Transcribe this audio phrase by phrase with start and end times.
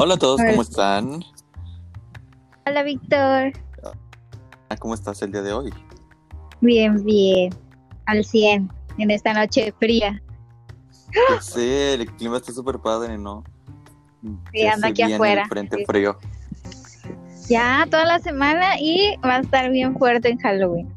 [0.00, 1.24] Hola a todos, ¿cómo están?
[2.64, 3.52] Hola, Víctor.
[4.78, 5.74] ¿Cómo estás el día de hoy?
[6.60, 7.52] Bien, bien.
[8.06, 10.22] Al 100 en esta noche fría.
[11.40, 13.42] Sí, el clima está súper padre, ¿no?
[14.52, 15.48] Sí, anda aquí afuera.
[15.48, 16.16] frente frío.
[17.48, 20.94] Ya, toda la semana y va a estar bien fuerte en Halloween.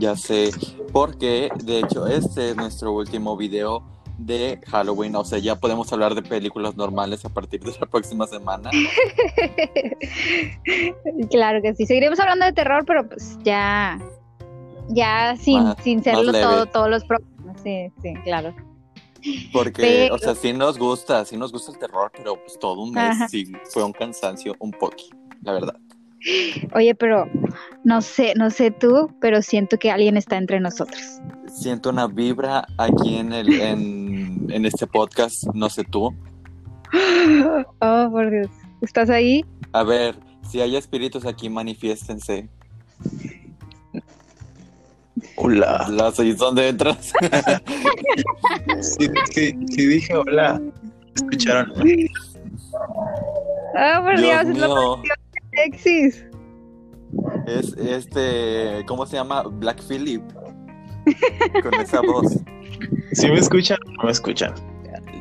[0.00, 0.50] Ya sé,
[0.92, 3.84] porque de hecho este es nuestro último video
[4.18, 8.26] de Halloween, o sea, ya podemos hablar de películas normales a partir de la próxima
[8.26, 8.70] semana.
[11.30, 13.98] claro que sí, seguiremos hablando de terror, pero pues ya,
[14.88, 18.54] ya sin, sin serlo todo, todos los programas, sí, sí, claro.
[19.52, 22.92] Porque, o sea, sí nos gusta, sí nos gusta el terror, pero pues todo un
[22.92, 24.96] mes sí fue un cansancio un poco,
[25.42, 25.76] la verdad.
[26.74, 27.28] Oye, pero
[27.84, 31.00] no sé, no sé tú, pero siento que alguien está entre nosotros.
[31.46, 34.05] Siento una vibra aquí en el, en,
[34.48, 36.14] en este podcast, no sé tú.
[37.80, 38.46] Oh, por Dios.
[38.80, 39.44] ¿Estás ahí?
[39.72, 40.14] A ver,
[40.48, 42.48] si hay espíritus aquí, manifiéstense.
[45.36, 45.86] Hola.
[45.88, 47.12] Hola, ¿dónde entras?
[48.80, 50.60] sí, sí, sí, dije hola.
[51.14, 51.72] ¿Escucharon?
[53.74, 54.70] Oh, por Dios, Dios
[55.52, 56.24] Alexis.
[57.46, 59.42] Es este, ¿cómo se llama?
[59.42, 60.22] Black Phillip.
[61.62, 62.26] Con esa voz.
[63.12, 64.54] ¿Sí me escuchan o no me escuchan?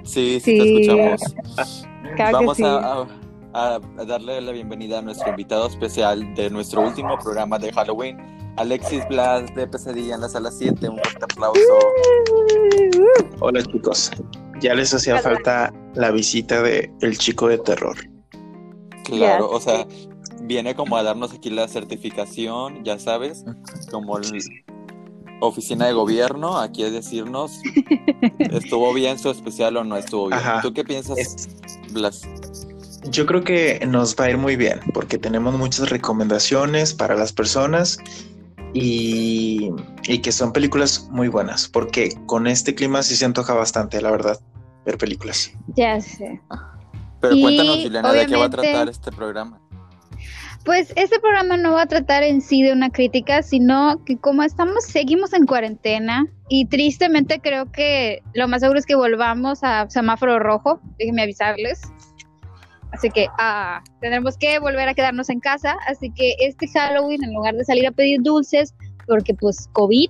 [0.03, 1.85] Sí, sí, te escuchamos.
[2.31, 3.07] Vamos a,
[3.53, 8.17] a, darle la bienvenida a nuestro invitado especial de nuestro último programa de Halloween,
[8.57, 10.89] Alexis Blas de Pesadilla en la sala 7.
[10.89, 11.79] Un fuerte aplauso.
[13.39, 14.11] Hola chicos.
[14.61, 17.97] Ya les hacía falta la visita de El Chico de Terror.
[19.03, 19.85] Claro, o sea,
[20.43, 23.43] viene como a darnos aquí la certificación, ya sabes,
[23.91, 24.31] como la
[25.39, 27.61] oficina de gobierno, aquí a decirnos,
[28.39, 30.41] ¿estuvo bien su especial o no estuvo bien?
[30.61, 31.47] ¿Tú qué piensas,
[31.91, 32.21] Blas?
[33.11, 37.31] Yo creo que nos va a ir muy bien, porque tenemos muchas recomendaciones para las
[37.31, 37.99] personas
[38.73, 39.69] y,
[40.07, 44.11] y que son películas muy buenas, porque con este clima sí se antoja bastante, la
[44.11, 44.39] verdad,
[44.85, 45.51] ver películas.
[45.75, 46.41] Ya sé.
[47.21, 49.59] Pero cuéntanos, Juliana, ¿de qué va a tratar este programa?
[50.65, 54.41] Pues este programa no va a tratar en sí de una crítica, sino que como
[54.41, 59.87] estamos, seguimos en cuarentena y tristemente creo que lo más seguro es que volvamos a
[59.91, 61.83] semáforo rojo, déjenme avisarles.
[62.91, 67.35] Así que ah, tendremos que volver a quedarnos en casa, así que este Halloween en
[67.35, 68.73] lugar de salir a pedir dulces,
[69.05, 70.09] porque pues COVID,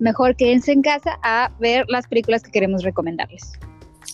[0.00, 3.52] mejor quédense en casa a ver las películas que queremos recomendarles.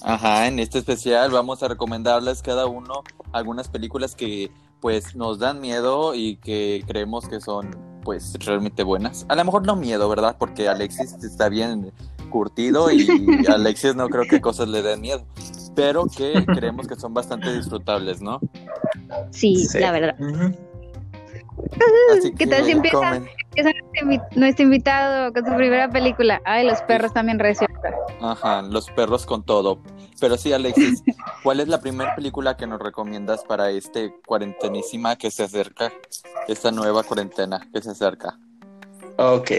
[0.02, 3.02] Ajá, en este especial vamos a recomendarles cada uno
[3.32, 7.70] algunas películas que pues nos dan miedo y que creemos que son
[8.02, 9.26] pues realmente buenas.
[9.28, 10.36] A lo mejor no miedo, ¿verdad?
[10.38, 11.92] Porque Alexis está bien
[12.30, 13.06] curtido y
[13.48, 15.24] Alexis no creo que cosas le den miedo,
[15.74, 18.40] pero que creemos que son bastante disfrutables, ¿no?
[19.30, 20.16] Sí, la verdad.
[22.16, 23.22] Así ¿Qué tal si empieza,
[24.36, 26.40] nuestro invitado con su primera película?
[26.44, 27.68] Ay, los perros también recién.
[28.20, 29.82] Ajá, los perros con todo.
[30.20, 31.02] Pero sí, Alexis,
[31.42, 35.92] ¿cuál es la primera película que nos recomiendas para este cuarentenísima que se acerca?
[36.48, 38.38] Esta nueva cuarentena que se acerca.
[39.16, 39.50] Ok,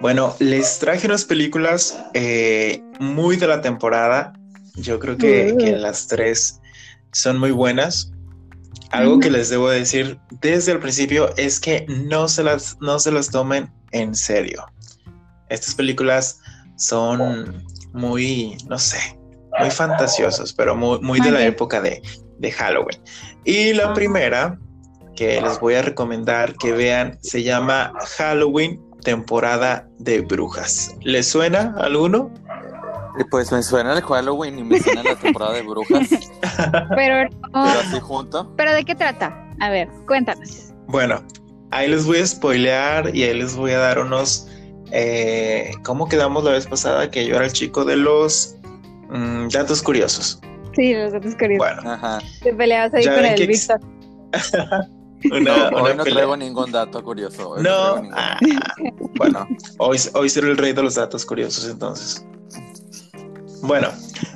[0.00, 4.32] bueno, les traje unas películas eh, muy de la temporada.
[4.76, 6.60] Yo creo que, que, las tres
[7.12, 8.13] son muy buenas.
[8.94, 13.10] Algo que les debo decir desde el principio es que no se las, no se
[13.10, 14.64] las tomen en serio.
[15.48, 16.40] Estas películas
[16.76, 19.18] son muy, no sé,
[19.58, 22.02] muy fantasiosos, pero muy, muy de la época de,
[22.38, 23.00] de Halloween.
[23.44, 24.58] Y la primera
[25.16, 30.94] que les voy a recomendar que vean se llama Halloween temporada de brujas.
[31.02, 32.32] ¿Les suena alguno?
[33.30, 36.08] Pues me suena el Halloween y me suena la temporada de brujas.
[36.96, 38.52] Pero, así junto.
[38.56, 39.48] ¿Pero de qué trata?
[39.60, 40.72] A ver, cuéntanos.
[40.88, 41.22] Bueno,
[41.70, 44.48] ahí les voy a spoilear y ahí les voy a dar unos.
[44.90, 47.10] Eh, ¿Cómo quedamos la vez pasada?
[47.10, 48.54] Que yo era el chico de los
[49.14, 50.40] Mm, datos curiosos.
[50.74, 51.58] Sí, los datos curiosos.
[51.58, 52.20] Bueno, Ajá.
[52.42, 53.80] te peleabas ahí con el Víctor.
[55.24, 57.56] no, hoy no traigo ningún dato curioso.
[57.62, 58.38] no, ah,
[59.16, 59.46] bueno,
[59.78, 62.26] hoy, hoy seré el rey de los datos curiosos entonces.
[63.64, 63.88] Bueno,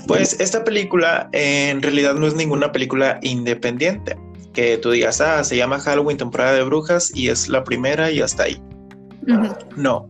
[0.07, 4.17] pues esta película en realidad no es ninguna película independiente.
[4.53, 8.21] Que tú digas, ah, se llama Halloween, temporada de brujas y es la primera y
[8.21, 8.61] hasta ahí.
[9.77, 10.09] No,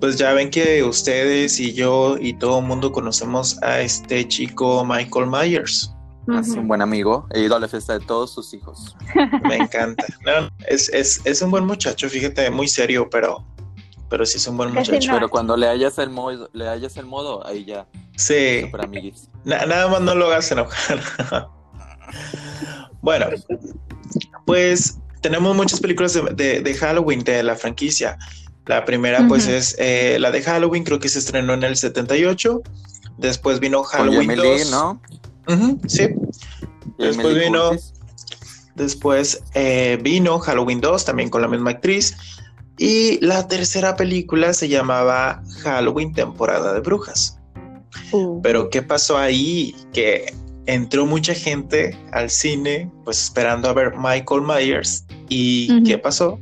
[0.00, 4.84] pues ya ven que ustedes y yo y todo el mundo conocemos a este chico
[4.84, 5.90] Michael Myers.
[6.38, 7.26] Es un buen amigo.
[7.34, 8.96] He ido a la fiesta de todos sus hijos.
[9.48, 10.04] Me encanta.
[10.68, 13.44] es, un buen muchacho, fíjate, muy serio, pero,
[14.14, 15.10] pero sí es un buen muchacho.
[15.12, 17.88] Pero cuando le hayas el modo, le hayas el modo, ahí ya.
[18.14, 18.70] Sí.
[19.44, 21.00] nada más no lo hagas enojar.
[23.02, 23.26] Bueno,
[24.46, 28.16] pues tenemos muchas películas de, Halloween de la franquicia.
[28.66, 32.62] La primera, pues, es eh, la de Halloween, creo que se estrenó en el 78.
[33.18, 34.70] Después vino Halloween 2.
[34.70, 35.02] ¿no?
[35.88, 36.08] sí.
[36.98, 37.72] Después vino.
[38.76, 42.16] Después eh, vino Halloween 2, también con la misma actriz.
[42.78, 47.38] Y la tercera película se llamaba Halloween temporada de brujas.
[48.12, 48.40] Uh.
[48.42, 49.74] Pero ¿qué pasó ahí?
[49.92, 50.34] Que
[50.66, 55.04] entró mucha gente al cine, pues esperando a ver Michael Myers.
[55.28, 56.40] ¿Y qué pasó?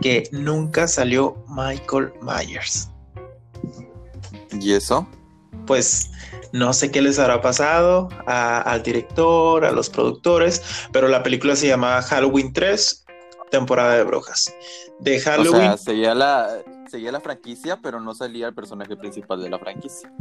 [0.00, 2.88] Que nunca salió Michael Myers.
[4.60, 5.06] ¿Y eso?
[5.66, 6.10] Pues
[6.52, 10.62] no sé qué les habrá pasado al director, a los productores,
[10.92, 13.04] pero la película se llama Halloween 3,
[13.50, 14.52] temporada de brujas.
[15.02, 15.54] De Halloween.
[15.54, 19.58] O sea, seguía la, seguía la franquicia, pero no salía el personaje principal de la
[19.58, 20.12] franquicia.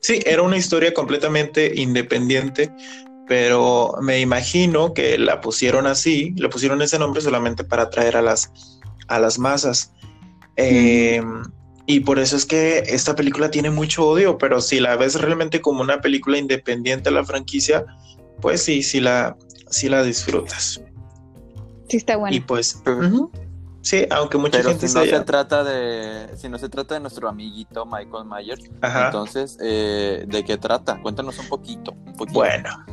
[0.00, 2.70] Sí, era una historia completamente independiente,
[3.26, 8.22] pero me imagino que la pusieron así, le pusieron ese nombre solamente para atraer a
[8.22, 8.52] las,
[9.06, 9.92] a las masas.
[10.56, 11.22] Eh,
[11.86, 15.62] y por eso es que esta película tiene mucho odio, pero si la ves realmente
[15.62, 17.86] como una película independiente de la franquicia,
[18.42, 19.36] pues sí, sí la,
[19.70, 20.82] sí la disfrutas.
[21.88, 22.36] Sí, está bueno.
[22.36, 22.82] Y pues,
[23.88, 27.28] sí, aunque mucha gente si no se trata de, si no se trata de nuestro
[27.28, 31.00] amiguito Michael Myers, entonces, eh, ¿de qué trata?
[31.00, 32.38] Cuéntanos un poquito, un poquito.
[32.38, 32.84] Bueno,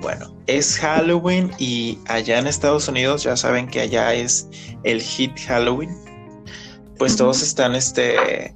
[0.00, 4.48] bueno, es Halloween y allá en Estados Unidos ya saben que allá es
[4.84, 5.90] el hit Halloween
[7.02, 8.54] pues todos están este,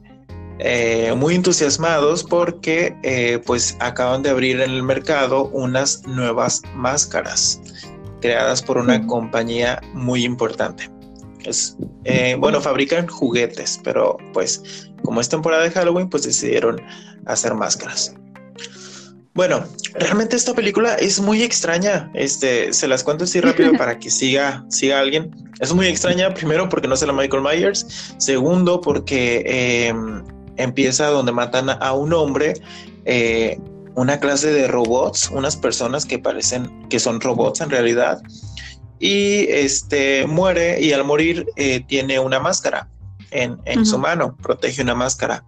[0.61, 7.61] eh, muy entusiasmados porque eh, pues acaban de abrir en el mercado unas nuevas máscaras
[8.21, 10.89] creadas por una compañía muy importante.
[11.47, 16.81] Es, eh, bueno, fabrican juguetes, pero pues como es temporada de Halloween, pues decidieron
[17.27, 18.15] hacer máscaras.
[19.37, 22.11] Bueno, realmente esta película es muy extraña.
[22.15, 25.31] Este, se las cuento así rápido para que siga, siga alguien.
[25.61, 29.43] Es muy extraña, primero porque no es la Michael Myers, segundo porque
[29.89, 30.25] em,
[30.57, 32.55] empieza donde matan a un hombre,
[33.05, 33.61] eh,
[33.95, 38.23] una clase de robots, unas personas que parecen que son robots en realidad,
[38.99, 42.89] y este muere y al morir eh, tiene una máscara
[43.31, 45.45] en, su mano, protege una máscara.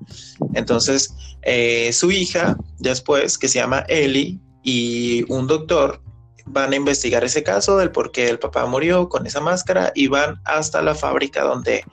[0.55, 6.03] Entonces, eh, su hija, después, que se llama Ellie, y un doctor
[6.45, 10.09] van a investigar ese caso del por qué el papá murió con esa máscara y
[10.09, 11.85] van hasta la fábrica donde,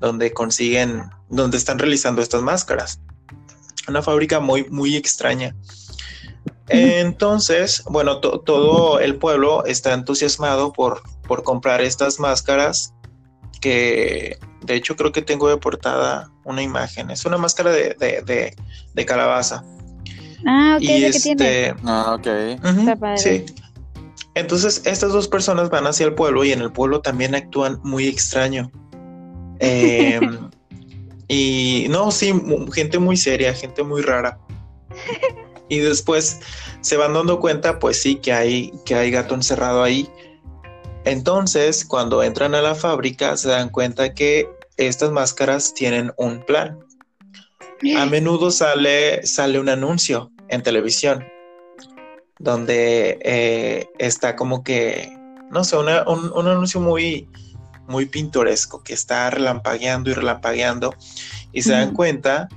[0.00, 3.00] donde consiguen, donde están realizando estas máscaras.
[3.88, 5.54] Una fábrica muy, muy extraña.
[6.68, 12.92] Entonces, bueno, todo el pueblo está entusiasmado por, por comprar estas máscaras
[13.60, 17.10] que de hecho creo que tengo de portada una imagen.
[17.10, 18.54] Es una máscara de,
[19.06, 19.64] calabaza.
[20.46, 21.36] Ah, ok, y este...
[21.36, 21.74] tiene.
[21.84, 23.16] Ah, ok.
[23.16, 23.44] Sí.
[24.34, 28.06] Entonces, estas dos personas van hacia el pueblo y en el pueblo también actúan muy
[28.06, 28.70] extraño.
[29.60, 30.50] Em,
[31.26, 32.32] y no, sí,
[32.72, 34.38] gente muy seria, gente muy rara.
[35.68, 36.40] Y después
[36.80, 40.08] se van dando cuenta, pues sí, que hay, que hay gato encerrado ahí.
[41.04, 46.78] Entonces, cuando entran a la fábrica, se dan cuenta que estas máscaras tienen un plan.
[47.96, 51.24] A menudo sale, sale un anuncio en televisión
[52.38, 55.10] donde eh, está como que,
[55.50, 57.28] no sé, un, anuncio muy,
[57.86, 60.94] muy pintoresco que está relampagueando y relampagueando
[61.52, 62.48] y se dan cuenta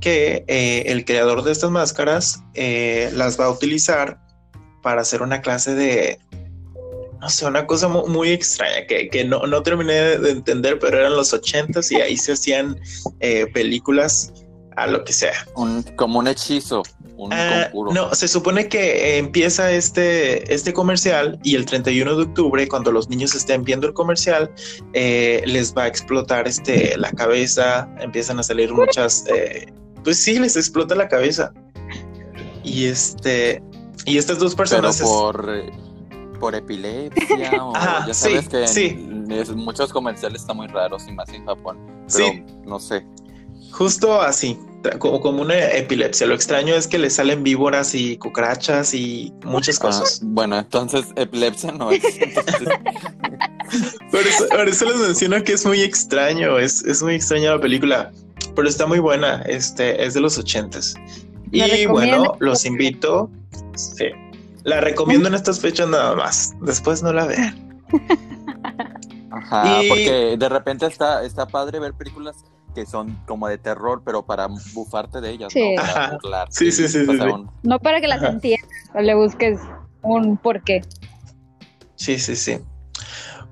[0.00, 4.18] que eh, el creador de estas máscaras eh, las va a utilizar
[4.82, 6.18] para hacer una clase de,
[7.20, 11.32] no sé, una cosa muy, extraña que, no, no, terminé de entender, pero eran los
[11.32, 12.78] ochentas y ahí se hacían
[13.20, 14.32] eh, películas
[14.76, 15.46] a lo que sea.
[15.96, 16.82] como un hechizo,
[17.16, 22.68] un ah, No, se supone que empieza este, este comercial y el 31 de octubre,
[22.68, 24.50] cuando los niños estén viendo el comercial,
[24.92, 29.72] eh, les va a explotar este, la cabeza, empiezan a salir muchas, eh,
[30.04, 31.52] pues sí, les explota la cabeza.
[32.62, 33.62] Y este,
[34.04, 35.00] y estas dos personas...
[35.00, 35.48] por
[36.44, 41.46] por epilepsia o ya sabes que En, muchos comerciales están muy raros y más en
[41.46, 41.78] Japón.
[42.12, 43.06] Pero no sé.
[43.72, 44.58] Justo así,
[44.98, 46.26] como, como una epilepsia.
[46.26, 50.20] Lo extraño es que le salen víboras y cucarachas y muchas ah, cosas.
[50.22, 52.02] bueno, entonces epilepsia no es.
[54.50, 58.12] por, eso, les menciono que es muy extraño, es, es muy extraña la película,
[58.54, 60.94] pero está muy buena, este, es de los ochentas.
[61.50, 63.30] Y bueno, los invito.
[63.74, 64.06] Sí,
[64.64, 66.54] la recomiendo en estas fechas nada más.
[66.60, 67.82] Después no la vean.
[69.30, 74.24] Ajá, porque de repente está, está padre ver películas que son como de terror, pero
[74.24, 75.74] para bufarte de ellas, sí.
[75.76, 75.82] ¿no?
[76.22, 77.06] Para sí, sí, sí,
[77.62, 79.60] No para que las entiendas o le busques
[80.02, 80.82] un porqué.
[81.96, 82.58] Sí, sí, sí.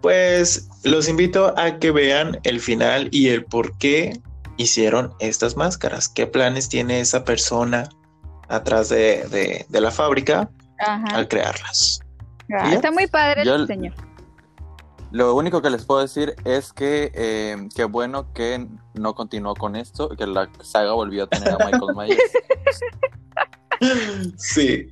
[0.00, 4.20] Pues los invito a que vean el final y el por qué
[4.56, 6.08] hicieron estas máscaras.
[6.08, 7.88] ¿Qué planes tiene esa persona
[8.48, 12.00] atrás de, de, la fábrica al crearlas?
[12.52, 13.92] Ah, está muy padre el diseño.
[15.12, 19.76] Lo único que les puedo decir es que eh, qué bueno que no continuó con
[19.76, 22.32] esto, que la saga volvió a tener a Michael Myers.
[24.38, 24.88] sí.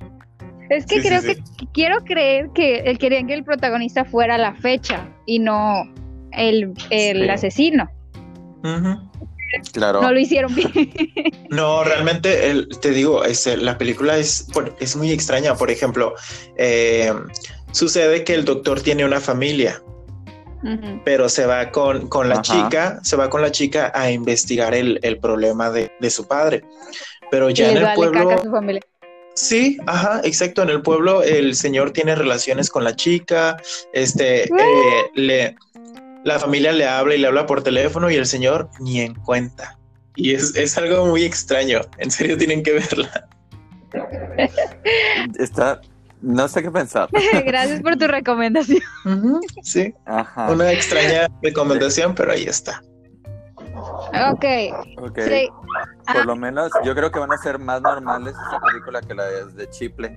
[0.69, 5.09] Es que creo que quiero creer que él querían que el protagonista fuera la fecha
[5.25, 5.83] y no
[6.31, 7.89] el, asesino.
[9.73, 10.01] Claro.
[10.01, 10.71] No lo hicieron bien.
[11.49, 14.47] No, realmente, te digo, este, la película es,
[14.79, 15.53] es muy extraña.
[15.55, 16.15] Por ejemplo,
[16.55, 17.11] eh,
[17.73, 19.83] sucede que el doctor tiene una familia,
[21.03, 25.69] pero se va con, la chica, se va con la chica a investigar el, problema
[25.69, 26.63] de, su padre.
[27.29, 28.29] Pero ya en el pueblo.
[29.33, 30.61] Sí, ajá, exacto.
[30.61, 33.57] En el pueblo el señor tiene relaciones con la chica,
[33.93, 35.55] este, eh, le,
[36.23, 39.77] la familia le habla y le habla por teléfono y el señor ni en cuenta.
[40.15, 41.81] Y es, algo muy extraño.
[41.97, 43.27] En serio tienen que verla.
[45.39, 45.81] Está,
[46.21, 47.09] no sé qué pensar.
[47.45, 48.81] Gracias por tu recomendación.
[49.63, 49.93] sí,
[50.49, 52.81] una extraña recomendación, pero ahí está.
[54.31, 54.45] Ok.
[54.97, 55.47] okay.
[55.47, 56.25] Por ah.
[56.25, 59.69] lo menos yo creo que van a ser más normales esa película que la de
[59.69, 60.15] Chiple.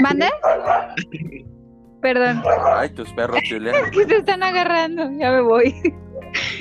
[0.00, 0.30] ¿Mande?
[2.00, 2.42] Perdón.
[2.76, 3.72] Ay, tus perros, Julia.
[3.92, 5.10] que se están agarrando.
[5.18, 5.74] Ya me voy.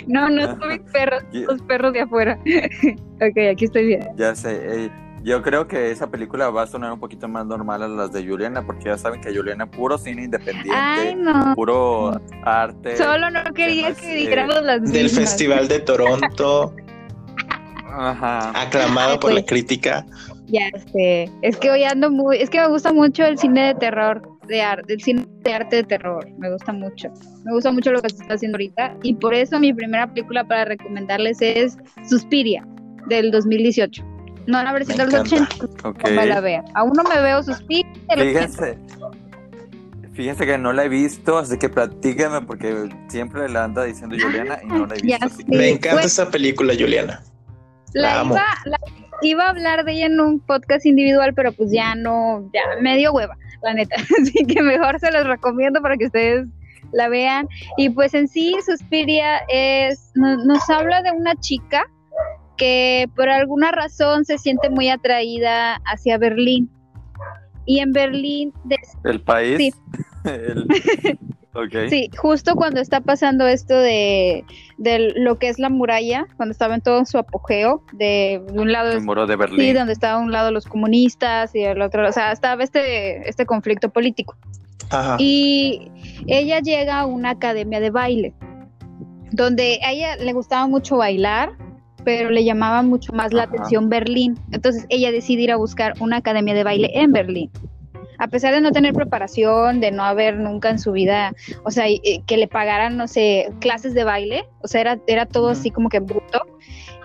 [0.08, 2.40] No, no son mis perros, los perros de afuera.
[3.16, 4.08] ok, aquí estoy bien.
[4.16, 4.90] Ya sé.
[5.24, 8.26] yo creo que esa película va a sonar un poquito más normal a las de
[8.26, 11.24] Juliana, porque ya saben que Juliana puro cine independiente,
[11.56, 12.96] puro arte.
[12.96, 14.94] Solo no quería que dijéramos las mismas.
[14.94, 16.74] Del Festival de Toronto.
[17.98, 18.52] Ajá.
[18.62, 20.06] Aclamado por la pues, crítica.
[20.48, 21.32] Ya sé.
[21.42, 22.38] Es que hoy ando muy.
[22.38, 25.78] Es que me gusta mucho el cine de terror de arte, el cine de arte
[25.78, 27.10] de terror, me gusta mucho.
[27.44, 30.44] Me gusta mucho lo que se está haciendo ahorita y por eso mi primera película
[30.44, 32.66] para recomendarles es Suspiria
[33.08, 34.04] del 2018.
[34.48, 35.48] No la versión de los 80,
[35.84, 36.16] okay.
[36.16, 36.64] la vea.
[36.76, 37.92] Aún no me veo Suspiria.
[38.16, 38.78] Fíjense.
[40.14, 44.60] Fíjense que no la he visto, así que platíqueme porque siempre la anda diciendo Juliana
[44.64, 45.28] y no la he visto.
[45.48, 47.22] Me encanta esa película, Juliana.
[47.94, 48.78] La, iba, la,
[49.22, 52.98] iba, a hablar de ella en un podcast individual, pero pues ya no, ya me
[52.98, 53.96] dio hueva la neta.
[54.22, 56.48] Así que mejor se los recomiendo para que ustedes
[56.92, 57.48] la vean.
[57.78, 61.86] Y pues en sí, Suspiria es, nos, habla de una chica
[62.58, 66.70] que por alguna razón se siente muy atraída hacia Berlín.
[67.66, 68.54] Y en Berlín...
[69.04, 69.58] ¿El país?
[69.58, 69.74] Sí.
[71.90, 74.44] Sí, justo cuando está pasando esto de,
[75.16, 78.92] lo que es la muralla, cuando estaba en todo su apogeo, de, un lado...
[78.92, 79.60] El muro de Berlín.
[79.60, 83.46] Sí, donde estaba un lado los comunistas y el otro, o sea, estaba este, este
[83.46, 84.36] conflicto político.
[85.18, 85.92] Y
[86.28, 88.34] ella llega a una academia de baile,
[89.32, 91.54] donde a ella le gustaba mucho bailar,
[92.04, 94.38] pero le llamaba mucho más la atención Berlín.
[94.52, 97.50] Entonces ella decide ir a buscar una academia de baile en Berlín
[98.18, 101.86] a pesar de no tener preparación, de no haber nunca en su vida, o sea,
[102.26, 105.90] que le pagaran, no sé, clases de baile, o sea, era, era todo así como
[105.90, 106.42] que bruto.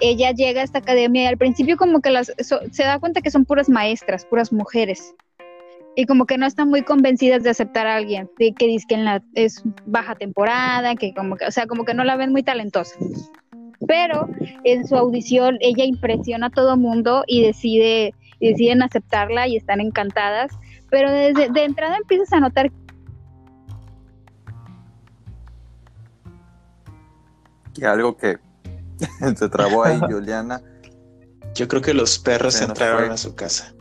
[0.00, 3.30] Ella llega a esta academia y al principio como que las, se da cuenta que
[3.30, 5.14] son puras maestras, puras mujeres.
[5.96, 8.94] Y como que no están muy convencidas de aceptar a alguien, de que dice que
[8.94, 12.32] en la, es baja temporada, que como que, o sea, como que no la ven
[12.32, 12.94] muy talentosa
[13.86, 14.28] pero
[14.64, 20.52] en su audición ella impresiona a todo mundo y decide deciden aceptarla y están encantadas
[20.90, 22.70] pero desde de entrada empiezas a notar
[27.74, 28.38] que algo que
[29.36, 30.60] se trabó ahí, Juliana.
[31.54, 33.74] Yo creo que los perros entraron a su casa.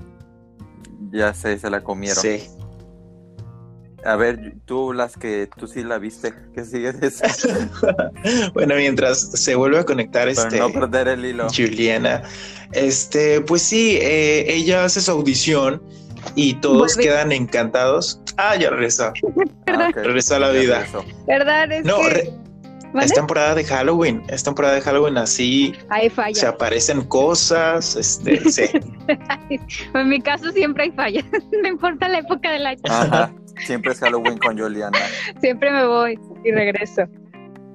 [1.12, 2.22] Ya sé, se la comieron.
[2.22, 2.48] Sí.
[4.06, 7.25] A ver, tú las que tú sí la viste, ¿qué sigue de eso?
[8.54, 11.48] bueno, mientras se vuelve a conectar este no perder el hilo.
[11.50, 12.24] Juliana,
[12.72, 15.84] este, pues sí, eh, ella hace su audición
[16.36, 18.22] y todos quedan encantados.
[18.38, 19.14] Ah, ya regresa.
[19.72, 20.84] Ah, regresa a la vida.
[21.28, 21.72] ¿Verdad?
[21.72, 22.00] Es no,
[23.02, 24.24] es temporada de Halloween.
[24.30, 25.74] Es temporada de Halloween así.
[25.90, 26.34] Hay falla.
[26.34, 27.96] Se aparecen cosas.
[27.96, 28.64] Este, sí.
[29.94, 31.26] en mi caso siempre hay fallas.
[31.62, 32.82] no importa la época del año.
[32.90, 33.32] Ajá.
[33.66, 34.98] Siempre es Halloween con Juliana.
[35.40, 37.04] Siempre me voy y regreso.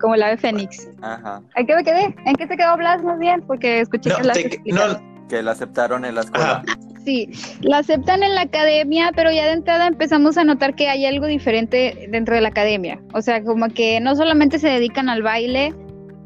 [0.00, 0.88] Como la de Fénix.
[1.02, 1.40] Ajá.
[1.54, 2.14] ¿En qué me quedé?
[2.26, 3.42] ¿En qué te quedó Blas más bien?
[3.46, 4.34] Porque escuché que la
[4.66, 6.62] no, que la aceptaron en la escuela.
[7.04, 11.04] Sí, la aceptan en la academia, pero ya de entrada empezamos a notar que hay
[11.04, 12.98] algo diferente dentro de la academia.
[13.12, 15.74] O sea, como que no solamente se dedican al baile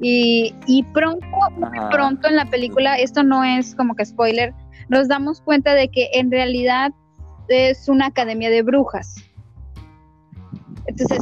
[0.00, 1.26] y, y pronto,
[1.90, 4.54] pronto en la película, esto no es como que spoiler,
[4.88, 6.92] nos damos cuenta de que en realidad
[7.48, 9.16] es una academia de brujas.
[10.86, 11.18] Entonces,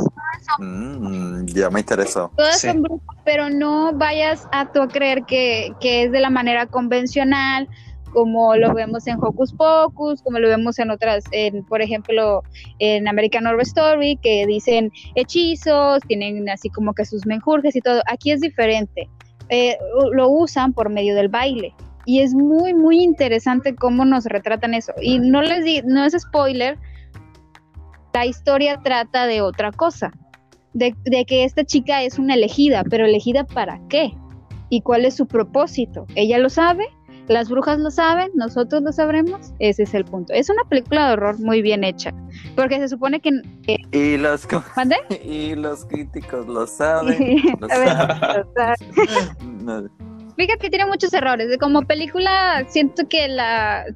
[0.59, 2.31] Mm, ya me interesó.
[2.37, 2.69] todas Sí.
[2.69, 6.67] son brujas, pero no vayas a tú a creer que, que es de la manera
[6.67, 7.69] convencional,
[8.13, 12.45] como lo vemos en Hocus Pocus, como lo vemos en otras, en, por ejemplo,
[12.79, 18.01] en American Horror Story, que dicen hechizos, tienen así como que sus menjurjes y todo.
[18.07, 19.11] Aquí es diferente.
[19.49, 19.77] Eh,
[20.13, 21.75] lo usan por medio del baile.
[22.05, 24.93] Y es muy, muy interesante cómo nos retratan eso.
[25.03, 26.79] Y no les di, no es spoiler,
[28.15, 30.13] la historia trata de otra cosa
[30.77, 34.13] de, de que esta chica es una elegida, pero elegida para qué
[34.69, 36.07] y cuál es su propósito.
[36.15, 36.87] Ella lo sabe,
[37.29, 39.53] las brujas lo saben, nosotros lo sabremos.
[39.59, 40.33] Ese es el punto.
[40.33, 42.13] Es una película de horror muy bien hecha,
[42.55, 43.31] porque se supone que
[43.93, 44.47] Y los,
[45.25, 47.43] y los críticos lo saben.
[47.61, 48.77] lo ver, saben.
[49.65, 49.83] No,
[50.37, 51.57] Fíjate que tiene muchos errores.
[51.59, 53.87] Como película, siento que la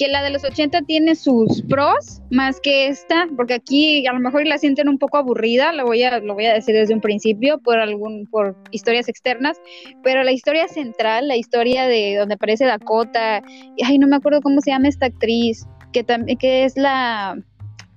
[0.00, 4.18] que la de los 80 tiene sus pros más que esta, porque aquí a lo
[4.18, 7.02] mejor la sienten un poco aburrida, lo voy a lo voy a decir desde un
[7.02, 9.60] principio por algún por historias externas,
[10.02, 13.42] pero la historia central, la historia de donde aparece Dakota,
[13.76, 16.06] y, ay, no me acuerdo cómo se llama esta actriz, que
[16.38, 17.36] que es la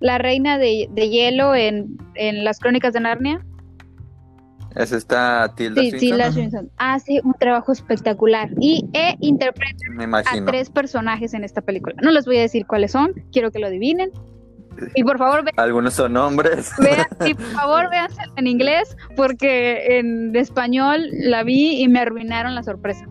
[0.02, 3.46] la reina de, de hielo en, en las crónicas de Narnia.
[4.76, 6.70] Es esta Tilda Sí, Swinton, Tilda Swinton.
[6.78, 9.78] Hace un trabajo espectacular y e interpreta
[10.26, 11.96] a tres personajes en esta película.
[12.02, 14.12] No les voy a decir cuáles son, quiero que lo adivinen.
[14.96, 16.72] Y por favor, ve- Algunos son hombres.
[16.80, 22.56] vean, y por favor véanse en inglés, porque en español la vi y me arruinaron
[22.56, 23.06] la sorpresa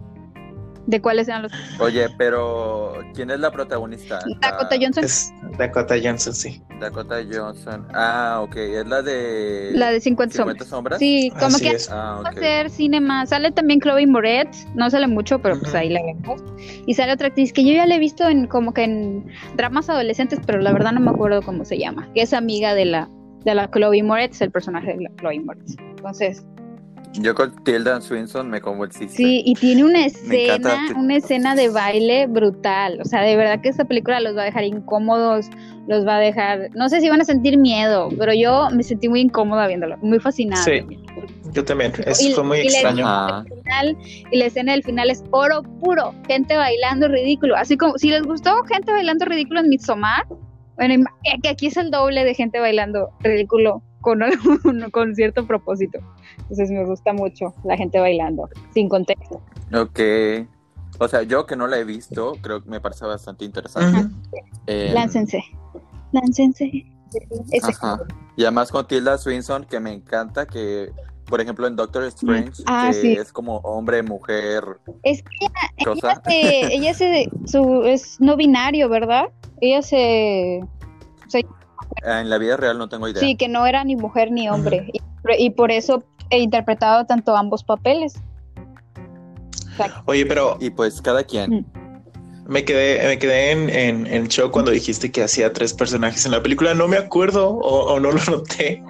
[0.86, 1.52] de cuáles eran los.
[1.78, 4.18] Oye, pero ¿quién es la protagonista?
[4.40, 6.62] Dakota La- Johnson, Es Dakota Johnson, sí.
[6.80, 7.86] Dakota Johnson.
[7.94, 8.56] Ah, ok.
[8.56, 9.70] Es la de.
[9.74, 10.68] la de 50 50 sombras.
[10.68, 10.98] sombras.
[10.98, 11.88] Sí, como Así que es.
[11.90, 13.28] Ah, va a hacer cine más.
[13.28, 16.42] Sale también Chloe Moretz, no sale mucho, pero pues ahí la vemos.
[16.86, 19.88] Y sale otra actriz que yo ya la he visto en como que en dramas
[19.88, 22.08] adolescentes, pero la verdad no me acuerdo cómo se llama.
[22.14, 23.08] Que es amiga de la
[23.44, 25.74] de la Chloe Moretz, el personaje de la Chloe Moretz.
[25.78, 26.44] Entonces,
[27.14, 29.14] Yo con Tilda Swinton me convenciste.
[29.14, 33.00] sí, y tiene una escena, una escena de baile brutal.
[33.02, 35.46] O sea, de verdad que esta película los va a dejar incómodos,
[35.88, 39.08] los va a dejar, no sé si van a sentir miedo, pero yo me sentí
[39.10, 40.62] muy incómoda viéndolo, muy fascinada.
[40.64, 40.80] Sí.
[41.52, 41.92] Yo también.
[42.06, 43.06] Eso Y- fue muy y extraño.
[43.06, 43.44] Ajá.
[43.44, 43.98] final
[44.30, 47.56] y la escena del final es oro puro, gente bailando ridículo.
[47.56, 50.24] Así como si les gustó gente bailando ridículo en Midsommar,
[50.76, 55.46] bueno, eh, que aquí es el doble de gente bailando ridículo con, algún- con cierto
[55.46, 55.98] propósito.
[56.38, 59.40] Entonces me gusta mucho la gente bailando, sin contexto.
[59.74, 60.00] Ok.
[60.98, 64.08] O sea, yo que no la he visto, creo que me parece bastante interesante.
[64.66, 65.42] Eh, Láncense,
[66.12, 66.70] láncense.
[67.50, 68.00] Ese- Ajá.
[68.36, 70.90] Y además con Tilda Swinton, que me encanta, que
[71.26, 73.12] por ejemplo en Doctor Strange, Ah, que sí.
[73.12, 74.64] es como hombre, mujer,
[75.02, 76.22] Es que ella, cosa.
[76.26, 79.24] se- ella se, su, es no binario, ¿verdad?
[79.60, 80.60] Ella se...
[82.04, 83.20] En la vida real no tengo idea.
[83.20, 84.90] Sí, que no era ni mujer ni hombre.
[84.92, 85.00] y,
[85.38, 88.14] y por eso he interpretado tanto ambos papeles.
[90.06, 91.50] Oye, pero Y pues cada quien.
[91.50, 91.64] Mm.
[92.46, 96.32] me quedé, me quedé en, en, en shock cuando dijiste que hacía tres personajes en
[96.32, 96.74] la película.
[96.74, 98.82] No me acuerdo o, o no lo noté.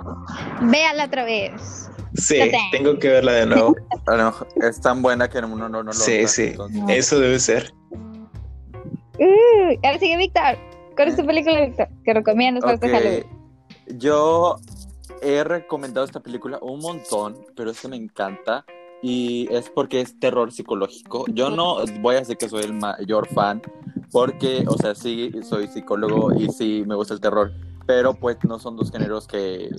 [0.62, 1.88] Véala otra vez.
[2.14, 2.38] Sí,
[2.72, 3.74] tengo que verla de nuevo.
[4.68, 6.48] Es tan buena que uno no, no lo Sí, sí.
[6.48, 7.72] entonces- Eso debe ser.
[9.18, 10.58] Uh, ahora sigue Víctor.
[10.96, 11.88] ¿Cuál es tu película, Víctor?
[12.04, 12.92] Que recomiendas para este Ok.
[12.92, 13.24] Halloween?
[13.98, 14.56] Yo
[15.22, 18.64] he recomendado esta película un montón, pero es que me encanta
[19.02, 21.24] y es porque es terror psicológico.
[21.32, 23.62] Yo no voy a decir que soy el mayor fan,
[24.10, 27.52] porque, o sea, sí, soy psicólogo y sí me gusta el terror,
[27.86, 29.70] pero pues no son dos géneros que,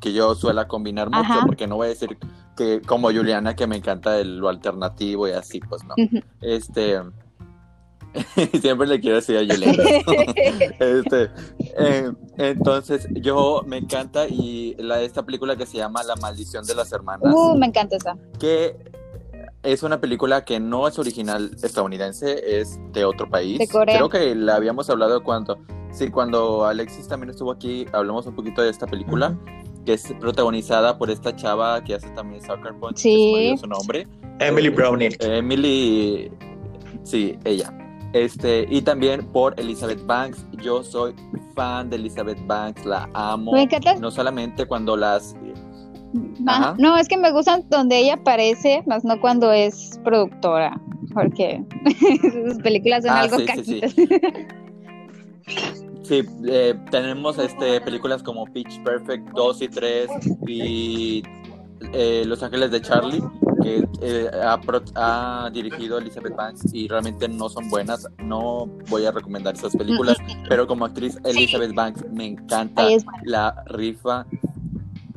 [0.00, 1.46] que yo suela combinar mucho, Ajá.
[1.46, 2.18] porque no voy a decir
[2.56, 5.94] que como Juliana que me encanta el, lo alternativo y así, pues no.
[6.40, 7.00] Este...
[8.60, 9.82] Siempre le quiero decir a Juliana.
[10.78, 11.30] Este,
[11.78, 16.74] eh, entonces, yo me encanta y la esta película que se llama La maldición de
[16.74, 18.16] las hermanas, uh, me encanta esa.
[18.38, 18.76] que
[19.62, 23.58] es una película que no es original estadounidense, es de otro país.
[23.58, 23.96] De Corea.
[23.96, 25.58] Creo que la habíamos hablado cuando,
[25.90, 29.36] sí, cuando Alexis también estuvo aquí, hablamos un poquito de esta película,
[29.84, 33.56] que es protagonizada por esta chava que hace también Soccer Punch, que se me Sí.
[33.58, 34.06] su nombre.
[34.38, 35.16] Emily Browning.
[35.20, 36.30] Emily,
[37.02, 37.72] sí, ella.
[38.12, 40.44] Este, y también por Elizabeth Banks.
[40.62, 41.14] Yo soy
[41.54, 43.52] fan de Elizabeth Banks, la amo.
[43.52, 43.94] Me encanta.
[43.96, 45.36] No solamente cuando las.
[46.46, 46.74] Ajá.
[46.78, 50.80] No, es que me gustan donde ella aparece, más no cuando es productora.
[51.12, 51.62] Porque
[52.46, 53.94] sus películas son Ah, algo sí, sí, caquitas.
[56.02, 60.08] Sí, eh, tenemos este, películas como Pitch Perfect 2 y 3
[60.46, 61.22] y
[61.92, 63.22] eh, Los Ángeles de Charlie,
[63.62, 64.30] que eh,
[64.94, 68.06] ha, dirigido Elizabeth Banks y realmente no son buenas.
[68.22, 70.16] No voy a recomendar esas películas,
[70.48, 72.86] pero como actriz Elizabeth Banks me encanta.
[73.24, 74.26] La rifa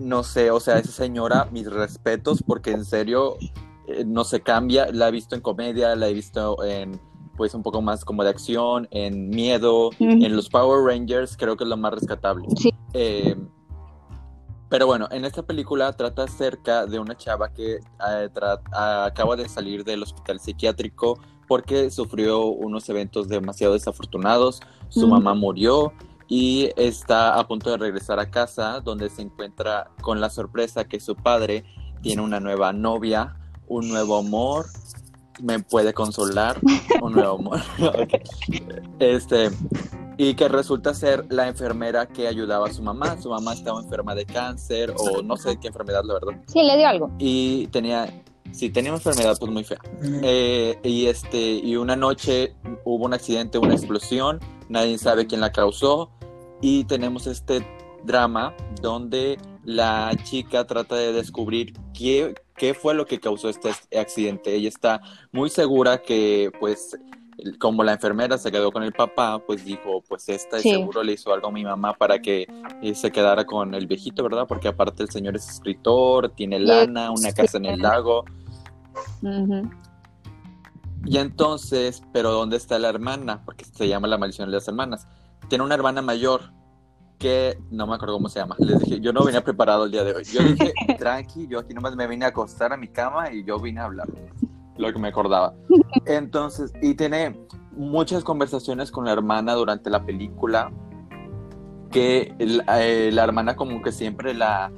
[0.01, 3.37] no sé, o sea, esa señora, mis respetos, porque en serio
[3.87, 4.91] eh, no se cambia.
[4.91, 6.99] La he visto en comedia, la he visto en
[7.37, 11.63] pues un poco más como de acción, en miedo, en los Power Rangers, creo que
[11.63, 12.45] es lo más rescatable.
[12.93, 13.35] Eh,
[14.71, 18.29] pero bueno, en esta película trata acerca de una chava que eh,
[18.71, 25.91] acaba de salir del hospital psiquiátrico porque sufrió unos eventos demasiado desafortunados, su mamá murió
[26.29, 31.01] y está a punto de regresar a casa donde se encuentra con la sorpresa que
[31.01, 31.65] su padre
[32.01, 33.35] tiene una nueva novia,
[33.67, 34.67] un nuevo amor
[35.41, 36.59] me puede consolar
[37.01, 37.59] un nuevo amor.
[38.99, 39.49] Este,
[40.17, 43.19] y que resulta ser la enfermera que ayudaba a su mamá.
[43.19, 46.39] Su mamá estaba enferma de cáncer o no sé qué enfermedad, la verdad.
[46.45, 47.11] Sí, le dio algo.
[47.17, 49.79] Y tenía, sí, tenía una enfermedad pues muy fea.
[50.21, 52.53] Eh, y este, y una noche
[52.85, 56.11] hubo un accidente, una explosión, nadie sabe quién la causó
[56.61, 57.65] y tenemos este
[58.03, 64.53] drama donde la chica trata de descubrir qué, qué fue lo que causó este accidente.
[64.53, 66.95] Ella está muy segura que, pues,
[67.57, 71.33] como la enfermera se quedó con el papá, pues dijo, pues esta seguro le hizo
[71.33, 72.45] algo a mi mamá para que
[72.83, 74.45] eh, se quedara con el viejito, ¿verdad?
[74.47, 78.25] Porque aparte el señor es escritor, tiene lana, una casa en el lago.
[81.03, 83.41] Y entonces, pero ¿dónde está la hermana?
[83.43, 85.07] Porque se llama la maldición de las hermanas.
[85.49, 86.51] Tiene una hermana mayor
[87.21, 88.55] que no me acuerdo cómo se llama.
[88.57, 90.23] Les dije, yo no venía preparado el día de hoy.
[90.23, 93.59] Yo dije, tranqui, yo aquí nomás me vine a acostar a mi cama y yo
[93.59, 94.07] vine a hablar
[94.75, 95.53] lo que me acordaba.
[96.05, 97.39] Entonces, y tiene
[97.73, 100.71] muchas conversaciones con la hermana durante la película,
[101.91, 104.71] que eh, la hermana como que siempre la,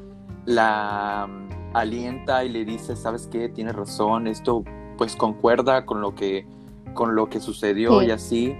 [0.45, 3.47] la mm, alienta y le dice, ¿sabes qué?
[3.47, 4.65] Tiene razón, esto
[4.97, 6.45] pues concuerda con lo que,
[6.93, 8.53] con lo que sucedió y así.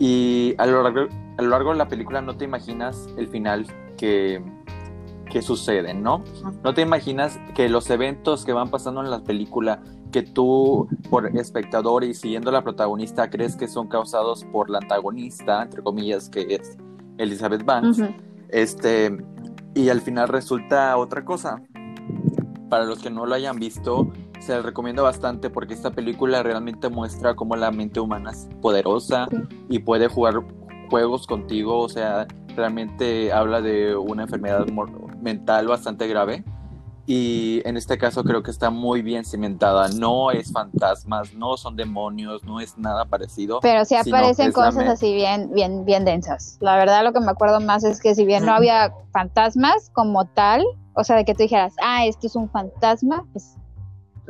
[0.00, 1.06] Y a lo largo,
[1.40, 4.42] a lo largo de la película no te imaginas el final que,
[5.30, 6.22] que sucede, ¿no?
[6.62, 11.34] No te imaginas que los eventos que van pasando en la película, que tú, por
[11.34, 16.28] espectador y siguiendo a la protagonista, crees que son causados por la antagonista, entre comillas,
[16.28, 16.76] que es
[17.16, 18.02] Elizabeth Banks,
[18.50, 19.16] este,
[19.74, 21.62] y al final resulta otra cosa.
[22.68, 26.90] Para los que no lo hayan visto, se les recomiendo bastante porque esta película realmente
[26.90, 29.26] muestra cómo la mente humana es poderosa
[29.68, 30.42] y puede jugar
[30.90, 32.26] juegos contigo, o sea,
[32.56, 34.66] realmente habla de una enfermedad
[35.22, 36.44] mental bastante grave.
[37.06, 39.88] Y en este caso creo que está muy bien cimentada.
[39.88, 43.58] No es fantasmas, no son demonios, no es nada parecido.
[43.60, 46.58] Pero sí aparecen cosas así bien, bien, bien densas.
[46.60, 50.26] La verdad lo que me acuerdo más es que si bien no había fantasmas como
[50.26, 53.56] tal, o sea, de que tú dijeras, ah, esto es un fantasma, pues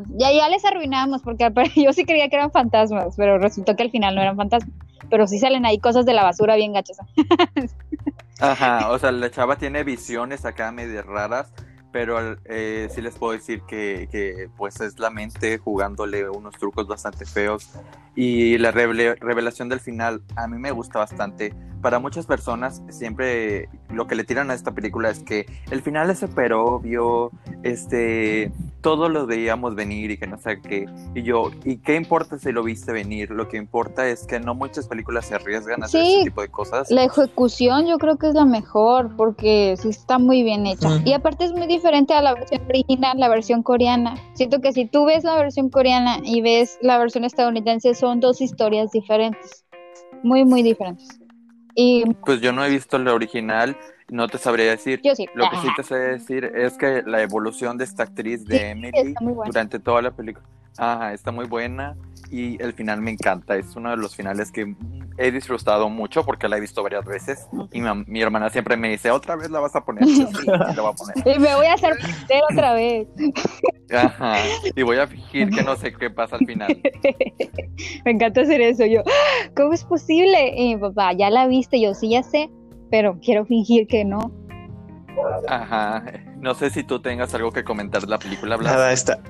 [0.09, 3.91] ya, ya les arruinamos porque yo sí creía que eran fantasmas, pero resultó que al
[3.91, 4.75] final no eran fantasmas
[5.11, 6.99] pero sí salen ahí cosas de la basura bien gachas.
[8.41, 11.53] Ajá, o sea, la chava tiene visiones acá medio raras,
[11.93, 16.87] pero eh, sí les puedo decir que, que, pues es la mente jugándole unos trucos
[16.87, 17.69] bastante feos
[18.15, 21.53] y la revelación del final a mí me gusta bastante.
[21.81, 26.11] Para muchas personas siempre lo que le tiran a esta película es que el final
[26.11, 27.31] es súper obvio,
[27.63, 30.87] este, todo lo veíamos venir y que no sé qué.
[31.15, 33.31] Y yo, ¿y qué importa si lo viste venir?
[33.31, 36.49] Lo que importa es que no muchas películas se arriesgan a hacer ese tipo de
[36.49, 36.91] cosas.
[36.91, 40.89] La ejecución yo creo que es la mejor porque sí está muy bien hecha.
[41.05, 44.17] Y aparte es muy diferente a la versión original, la versión coreana.
[44.35, 48.41] Siento que si tú ves la versión coreana y ves la versión estadounidense, son dos
[48.41, 49.65] historias diferentes,
[50.23, 51.20] muy, muy diferentes.
[51.75, 53.77] Y, pues yo no he visto la original,
[54.09, 55.01] no te sabría decir.
[55.03, 55.27] Yo sí.
[55.35, 59.15] Lo que sí te sé decir es que la evolución de esta actriz de Emily
[59.47, 60.45] durante toda la película,
[60.77, 61.97] ajá, está muy buena
[62.31, 63.57] y el final me encanta.
[63.57, 64.75] Es uno de los finales que
[65.19, 67.49] he disfrutado mucho porque la he visto varias veces.
[67.73, 70.05] Y mi, hermana siempre me dice, otra vez la vas a poner.
[70.05, 71.17] Sí, la voy a poner.
[71.37, 71.95] Y me voy a hacer
[72.51, 73.09] otra vez.
[73.93, 74.37] Ajá.
[74.75, 76.81] Y voy a fingir que no sé qué pasa al final.
[78.05, 78.87] me encanta hacer eso.
[78.87, 79.03] Yo,
[79.57, 80.55] ¿cómo es posible?
[80.57, 81.81] Y mi papá, ya la viste.
[81.81, 82.49] Yo, sí, ya sé,
[82.91, 84.33] pero quiero fingir que no.
[85.49, 86.05] Ajá.
[86.39, 88.73] No sé si tú tengas algo que comentar de la película, Blas.
[88.73, 89.21] Nada, está,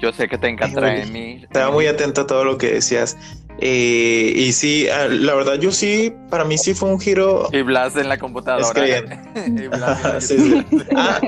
[0.00, 1.42] yo sé que te encanta Emi.
[1.42, 3.16] Estaba muy atento a todo lo que decías.
[3.60, 7.48] Eh, y sí, ah, la verdad, yo sí, para mí sí fue un giro.
[7.52, 8.72] Y Blas en la computadora.
[10.96, 11.20] Ah,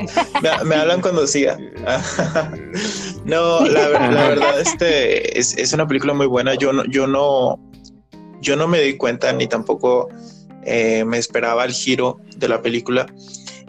[0.64, 1.58] me, hablan cuando siga.
[3.24, 6.54] no, la, verdad, este es, es, una película muy buena.
[6.54, 7.58] Yo no, yo no,
[8.40, 10.08] yo no me di cuenta ni tampoco
[10.64, 13.06] eh, me esperaba el giro de la película.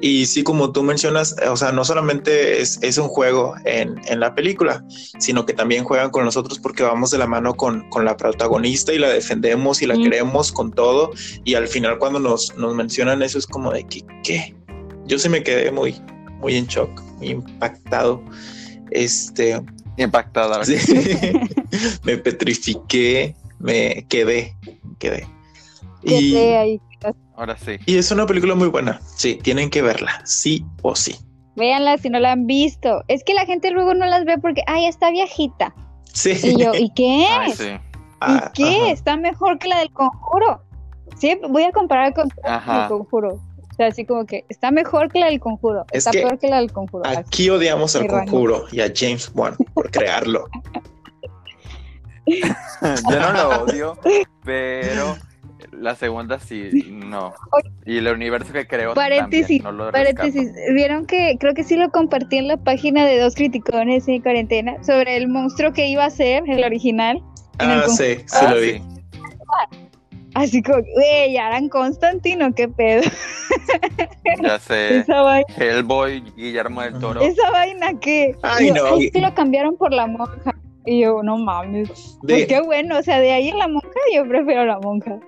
[0.03, 4.83] Y sí, como tú mencionas, o sea, no solamente es, un juego en, la película,
[5.19, 8.97] sino que también juegan con nosotros porque vamos de la mano con, la protagonista y
[8.97, 11.11] la defendemos y la queremos con todo.
[11.43, 14.55] Y al final cuando nos, mencionan eso es como de que, ¿qué?
[15.05, 15.95] Yo sí me quedé muy,
[16.39, 18.23] muy en shock, muy impactado.
[18.89, 19.61] Este.
[19.97, 20.63] Impactada.
[20.65, 20.77] Sí,
[22.03, 24.55] me petrifiqué, me quedé,
[24.97, 25.27] quedé.
[26.03, 26.81] Y, Quedé ahí.
[27.35, 27.77] Ahora sí.
[27.85, 28.99] y es una película muy buena.
[29.15, 31.15] Sí, tienen que verla, sí o sí.
[31.55, 33.03] Véanla si no la han visto.
[33.07, 35.73] Es que la gente luego no las ve porque, ay, está viejita.
[36.13, 36.31] Sí.
[36.43, 37.25] Y yo, ¿y qué?
[37.39, 37.67] Ay, sí.
[37.67, 37.79] ¿Y
[38.23, 38.63] Ah, qué?
[38.83, 38.91] ajá.
[38.91, 40.61] Está mejor que la del conjuro.
[41.17, 42.83] Sí, voy a comparar con Ajá.
[42.83, 43.33] el conjuro.
[43.35, 45.85] O sea, así como que está mejor que la del conjuro.
[45.91, 47.03] Es está que peor que la del conjuro.
[47.05, 47.17] Así.
[47.17, 50.45] Aquí odiamos al conjuro y a James Wan por crearlo.
[52.25, 53.97] Yo no lo odio,
[54.43, 55.17] pero
[55.81, 57.33] la segunda sí, no.
[57.85, 60.73] Y el universo que creo Paréntesis, también, no lo Paréntesis, rescato.
[60.73, 64.83] vieron que creo que sí lo compartí en la página de dos criticones en cuarentena
[64.83, 67.17] sobre el monstruo que iba a ser el original.
[67.59, 68.71] El Ah, sí, sí Ah, lo vi.
[68.73, 68.81] sí.
[70.33, 73.01] Así como, güey, ya eran Constantino, qué pedo.
[74.41, 74.99] Ya sé.
[74.99, 77.21] Esa vaina, Hellboy, Guillermo del Toro.
[77.21, 78.33] esa vaina que.
[78.43, 78.85] Ay, yo, no.
[78.95, 80.55] "Ay, es que lo cambiaron por la monja.
[80.85, 82.17] Y yo, no mames.
[82.23, 85.19] De- Pues qué bueno, o sea, de ahí en la monja, yo prefiero la monja.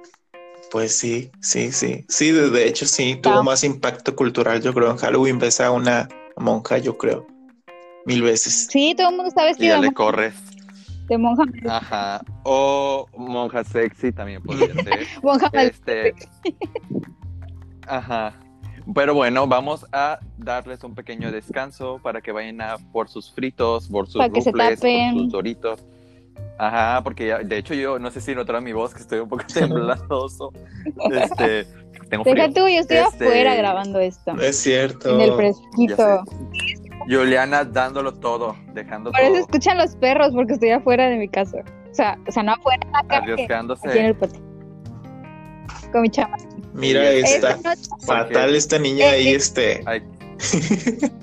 [0.73, 2.03] Pues sí, sí, sí.
[2.09, 5.69] Sí, de, de hecho sí, tuvo más impacto cultural, yo creo, en Halloween ves a
[5.69, 7.27] una monja, yo creo.
[8.07, 8.65] Mil veces.
[8.71, 10.33] Sí, todo el mundo está Y vestido ya de, le monja, corres.
[11.07, 11.43] de monja.
[11.69, 12.21] Ajá.
[12.41, 15.05] O monja sexy también podría ser.
[15.21, 16.15] monja mal- Este.
[17.88, 18.33] Ajá.
[18.95, 23.88] Pero bueno, vamos a darles un pequeño descanso para que vayan a por sus fritos,
[23.89, 25.86] por sus Para rufles, por sus doritos.
[26.58, 29.30] Ajá, porque ya, de hecho yo no sé si notaron mi voz que estoy un
[29.30, 30.52] poco tembladoso.
[31.12, 31.65] Este,
[32.10, 32.36] tengo frío.
[32.36, 34.34] Deja tú, yo estoy Este, afuera grabando esto.
[34.34, 35.15] No es cierto.
[35.15, 36.24] En el fresquito.
[37.10, 41.28] Juliana dándolo todo, dejando Por eso todo, escuchan los perros, porque estoy afuera de mi
[41.28, 41.58] casa.
[41.91, 44.06] O sea, o sea no afuera aquí en arriesgándose.
[44.08, 44.41] el patio.
[45.91, 46.38] Con mi chama.
[46.74, 49.82] Mira, Esta noche, fatal esta niña ahí, Eh, este.
[49.86, 50.02] Hay,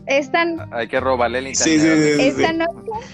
[0.06, 1.80] esta, hay que robarle el internet.
[1.80, 2.28] sí, sí, sí.
[2.28, 3.06] esta noche,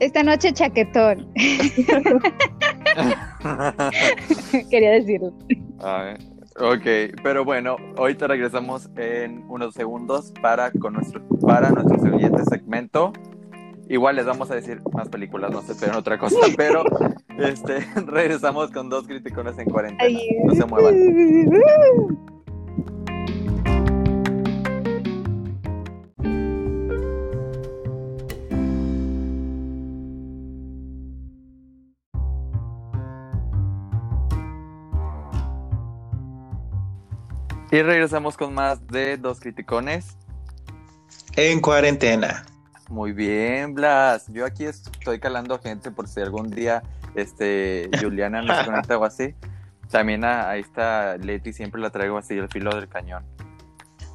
[0.00, 1.32] esta noche chaquetón,
[4.70, 5.32] quería decirlo.
[5.80, 6.18] A ver,
[6.60, 13.12] Ok, pero bueno, ahorita regresamos en unos segundos para, con nuestro, para nuestro siguiente segmento.
[13.88, 16.82] Igual les vamos a decir más películas, no se esperen otra cosa, pero
[17.38, 20.18] este, regresamos con dos criticones en cuarentena.
[20.44, 20.96] No se muevan.
[37.78, 40.16] Y regresamos con más de dos criticones.
[41.36, 42.44] En cuarentena.
[42.88, 44.26] Muy bien, Blas.
[44.32, 46.82] Yo aquí estoy calando gente por si algún día
[47.14, 49.32] este Juliana no se conecta o así.
[49.92, 53.24] También a, ahí está Leti, siempre la traigo así al filo del cañón.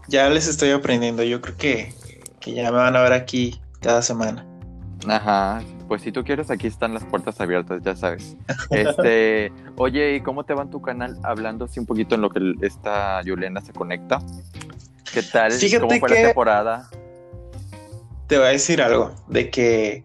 [0.09, 1.23] Ya les estoy aprendiendo.
[1.23, 1.93] Yo creo que,
[2.41, 4.45] que ya me van a ver aquí cada semana.
[5.07, 5.61] Ajá,
[5.93, 8.35] pues si tú quieres, aquí están las puertas abiertas, ya sabes.
[8.71, 11.19] Este, oye, ¿y cómo te va en tu canal?
[11.21, 14.19] Hablando así un poquito en lo que esta Juliana se conecta.
[15.13, 15.51] ¿Qué tal?
[15.51, 16.89] Fíjate ¿Cómo fue que- la temporada?
[18.25, 20.03] Te voy a decir algo, de que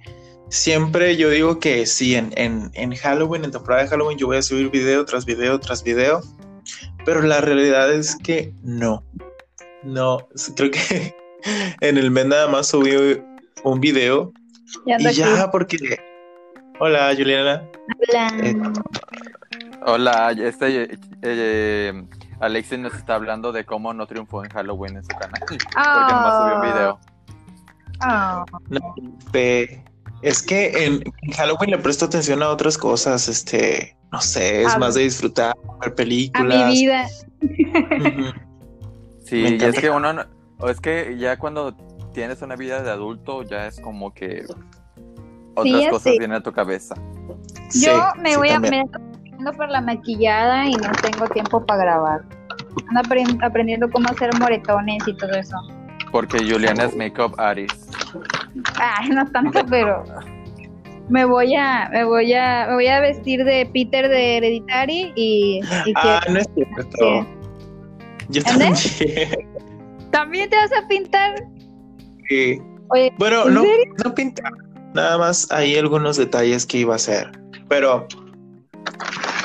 [0.51, 4.37] siempre yo digo que sí, en, en, en Halloween, en temporada de Halloween, yo voy
[4.37, 6.21] a subir video tras video tras video,
[7.07, 9.03] pero la realidad es que no.
[9.83, 10.19] No,
[10.55, 11.17] creo que
[11.81, 13.23] en el mes nada más subí
[13.65, 14.35] un video
[14.87, 15.19] Ya ando y aquí.
[15.21, 15.77] ya, porque...
[16.81, 17.63] Hola, Juliana.
[18.09, 18.29] Hola.
[18.43, 18.57] Eh,
[19.87, 20.91] Hola, este
[21.23, 22.05] eh,
[22.41, 25.41] Alexis nos está hablando de cómo no triunfó en Halloween en su canal.
[25.49, 27.01] Porque nomás subió un video.
[28.01, 28.45] Ah.
[28.69, 28.95] No,
[29.33, 29.83] pe-
[30.23, 34.75] es que en, en Halloween le presto atención a otras cosas, este, no sé, es
[34.75, 36.69] A- más de disfrutar, ver a películas.
[36.73, 37.07] mi vida.
[37.43, 38.25] Ujú.
[39.25, 40.27] Sí, Me y es que uno, no-
[40.59, 41.73] o es que ya cuando
[42.13, 44.45] tienes una vida de adulto, ya es como que
[45.55, 46.95] otras cosas vienen a tu cabeza.
[47.69, 48.91] Sí, Yo me sí, voy a también.
[48.91, 52.21] me ando por la maquillada y no tengo tiempo para grabar.
[52.89, 55.57] Ando apren- aprendiendo cómo hacer moretones y todo eso.
[56.11, 57.93] Porque Juliana es makeup artist.
[58.81, 60.05] Ay, no tanto, pero
[61.11, 65.61] me voy a, me voy a, me voy a vestir de Peter de Hereditary y,
[65.87, 66.89] y Ah, no es cierto.
[66.99, 67.27] ¿Qué?
[68.31, 68.65] Yo ¿Ande?
[68.67, 69.49] también.
[70.11, 71.35] también te vas a pintar.
[72.29, 72.61] Sí.
[72.91, 73.95] Oye, Bueno, ¿en no, serio?
[74.05, 74.53] no pintar.
[74.95, 77.31] Nada más hay algunos detalles que iba a hacer.
[77.69, 78.07] Pero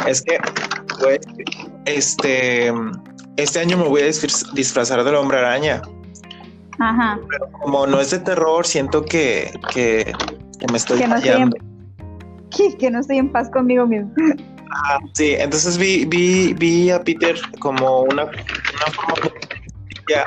[0.07, 0.37] es que,
[0.99, 1.19] pues,
[1.85, 2.73] este,
[3.37, 5.81] este año me voy a disfraz- disfrazar del hombre araña.
[6.79, 7.19] Ajá.
[7.61, 10.13] Como no es de terror, siento que, que,
[10.59, 11.51] que me estoy Que no estoy en-.
[12.79, 14.11] Que, no estoy en paz conmigo mismo.
[15.13, 19.29] Sí, entonces vi, vi, vi a Peter como una, una forma
[20.09, 20.25] ya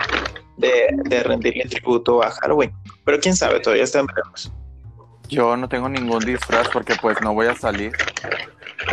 [0.56, 2.72] de, de rendirle tributo a Halloween.
[3.04, 4.52] Pero quién sabe, todavía están veremos.
[5.28, 7.92] Yo no tengo ningún disfraz porque pues no voy a salir.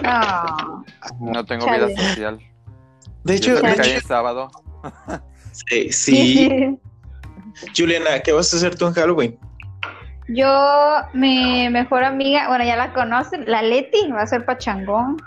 [0.02, 0.84] No.
[1.20, 1.86] No tengo Chale.
[1.88, 2.40] vida social.
[3.24, 4.50] De hecho, de hecho, en sábado.
[5.52, 6.78] sí, sí.
[7.78, 9.40] Juliana, ¿qué vas a hacer tú en Halloween?
[10.28, 15.18] Yo, mi mejor amiga, bueno, ya la conocen, la Leti, va a ser pachangón.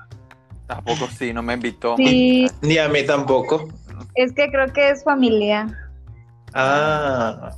[0.66, 1.96] Tampoco sí, no me invitó.
[1.96, 3.68] Sí, Ni a mí tampoco.
[4.14, 5.66] es que creo que es familia.
[6.58, 7.52] Ah.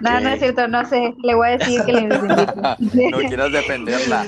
[0.00, 1.14] No, no es cierto, no sé.
[1.22, 3.10] Le voy a decir que le invite.
[3.10, 4.26] no quieras defenderla.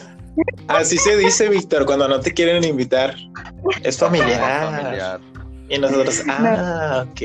[0.68, 3.14] Así se dice, Víctor, cuando no te quieren invitar.
[3.82, 4.64] Es familiar.
[4.72, 5.20] Familiar.
[5.68, 7.20] Y nosotros, ah, ok.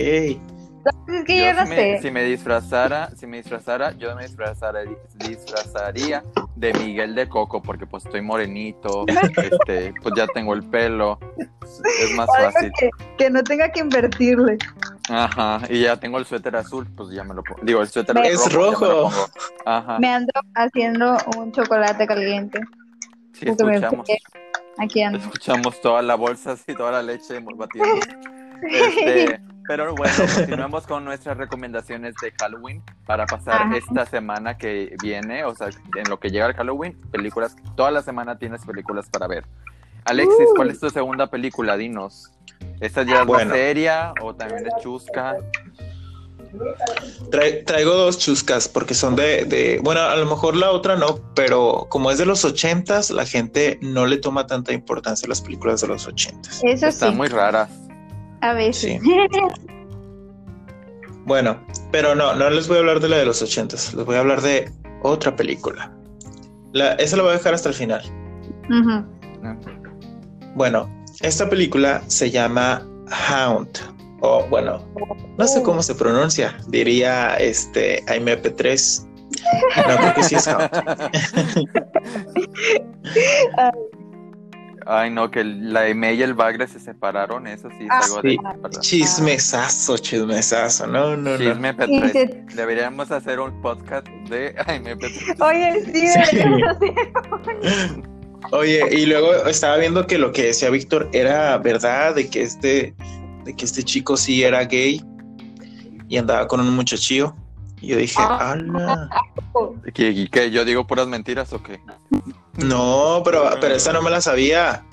[1.08, 2.00] Es que yo, no si, me, sé.
[2.02, 4.82] si me disfrazara, si me disfrazara, yo me disfrazara,
[5.16, 6.24] disfrazaría
[6.56, 9.06] de Miguel de Coco porque pues estoy morenito,
[9.38, 11.20] este, pues ya tengo el pelo,
[12.02, 12.72] es más Algo fácil.
[12.80, 14.58] que, que no tenga que invertirle.
[15.10, 17.62] Ajá, y ya tengo el suéter azul, pues ya me lo pongo.
[17.64, 18.82] Digo, el suéter Es rojo.
[18.82, 19.10] me lo rojo.
[19.10, 19.26] pongo.
[19.66, 22.60] Ajá, Me ando haciendo un chocolate caliente.
[23.34, 24.08] sí me escuchamos.
[24.80, 25.20] Aquí ando.
[25.20, 27.96] escuchamos toda la bolsa así, toda la leche batiendo.
[28.60, 33.78] Este, pero bueno, continuamos con nuestras recomendaciones de Halloween para pasar Ajá.
[33.78, 38.02] esta semana que viene, o sea, en lo que llega el Halloween, películas, toda la
[38.02, 39.46] semana tienes películas para ver.
[40.06, 40.56] Alexis, Uh.
[40.56, 41.78] ¿cuál es tu segunda película?
[41.78, 42.32] Dinos.
[42.80, 43.50] ¿Esta ya es Bueno.
[43.50, 45.36] más seria o también es chusca?
[47.66, 51.88] Traigo dos chuscas porque son de, de, bueno, a lo mejor la otra no, pero
[51.90, 55.82] como es de los ochentas, la gente no le toma tanta importancia a las películas
[55.82, 56.62] de los ochentas.
[56.64, 57.70] Eso Están sí, muy raras.
[58.42, 59.02] a veces.
[61.26, 61.60] Bueno,
[61.92, 64.20] pero no, no les voy a hablar de la de los ochentas, les voy a
[64.20, 64.72] hablar de
[65.04, 65.92] otra película.
[66.72, 68.02] La, esa la voy a dejar hasta el final.
[68.70, 69.06] Ujú.
[70.56, 70.90] Bueno,
[71.22, 72.86] esta película se llama
[73.30, 73.70] Hound.
[74.22, 74.84] O bueno,
[75.38, 76.58] no sé cómo se pronuncia.
[76.68, 79.06] Diría este AMP3.
[79.88, 80.70] No, creo que sí es Hound.
[84.90, 88.30] Ay, no, que la Eme y el Bagre se separaron, eso sí Ah, de...
[88.32, 88.38] sí.
[88.80, 90.88] Chismesazo, chismesazo.
[90.88, 91.38] No, no, no.
[91.38, 92.12] Chisme Y P3.
[92.14, 95.42] se- Deberíamos hacer un podcast de AMP3.
[95.42, 96.20] Oye, sí, Sí.
[98.52, 102.96] Oye, y luego estaba viendo que lo que decía Víctor era verdad, de que este,
[103.44, 105.04] de que este chico sí era gay
[106.08, 107.36] y andaba con un muchachillo.
[107.82, 108.52] Y yo dije, Ah.
[108.52, 109.10] ¡Hala!
[109.94, 111.80] ¿Qué, qué, yo digo puras mentiras o qué?
[112.54, 114.84] No, pero, pero esa no me la sabía.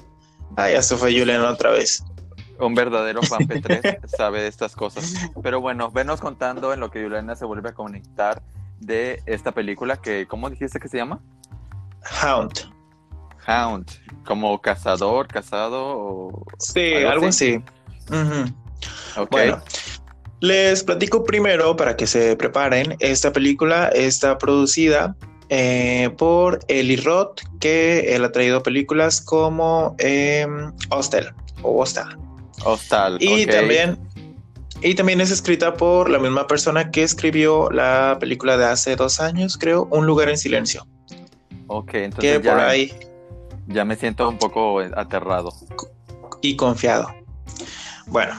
[0.56, 2.04] Ah, ya se fue Juliana otra vez.
[2.58, 5.14] Un verdadero fan P3 sabe de estas cosas.
[5.42, 8.42] Pero bueno, venos contando en lo que Juliana se vuelve a conectar
[8.80, 11.20] de esta película que, ¿cómo dijiste que se llama?
[12.22, 12.73] Hound.
[13.46, 13.90] Hound,
[14.24, 16.46] como cazador, casado o...
[16.58, 17.62] Sí, ¿Algo algo así?
[18.08, 19.24] así.
[19.30, 19.62] Bueno,
[20.40, 22.96] les platico primero para que se preparen.
[23.00, 25.16] Esta película está producida
[25.48, 30.46] eh, por Eli Roth, que él ha traído películas como eh,
[30.90, 31.28] Hostel
[31.62, 32.04] o Hostel.
[32.64, 33.18] Hostal.
[33.20, 33.98] Y también
[34.82, 39.18] y también es escrita por la misma persona que escribió la película de hace dos
[39.18, 40.86] años, creo, Un lugar en silencio.
[41.68, 42.92] Ok, Que entonces por ya, ahí
[43.66, 45.52] ya me siento un poco aterrado.
[46.42, 47.08] y confiado.
[48.06, 48.34] Bueno,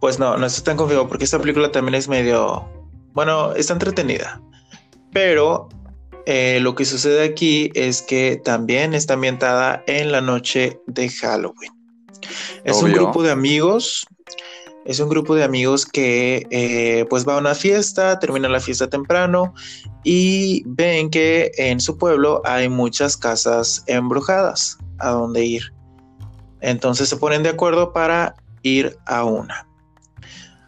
[0.00, 2.68] pues no, no estoy tan confiado porque esta película también es medio,
[3.12, 4.40] bueno, está entretenida.
[5.12, 5.68] Pero
[6.26, 11.72] eh, lo que sucede aquí es que también está ambientada en la noche de Halloween.
[12.64, 14.06] Es un grupo de amigos.
[14.84, 18.88] Es un grupo de amigos que eh, pues va a una fiesta, termina la fiesta
[18.88, 19.54] temprano
[20.02, 25.72] y ven que en su pueblo hay muchas casas embrujadas a donde ir.
[26.60, 29.66] Entonces se ponen de acuerdo para ir a una.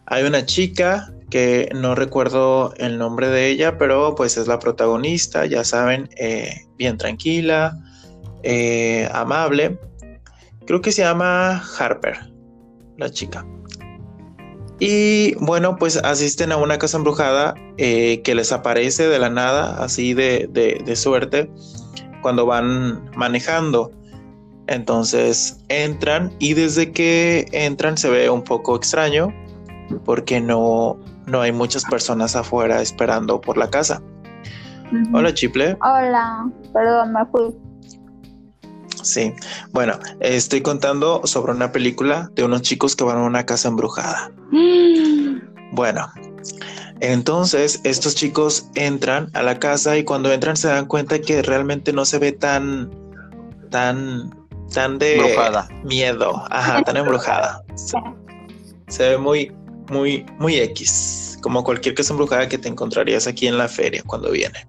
[0.07, 5.44] Hay una chica que no recuerdo el nombre de ella, pero pues es la protagonista,
[5.46, 7.79] ya saben, eh, bien tranquila,
[8.42, 9.79] eh, amable.
[10.67, 12.33] Creo que se llama Harper,
[12.96, 13.44] la chica.
[14.79, 19.83] Y bueno, pues asisten a una casa embrujada eh, que les aparece de la nada,
[19.83, 21.50] así de, de, de suerte,
[22.22, 23.90] cuando van manejando.
[24.66, 29.33] Entonces entran y desde que entran se ve un poco extraño
[30.04, 34.02] porque no, no hay muchas personas afuera esperando por la casa.
[35.12, 35.77] Hola, Chiple.
[35.83, 37.65] Hola, perdón, me fui.
[39.07, 39.33] Sí,
[39.71, 44.33] bueno, estoy contando sobre una película de unos chicos que van a una casa embrujada.
[45.71, 46.11] Bueno,
[46.98, 51.92] entonces estos chicos entran a la casa y cuando entran se dan cuenta que realmente
[51.92, 52.90] no se ve tan,
[53.71, 54.35] tan,
[54.75, 55.69] tan de Embrujada.
[55.85, 57.63] miedo, ajá, tan embrujada.
[57.77, 57.96] Se,
[58.88, 59.52] se ve muy,
[59.88, 64.33] muy, muy X, como cualquier casa embrujada que te encontrarías aquí en la feria cuando
[64.33, 64.67] viene.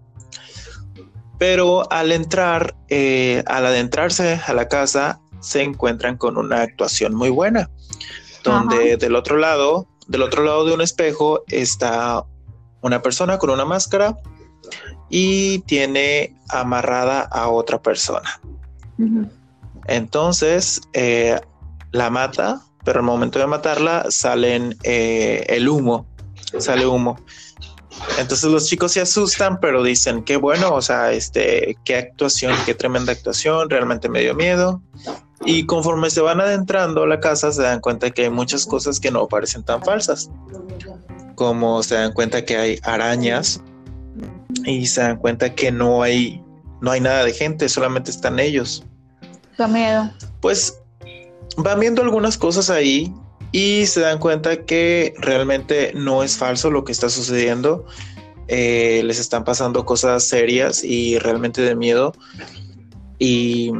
[1.37, 7.29] Pero al entrar, eh, al adentrarse a la casa, se encuentran con una actuación muy
[7.29, 7.69] buena,
[8.43, 12.23] donde del otro lado, del otro lado de un espejo está
[12.81, 14.17] una persona con una máscara
[15.09, 18.39] y tiene amarrada a otra persona.
[19.85, 21.39] Entonces eh,
[21.91, 26.05] la mata, pero al momento de matarla salen eh, el humo,
[26.57, 27.17] sale humo.
[28.17, 32.73] Entonces los chicos se asustan, pero dicen qué bueno, o sea, este, qué actuación, qué
[32.73, 34.81] tremenda actuación, realmente me dio miedo.
[35.45, 38.99] Y conforme se van adentrando a la casa, se dan cuenta que hay muchas cosas
[38.99, 40.29] que no parecen tan falsas.
[41.35, 43.61] Como se dan cuenta que hay arañas
[44.65, 46.43] y se dan cuenta que no hay,
[46.81, 48.83] no hay nada de gente, solamente están ellos.
[49.57, 50.09] Da miedo.
[50.41, 50.79] Pues
[51.57, 53.13] van viendo algunas cosas ahí
[53.51, 57.85] y se dan cuenta que realmente no es falso lo que está sucediendo.
[58.47, 62.13] Eh, les están pasando cosas serias y realmente de miedo.
[63.19, 63.71] Y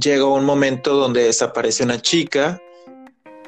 [0.00, 2.60] llega un momento donde desaparece una chica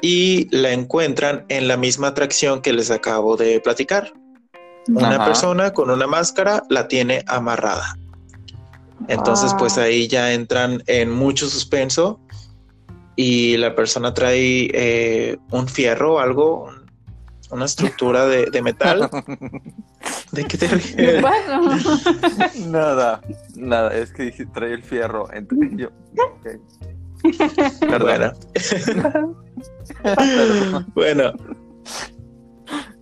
[0.01, 4.13] y la encuentran en la misma atracción que les acabo de platicar.
[4.87, 7.97] Una persona con una máscara la tiene amarrada.
[9.07, 12.19] Entonces, pues ahí ya entran en mucho suspenso
[13.15, 16.69] y la persona trae eh, un fierro o algo,
[17.51, 19.09] una estructura de, metal.
[20.31, 21.23] ¿De qué te ríes?
[22.67, 23.21] nada,
[23.55, 25.89] nada, es que trae el fierro entre yo.
[27.99, 28.33] Bueno.
[30.93, 31.33] bueno.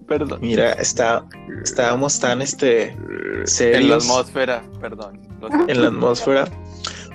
[0.08, 0.40] Perdón.
[0.42, 1.26] Mira, está,
[1.64, 2.96] estábamos tan este
[3.46, 3.82] serios.
[3.82, 5.22] En la atmósfera, perdón.
[5.68, 6.46] En la atmósfera.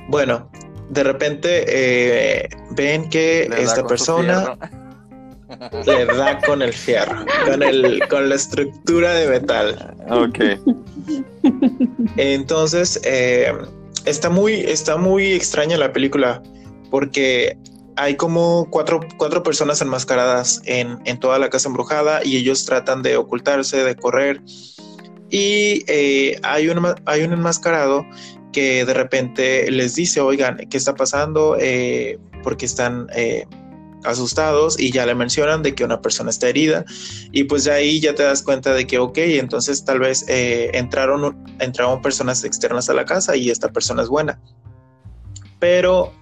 [0.08, 0.50] Bueno,
[0.90, 4.56] de repente eh, ven que esta persona
[5.86, 9.96] le da con el fierro, con, el, con la estructura de metal.
[10.10, 10.38] Ok.
[12.16, 13.52] Entonces, eh,
[14.04, 16.42] está, muy, está muy extraña la película
[16.90, 17.56] porque
[17.96, 23.02] hay como cuatro, cuatro personas enmascaradas en, en, toda la casa embrujada y ellos tratan
[23.02, 24.40] de ocultarse, de correr.
[25.30, 28.06] Y eh, hay, un, hay un enmascarado
[28.52, 31.56] que de repente les dice, oigan, ¿qué está pasando?
[31.60, 33.46] Eh, porque están eh,
[34.04, 36.84] asustados y ya le mencionan de que una persona está herida
[37.32, 40.70] y pues de ahí ya te das cuenta de que, ok, entonces tal vez eh,
[40.74, 44.40] entraron, entraron personas externas a la casa y esta persona es buena.
[45.60, 46.12] Pero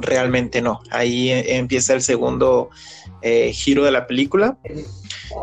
[0.00, 0.80] realmente no.
[0.90, 2.70] Ahí empieza el segundo
[3.52, 4.58] giro de la película.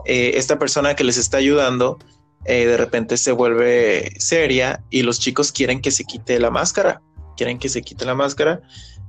[0.03, 1.99] esta persona que les está ayudando
[2.45, 7.01] eh, de repente se vuelve seria y los chicos quieren que se quite la máscara,
[7.35, 8.61] quieren que se quite la máscara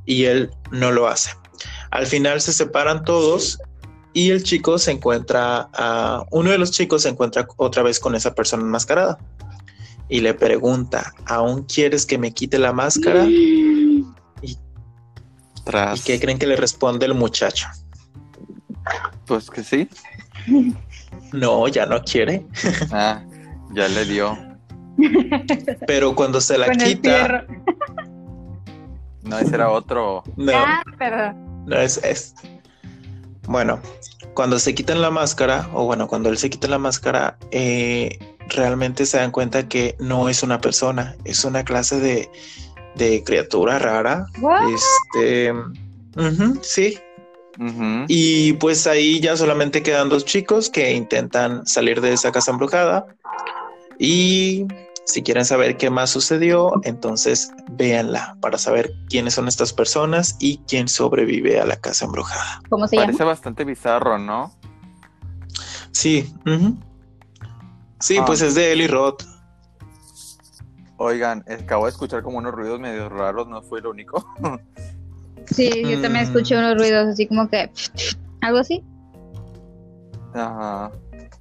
[0.05, 1.31] y él no lo hace.
[1.91, 3.59] Al final se separan todos
[4.13, 8.15] y el chico se encuentra, a, uno de los chicos se encuentra otra vez con
[8.15, 9.19] esa persona enmascarada
[10.09, 13.27] y le pregunta, ¿aún quieres que me quite la máscara?
[14.43, 14.57] Y,
[15.95, 17.69] ¿Y qué creen que le responde el muchacho?
[19.27, 19.89] Pues que sí.
[21.33, 22.47] No, ya no quiere.
[22.93, 23.23] Ah,
[23.73, 24.37] ya le dio.
[25.87, 27.47] Pero cuando se la quita.
[29.23, 30.23] No, ese era otro.
[30.37, 30.83] No, Ah,
[31.67, 32.35] no es, es.
[33.47, 33.81] Bueno,
[34.35, 38.19] cuando se quitan la máscara, o bueno, cuando él se quita la máscara, eh,
[38.49, 42.31] realmente se dan cuenta que no es una persona, es una clase de,
[42.97, 44.27] de criatura rara.
[44.41, 44.69] What?
[44.73, 45.53] Este.
[46.63, 46.99] sí,
[48.09, 53.07] Y pues ahí ya solamente quedan dos chicos que intentan salir de esa casa embrujada.
[53.99, 54.67] Y
[55.05, 60.59] si quieren saber qué más sucedió, entonces véanla para saber quiénes son estas personas y
[60.69, 62.63] quién sobrevive a la casa embrujada.
[62.71, 63.33] ¿Cómo se Parece llama?
[63.33, 64.55] bastante bizarro, ¿no?
[65.93, 66.79] Sí, ujú.
[67.99, 68.25] sí, Ah.
[68.25, 69.25] pues es de Eli Roth.
[70.97, 74.25] Oigan, acabo de escuchar como unos ruidos medio raros, no fue lo único.
[75.55, 76.29] Sí, yo también Mm.
[76.29, 77.71] escuché unos ruidos así como que
[78.41, 78.85] algo así.
[80.35, 80.93] Ajá.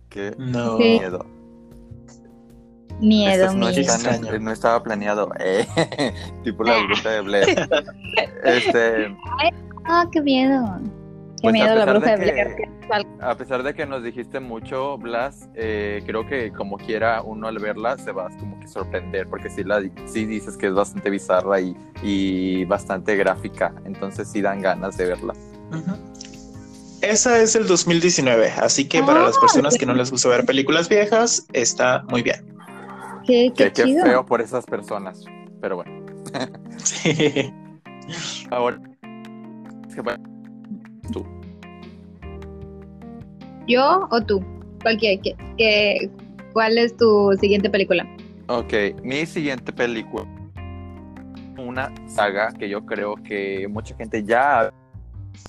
[0.09, 0.77] Qué No.
[0.77, 0.83] Sí.
[0.99, 1.25] miedo.
[3.01, 4.39] Miedo, miedo.
[4.41, 5.29] no estaba planeado.
[5.39, 5.65] Eh,
[6.43, 7.69] tipo la bruja de Blair.
[8.43, 9.15] Este,
[9.85, 10.79] Ah, qué miedo.
[11.41, 12.69] Qué Pues, a miedo la pesar bruja de que-
[13.21, 17.59] a pesar de que nos dijiste mucho, Blas, eh, creo que como quiera uno al
[17.59, 21.61] verla se va como que sorprender, porque sí, la, sí dices que es bastante bizarra
[21.61, 25.33] y, y bastante gráfica, entonces sí dan ganas de verla.
[27.01, 30.45] Esa es el 2019, así que para las Ah, personas que no les gusta ver
[30.45, 32.45] películas viejas, está muy bien.
[33.25, 34.03] Qué, qué Que qué chido.
[34.05, 35.23] feo por esas personas,
[35.61, 36.05] pero bueno.
[36.83, 37.53] Sí.
[38.49, 38.79] Ahora,
[39.87, 40.23] es que, bueno,
[41.11, 41.25] tú.
[43.67, 44.43] ¿Yo o tú?
[44.81, 46.09] Cualquier, que,
[46.53, 48.07] ¿Cuál es tu siguiente película?
[48.47, 50.25] Ok, mi siguiente película.
[51.57, 54.73] Una saga que yo creo que mucha gente ya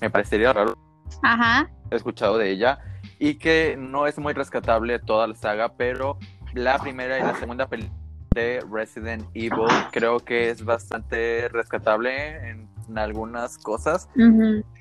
[0.01, 0.77] me parecería raro.
[1.23, 1.69] Ajá.
[1.89, 2.79] He escuchado de ella
[3.17, 6.17] y que no es muy rescatable toda la saga, pero
[6.53, 7.97] la primera y la segunda película
[8.33, 14.09] de Resident Evil creo que es bastante rescatable en, algunas cosas.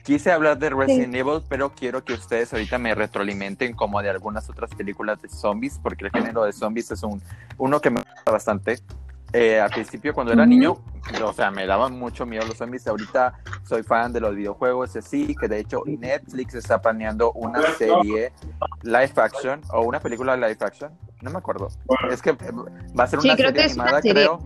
[0.02, 4.48] Quise hablar de Resident Evil, pero quiero que ustedes ahorita me retroalimenten como de algunas
[4.48, 7.22] otras películas de zombies, porque el género de zombies es un,
[7.58, 8.78] uno que me gusta bastante.
[9.32, 10.78] Eh, al principio, cuando era niño,
[11.22, 12.86] o sea, me daban mucho miedo los zombies.
[12.88, 18.32] Ahorita soy fan de los videojuegos, así que de hecho Netflix está planeando una serie
[18.82, 20.90] live action o una película live action.
[21.22, 21.68] No me acuerdo.
[22.10, 24.38] Es que va a ser una serie animada, creo.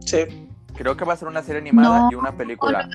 [0.00, 0.48] Sí.
[0.82, 2.88] Creo que va a ser una serie animada y una película.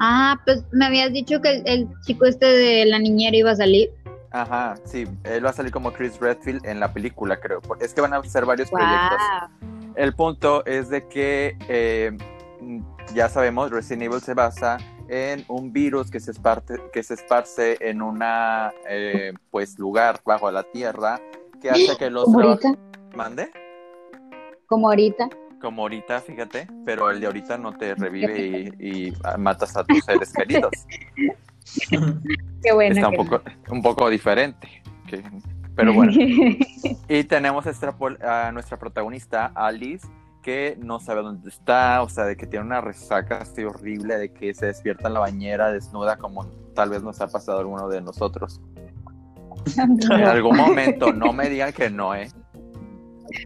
[0.00, 3.92] Ah, pues me habías dicho que el chico este de la niñera iba a salir.
[4.30, 7.60] Ajá, sí, él va a salir como Chris Redfield en la película, creo.
[7.78, 9.18] Es que van a ser varios proyectos.
[9.96, 12.16] El punto es de que eh,
[13.14, 17.76] ya sabemos, Resident Evil se basa en un virus que se esparce, que se esparce
[17.80, 21.20] en una eh, pues lugar bajo la tierra
[21.60, 22.74] que hace que los ¿Como ahorita?
[23.14, 23.50] mande
[24.66, 25.28] como ahorita
[25.64, 30.32] como ahorita fíjate pero el de ahorita no te revive y matas a tus seres
[30.32, 30.70] queridos
[32.62, 32.94] Qué bueno.
[32.94, 34.68] Está un poco, un poco diferente.
[35.74, 36.12] pero bueno.
[37.08, 40.06] y tenemos a nuestra protagonista, Alice,
[40.42, 44.32] que no sabe dónde está, o sea, de que tiene una resaca así horrible, de
[44.32, 47.88] que se despierta en la bañera desnuda, como tal vez nos ha pasado a alguno
[47.88, 48.60] de nosotros.
[49.76, 52.28] en algún momento, no me digan que no, ¿eh?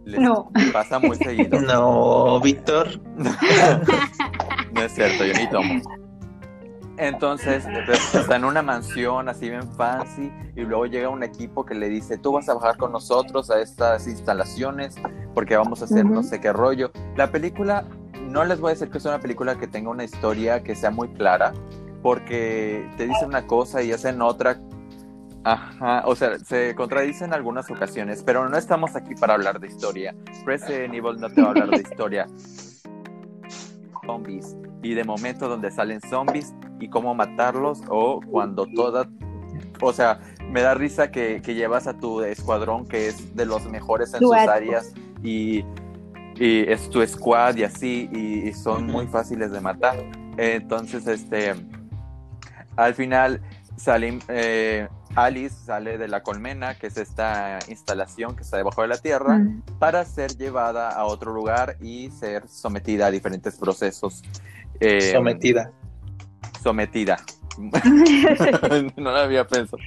[0.05, 0.51] No.
[0.73, 1.61] Pasa muy seguido.
[1.69, 3.01] No, Víctor.
[3.17, 5.83] no es cierto, yo ni tomo.
[6.99, 7.65] Entonces,
[8.13, 12.19] está en una mansión así bien fancy y luego llega un equipo que le dice,
[12.19, 14.97] tú vas a bajar con nosotros a estas instalaciones
[15.33, 16.91] porque vamos a hacer no sé qué rollo.
[17.17, 17.85] La película,
[18.29, 20.91] no les voy a decir que es una película que tenga una historia que sea
[20.91, 21.53] muy clara,
[22.03, 24.59] porque te dicen una cosa y hacen otra.
[25.45, 29.69] Ajá, o sea, se contradicen en algunas ocasiones, pero no estamos aquí para hablar de
[29.69, 30.15] historia.
[30.45, 32.27] Resident Evil no te va a hablar de historia.
[34.07, 39.09] Zombies y de momento donde salen zombies y cómo matarlos o cuando toda,
[39.81, 40.21] o sea,
[40.51, 44.33] me da risa que, llevas a tu escuadrón que es de los mejores en sus
[44.33, 45.65] áreas y,
[46.41, 49.97] es tu squad y así y, son muy fáciles de matar.
[50.37, 51.53] Entonces, este,
[52.77, 53.41] al final
[53.77, 58.89] salen, eh, Alice sale de la colmena, que es esta instalación que está debajo de
[58.89, 59.41] la tierra,
[59.79, 64.23] para ser llevada a otro lugar y ser sometida a diferentes procesos.
[64.81, 65.73] Eh, sometida.
[66.63, 67.17] Sometida.
[68.97, 69.83] no lo había pensado.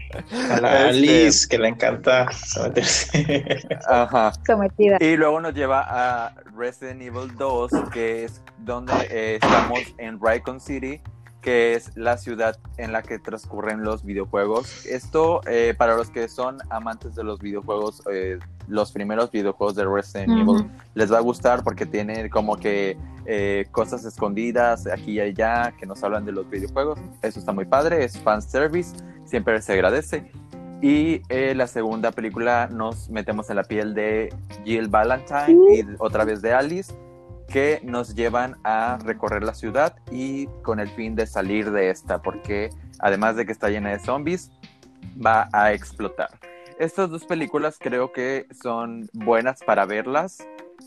[0.49, 3.65] A la este, Alice, que le encanta someterse.
[3.87, 4.33] Ajá.
[4.45, 4.97] Sometida.
[4.99, 10.59] Y luego nos lleva a Resident Evil 2, que es donde eh, estamos en Raycon
[10.59, 11.01] City
[11.41, 14.85] que es la ciudad en la que transcurren los videojuegos.
[14.85, 18.37] Esto, eh, para los que son amantes de los videojuegos, eh,
[18.67, 23.67] los primeros videojuegos de Resident Evil, les va a gustar porque tiene como que eh,
[23.71, 26.99] cosas escondidas aquí y allá que nos hablan de los videojuegos.
[27.21, 30.31] Eso está muy padre, es fan service, siempre se agradece.
[30.83, 34.33] Y la segunda película nos metemos en la piel de
[34.65, 36.91] Jill Valentine y otra vez de Alice
[37.51, 42.21] que nos llevan a recorrer la ciudad y con el fin de salir de esta,
[42.21, 44.51] porque además de que está llena de zombies,
[45.23, 46.29] va a explotar.
[46.79, 50.39] Estas dos películas creo que son buenas para verlas.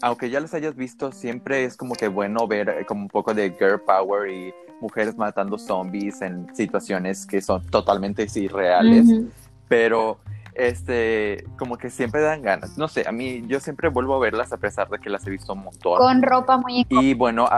[0.02, 3.32] Aunque ya las hayas visto, siempre es como que bueno ver eh, como un poco
[3.32, 9.06] de girl power y mujeres matando zombies en situaciones que son totalmente irreales.
[9.68, 10.18] Pero
[10.55, 12.78] este, como que siempre dan ganas.
[12.78, 15.30] No sé, a mí yo siempre vuelvo a verlas a pesar de que las he
[15.30, 15.98] visto un montón.
[15.98, 17.48] Con ropa muy Y bueno,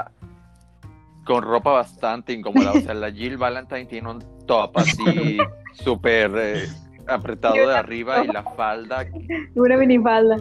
[1.24, 2.72] con ropa bastante incómoda.
[2.72, 5.38] O sea, la Jill Valentine tiene un top así
[5.72, 6.68] súper eh,
[7.06, 9.04] apretado de arriba y la falda.
[9.54, 10.36] Una minifalda.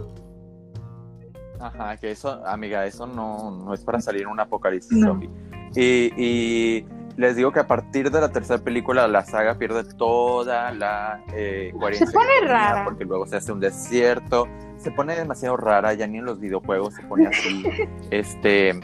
[1.59, 5.29] Ajá, que eso, amiga, eso no, no es para salir en un apocalipsis zombie.
[5.75, 6.85] Y, y
[7.17, 11.73] les digo que a partir de la tercera película la saga pierde toda la eh,
[11.93, 12.83] Se pone rara.
[12.83, 14.47] Porque luego se hace un desierto.
[14.77, 17.63] Se pone demasiado rara, ya ni en los videojuegos se pone así.
[18.11, 18.79] este.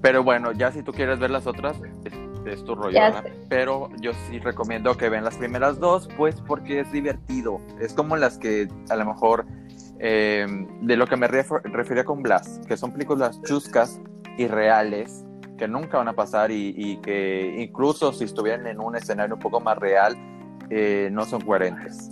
[0.00, 1.76] Pero bueno, ya si tú quieres ver las otras,
[2.46, 2.98] es, tu rollo.
[3.50, 7.60] Pero yo sí recomiendo que vean las primeras dos, pues porque es divertido.
[7.78, 9.44] Es como las que a lo mejor.
[10.00, 10.46] Eh,
[10.82, 14.00] de lo que me refería con Blas, que son películas chuscas
[14.36, 15.24] y reales
[15.58, 19.60] que nunca van a pasar y, que incluso si estuvieran en un escenario un poco
[19.60, 20.16] más real,
[20.70, 22.10] eh, no son coherentes.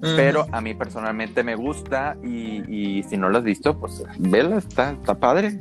[0.00, 4.92] Pero a mí personalmente me gusta y, si no lo has visto, pues vela, está,
[4.92, 5.60] está padre.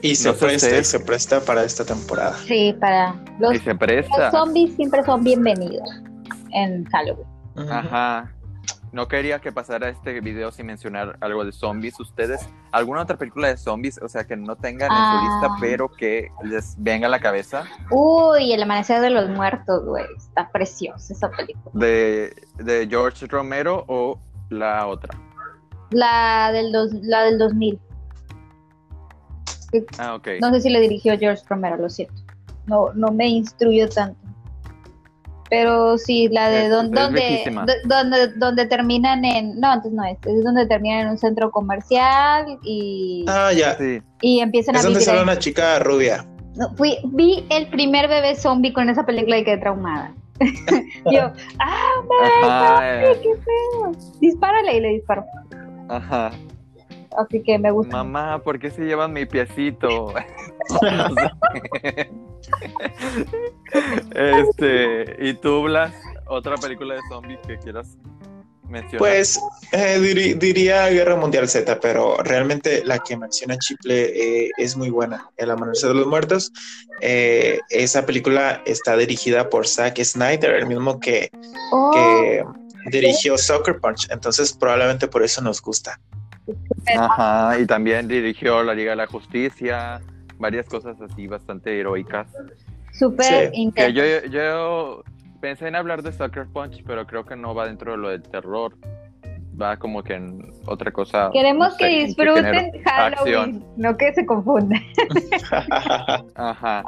[0.00, 2.34] Y se presta, se presta para esta temporada.
[2.46, 4.18] Sí, para los, y se presta.
[4.18, 5.88] los zombies siempre son bienvenidos
[6.52, 7.28] en Halloween.
[7.70, 8.32] Ajá.
[8.92, 11.98] No quería que pasara este video sin mencionar algo de zombies.
[11.98, 15.56] ¿Ustedes, alguna otra película de zombies, o sea, que no tengan en su lista, ah.
[15.58, 17.64] pero que les venga a la cabeza?
[17.90, 20.04] Uy, El Amanecer de los Muertos, güey.
[20.14, 21.72] Está preciosa esa película.
[21.72, 24.20] ¿De, de George Romero o
[24.50, 25.18] la otra?
[25.90, 27.80] La del, dos, la del 2000.
[29.98, 30.28] Ah, ok.
[30.42, 32.14] No sé si le dirigió George Romero, lo siento.
[32.66, 34.21] No, no me instruyo tanto.
[35.52, 37.44] Pero sí, la de donde,
[37.84, 39.60] donde, donde terminan en.
[39.60, 40.16] No, antes no es.
[40.24, 43.26] Es donde terminan en un centro comercial y.
[43.28, 43.76] Ah, ya.
[44.22, 44.80] Y empiezan es a.
[44.80, 46.24] Es donde sale una chica rubia.
[46.78, 50.14] fui, vi el primer bebé zombie con esa película y quedé traumada.
[51.12, 53.92] Yo, ¡ah, bebé ¡Qué feo!
[54.22, 55.22] Dispárale y le disparo.
[55.90, 56.32] Ajá.
[57.16, 57.96] Así que me gusta.
[57.96, 60.12] Mamá, ¿por qué se llevan mi piecito?
[64.14, 65.92] este, ¿y tú, Blas?
[66.26, 67.96] ¿Otra película de zombies que quieras
[68.68, 68.98] mencionar?
[68.98, 69.38] Pues
[69.72, 69.98] eh,
[70.38, 75.30] diría Guerra Mundial Z, pero realmente la que menciona Chiple eh, es muy buena.
[75.36, 76.52] El Amanecer de los Muertos.
[77.00, 81.30] Eh, esa película está dirigida por Zack Snyder, el mismo que,
[81.72, 81.90] oh.
[81.92, 82.44] que
[82.90, 84.08] dirigió Soccer Punch.
[84.10, 86.00] Entonces, probablemente por eso nos gusta.
[86.96, 90.00] Ajá, y también dirigió la Liga de la Justicia,
[90.38, 92.28] varias cosas así bastante heroicas.
[92.92, 93.52] Súper
[93.92, 95.02] Yo, yo
[95.40, 98.22] pensé en hablar de Sucker Punch, pero creo que no va dentro de lo del
[98.22, 98.74] terror.
[99.60, 101.30] Va como que en otra cosa.
[101.32, 104.80] Queremos que disfruten Halloween, no que se confundan.
[106.34, 106.82] Ajá.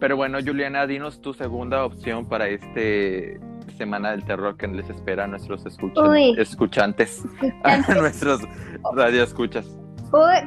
[0.00, 3.38] Pero bueno, Juliana, dinos tu segunda opción para este
[3.78, 5.64] semana del terror que les espera a nuestros
[6.36, 7.24] escuchantes,
[7.64, 8.42] a nuestros
[8.94, 9.66] radioescuchas.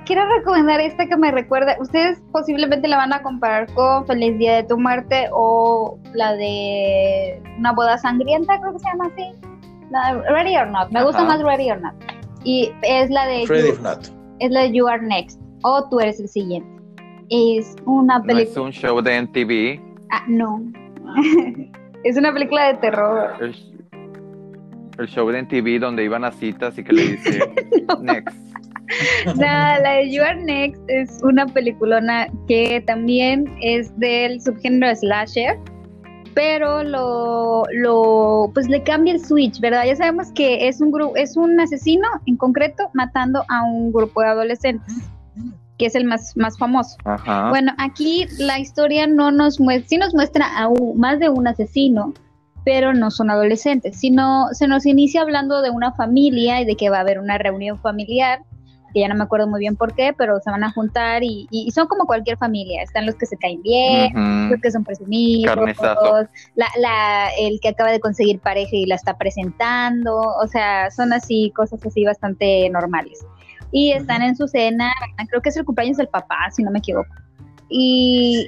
[0.06, 1.78] quiero recomendar esta que me recuerda.
[1.80, 7.42] Ustedes posiblemente la van a comparar con Feliz Día de tu Muerte o la de
[7.58, 9.24] Una Boda Sangrienta, creo que se llama así.
[10.30, 10.92] Ready or Not.
[10.92, 11.94] Me gusta más Ready or Not.
[12.44, 13.46] Y es la de.
[13.48, 14.08] Ready or Not.
[14.40, 15.40] Es la de You Are Next.
[15.64, 16.70] O Tú Eres el Siguiente.
[17.30, 18.52] Es una película.
[18.52, 19.80] es un show de MTV?
[20.12, 20.62] Ah, no.
[22.04, 23.32] Es una película de terror.
[23.40, 27.40] El, show de TV donde iban a citas y que le dice
[28.02, 28.38] Next.
[29.38, 35.58] la de You Are Next es una peliculona que también es del subgénero slasher,
[36.36, 39.86] pero lo, lo, pues le cambia el switch, ¿verdad?
[39.86, 44.22] Ya sabemos que es un grupo, es un asesino en concreto matando a un grupo
[44.22, 44.94] de adolescentes
[45.82, 46.96] que es el más, más famoso.
[47.50, 52.14] Bueno, aquí la historia no nos muestra, sí nos muestra a más de un asesino,
[52.64, 56.92] pero no son adolescentes, sino se nos inicia hablando de una familia y de que
[56.92, 58.42] va a haber una reunión familiar,
[58.94, 61.48] que ya no me acuerdo muy bien por qué, pero se van a juntar y,
[61.74, 65.56] son como cualquier familia, están los que se caen bien, los que son presumidos,
[66.54, 71.12] la, la, el que acaba de conseguir pareja y la está presentando, o sea, son
[71.12, 73.26] así, cosas así bastante normales
[73.72, 74.92] y están en su cena,
[75.30, 77.10] creo que es el cumpleaños del papá, si no me equivoco.
[77.70, 78.48] Y,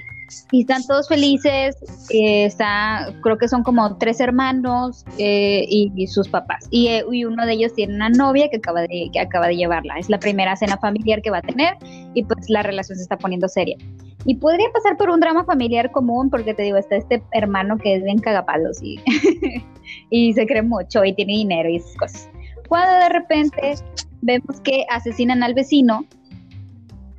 [0.51, 1.75] están todos felices,
[2.09, 6.67] eh, está, creo que son como tres hermanos eh, y, sus papás.
[6.71, 9.97] Eh, y, uno de ellos tiene una novia que acaba, de, que acaba de llevarla.
[9.99, 11.75] Es la primera cena familiar que va a tener
[12.13, 13.77] y pues la relación se está poniendo seria.
[14.25, 17.95] Y podría pasar por un drama familiar común porque te digo, está este hermano que
[17.95, 18.99] es bien cagapalos y,
[20.09, 22.29] y se cree mucho y tiene dinero y esas cosas.
[22.69, 23.75] Cuando de repente
[24.23, 26.05] vemos que asesinan al vecino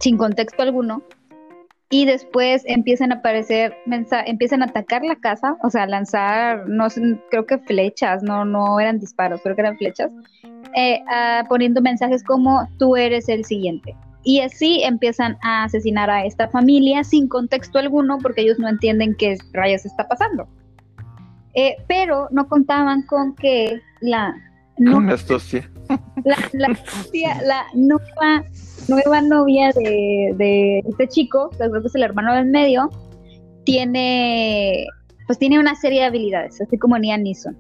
[0.00, 1.02] sin contexto alguno
[1.90, 3.76] y después empiezan a aparecer
[4.26, 6.88] empiezan a atacar la casa, o sea, lanzar, no
[7.30, 10.10] creo que flechas, no, no eran disparos, creo que eran flechas,
[10.74, 11.00] eh,
[11.48, 13.94] poniendo mensajes como tú eres el siguiente.
[14.24, 19.14] Y así empiezan a asesinar a esta familia sin contexto alguno porque ellos no entienden
[19.16, 20.48] qué rayos está pasando.
[21.52, 24.34] Eh, pero no contaban con que la
[24.78, 25.60] no, esto sí.
[26.24, 28.44] La, la, nueva,
[28.88, 32.90] nueva novia de, este chico, que creo que es el hermano del medio,
[33.64, 34.86] tiene
[35.26, 37.56] pues tiene una serie de habilidades, así como Nian Neeson.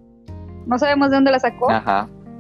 [0.66, 1.68] No sabemos de dónde la sacó,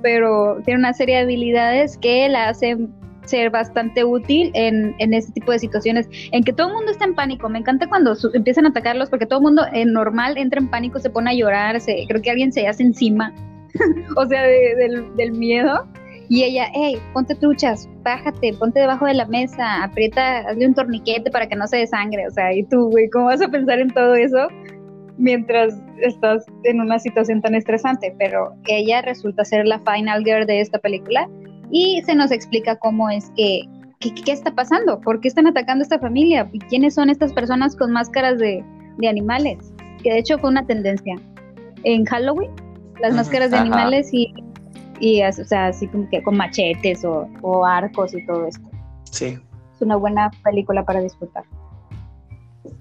[0.02, 2.92] pero tiene una serie de habilidades que la hacen
[3.24, 7.06] ser bastante útil en, en este tipo de situaciones, en que todo el mundo está
[7.06, 7.48] en pánico.
[7.48, 10.98] Me encanta cuando empiezan a atacarlos, porque todo el mundo en normal entra en pánico,
[10.98, 13.32] se pone a llorar, se, creo que alguien se hace encima
[14.16, 15.86] o sea, del, miedo.
[16.28, 21.30] Y ella, hey, ponte truchas, bájate, ponte debajo de la mesa, aprieta, hazle un torniquete
[21.30, 22.26] para que no se desangre.
[22.26, 24.48] O sea, y tú, güey, ¿cómo vas a pensar en todo eso?
[25.16, 30.60] mientras estás en una situación tan estresante, pero ella resulta ser la final girl de
[30.60, 31.28] esta película
[31.70, 33.62] y se nos explica cómo es que,
[34.00, 37.76] qué está pasando, por qué están atacando a esta familia y quiénes son estas personas
[37.76, 38.64] con máscaras de,
[38.98, 39.72] de animales,
[40.02, 41.16] que de hecho fue una tendencia
[41.84, 42.50] en Halloween,
[43.00, 44.34] las máscaras de animales y,
[45.00, 48.68] y o sea, así como que con machetes o, o arcos y todo esto.
[49.10, 49.38] Sí.
[49.74, 51.44] Es una buena película para disfrutar.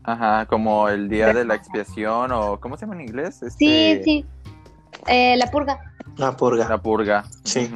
[0.04, 3.42] Ajá, como el día de la expiación o ¿cómo se llama en inglés?
[3.42, 3.52] Este...
[3.58, 4.26] Sí, sí.
[5.08, 5.80] Eh, la purga.
[6.18, 6.70] La purga.
[6.70, 7.24] La purga.
[7.44, 7.70] Sí.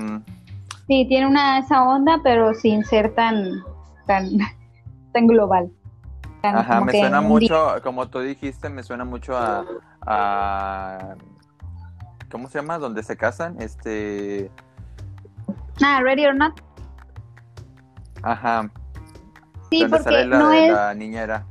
[0.88, 3.64] Sí, tiene una esa onda, pero sin ser tan
[4.06, 4.30] tan
[5.14, 5.70] tan global.
[6.44, 9.66] Ajá, me suena mucho, como tú dijiste, me suena mucho a,
[10.02, 11.16] a
[12.32, 12.78] ¿cómo se llama?
[12.78, 14.52] Donde se casan, este
[15.84, 16.60] Ah, Ready or Not.
[18.24, 18.70] Ajá.
[19.70, 21.46] Sí, porque no es la niñera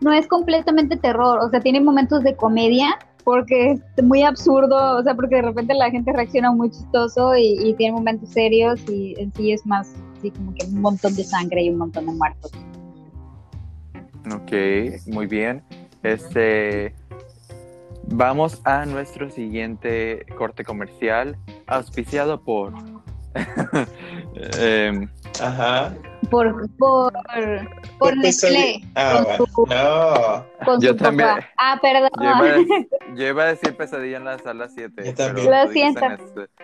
[0.00, 5.02] no es completamente terror, o sea, tiene momentos de comedia porque es muy absurdo, o
[5.02, 9.32] sea, porque de repente la gente reacciona muy chistoso y, tiene momentos serios y en
[9.34, 12.52] sí es más así como que un montón de sangre y un montón de muertos.
[14.32, 15.62] Ok, muy bien.
[16.04, 16.94] Este,
[18.08, 21.36] vamos a nuestro siguiente corte comercial,
[21.66, 22.72] auspiciado por
[24.58, 25.08] eh,
[25.42, 25.92] Ajá
[26.30, 27.12] por, por,
[27.98, 28.80] por Nestlé.
[28.94, 29.38] Ah,
[30.66, 30.80] no.
[30.80, 31.28] yo también.
[31.56, 32.10] Ah, perdón.
[33.16, 35.14] Yo iba, a, decir pesadilla en la sala 7.
[35.34, 36.00] Lo siento.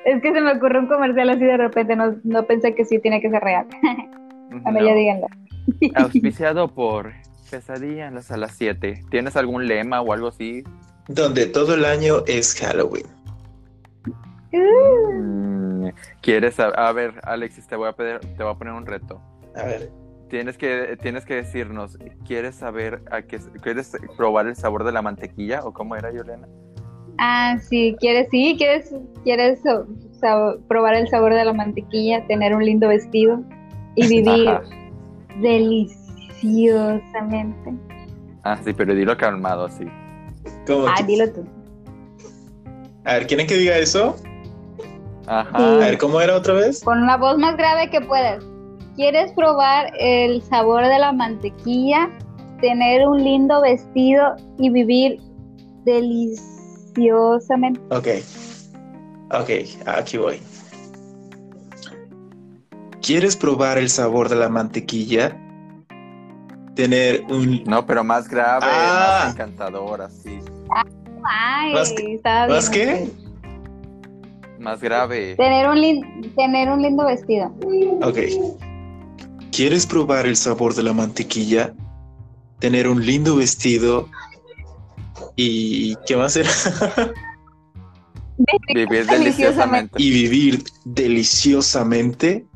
[0.04, 2.98] Es que se me ocurrió un comercial así de repente, no, no pensé que sí
[2.98, 3.66] tiene que ser real.
[4.64, 5.26] A mí ya díganlo.
[5.94, 7.12] Auspiciado por
[7.50, 9.04] Pesadilla en la sala 7.
[9.10, 10.64] ¿Tienes algún lema o algo así?
[11.08, 13.06] Donde todo el año es Halloween.
[14.52, 15.90] Uh.
[16.20, 19.20] ¿Quieres a, ver, Alexis, te voy a pedir, te voy a poner un reto.
[19.56, 19.90] A ver.
[20.28, 25.02] Tienes que, tienes que decirnos, ¿quieres saber a qué, quieres probar el sabor de la
[25.02, 26.48] mantequilla o cómo era, Yolena?
[27.18, 28.94] Ah, sí, quieres, sí, quieres,
[29.24, 29.60] quieres
[30.68, 33.42] probar el sabor de la mantequilla, tener un lindo vestido
[33.94, 34.48] y vivir
[35.40, 37.74] deliciosamente.
[38.42, 39.84] Ah, sí, pero dilo calmado, sí.
[40.66, 41.44] ¿Cómo ah, dilo tú.
[43.04, 44.16] A ver, ¿quieren que diga eso?
[45.26, 45.74] Ajá.
[45.74, 46.82] A ver, ¿cómo era otra vez?
[46.82, 48.44] Con una voz más grave que puedas.
[48.96, 52.10] ¿Quieres probar el sabor de la mantequilla,
[52.60, 55.18] tener un lindo vestido y vivir
[55.84, 57.80] deliciosamente?
[57.90, 58.08] Ok,
[59.30, 59.50] ok,
[59.86, 60.40] aquí voy.
[63.00, 65.36] ¿Quieres probar el sabor de la mantequilla?
[66.74, 67.62] Tener un...
[67.64, 69.24] No, pero más grave, ah.
[69.24, 70.38] más encantador, así.
[71.24, 71.94] Ay, ¿Más,
[72.48, 73.10] ¿más qué?
[74.58, 75.34] Más grave.
[75.36, 77.52] Tener un, tener un lindo vestido.
[78.02, 78.18] Ok.
[79.50, 81.74] ¿Quieres probar el sabor de la mantequilla?
[82.58, 84.08] Tener un lindo vestido
[85.36, 86.50] y ¿qué más era?
[88.74, 90.02] vivir deliciosamente.
[90.02, 92.46] Y vivir deliciosamente.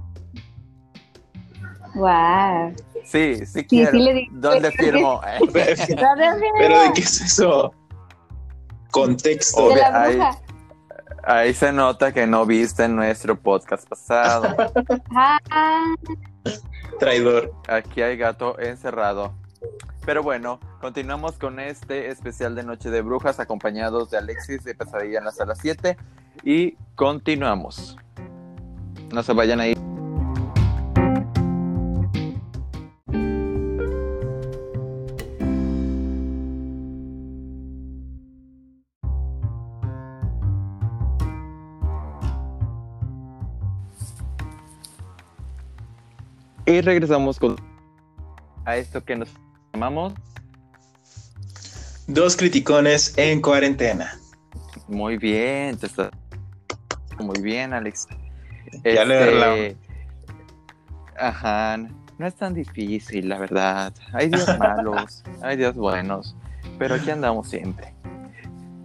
[1.94, 2.74] Wow.
[3.06, 3.98] Sí, sí, quiero.
[4.32, 5.20] ¿Dónde firmo?
[5.52, 7.72] Pero ¿de qué es eso?
[8.90, 9.68] Contexto.
[9.68, 10.40] De la bruja.
[11.22, 14.54] Ahí se nota que no viste nuestro podcast pasado.
[15.14, 15.38] Ah.
[16.98, 17.52] Traidor.
[17.68, 19.34] Aquí hay gato encerrado.
[20.04, 25.18] Pero bueno, continuamos con este especial de Noche de Brujas acompañados de Alexis de Pesadilla
[25.18, 25.96] en la sala 7
[26.44, 27.96] y continuamos.
[29.12, 29.66] No se vayan a
[46.66, 47.56] Y regresamos con
[48.64, 49.28] a esto que nos
[49.72, 50.12] llamamos
[52.08, 54.18] Dos criticones en cuarentena.
[54.88, 56.10] Muy bien, te está
[57.18, 58.06] muy bien, Alex.
[58.84, 59.76] Ya este...
[61.18, 61.78] Ajá,
[62.18, 63.92] no es tan difícil, la verdad.
[64.12, 66.36] Hay días malos, hay días buenos,
[66.78, 67.94] pero aquí andamos siempre.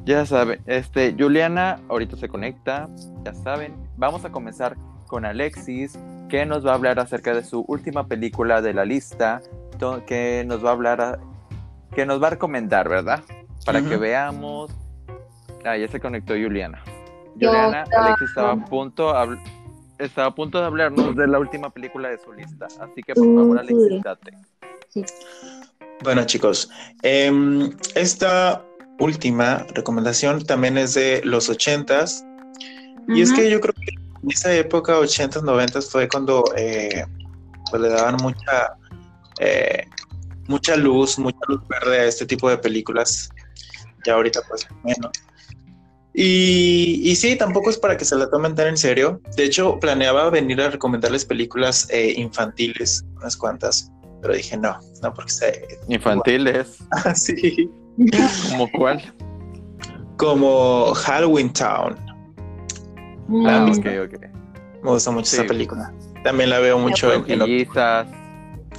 [0.05, 2.89] Ya saben, este, Juliana ahorita se conecta,
[3.23, 3.75] ya saben.
[3.97, 4.75] Vamos a comenzar
[5.07, 5.97] con Alexis,
[6.31, 9.41] que nos va a hablar acerca de su última película de la lista,
[10.07, 11.19] que nos va a hablar,
[11.93, 13.21] que nos va a recomendar, ¿verdad?
[13.65, 14.71] Para que veamos.
[15.65, 16.81] Ah, ya se conectó Juliana.
[17.33, 19.13] Juliana, Alexis estaba a punto,
[19.99, 23.25] estaba a punto de hablarnos de la última película de su lista, así que por
[23.25, 24.31] favor, Alexis, date.
[26.01, 26.69] Bueno, chicos,
[27.03, 28.63] em, esta
[28.99, 32.25] última recomendación también es de los ochentas.
[33.09, 37.05] Y es que yo creo que en esa época, 80s, 90 fue cuando eh,
[37.69, 38.77] pues le daban mucha,
[39.39, 39.85] eh,
[40.47, 43.29] mucha luz, mucha luz verde a este tipo de películas.
[44.05, 45.11] ya ahorita pues menos.
[46.13, 49.21] Y, y, sí, tampoco es para que se la tomen tan en serio.
[49.37, 53.89] De hecho, planeaba venir a recomendarles películas eh, infantiles, unas cuantas,
[54.21, 55.67] pero dije no, no porque se...
[55.87, 56.79] Infantiles.
[56.91, 57.69] Ah, sí.
[58.49, 59.01] ¿Como cuál?
[60.17, 62.10] Como Halloween Town.
[63.47, 64.21] Ah, ok, ok.
[64.83, 65.93] Me gusta mucho esa película.
[66.23, 67.23] También la veo mucho en...
[67.23, 68.07] Brujillizas.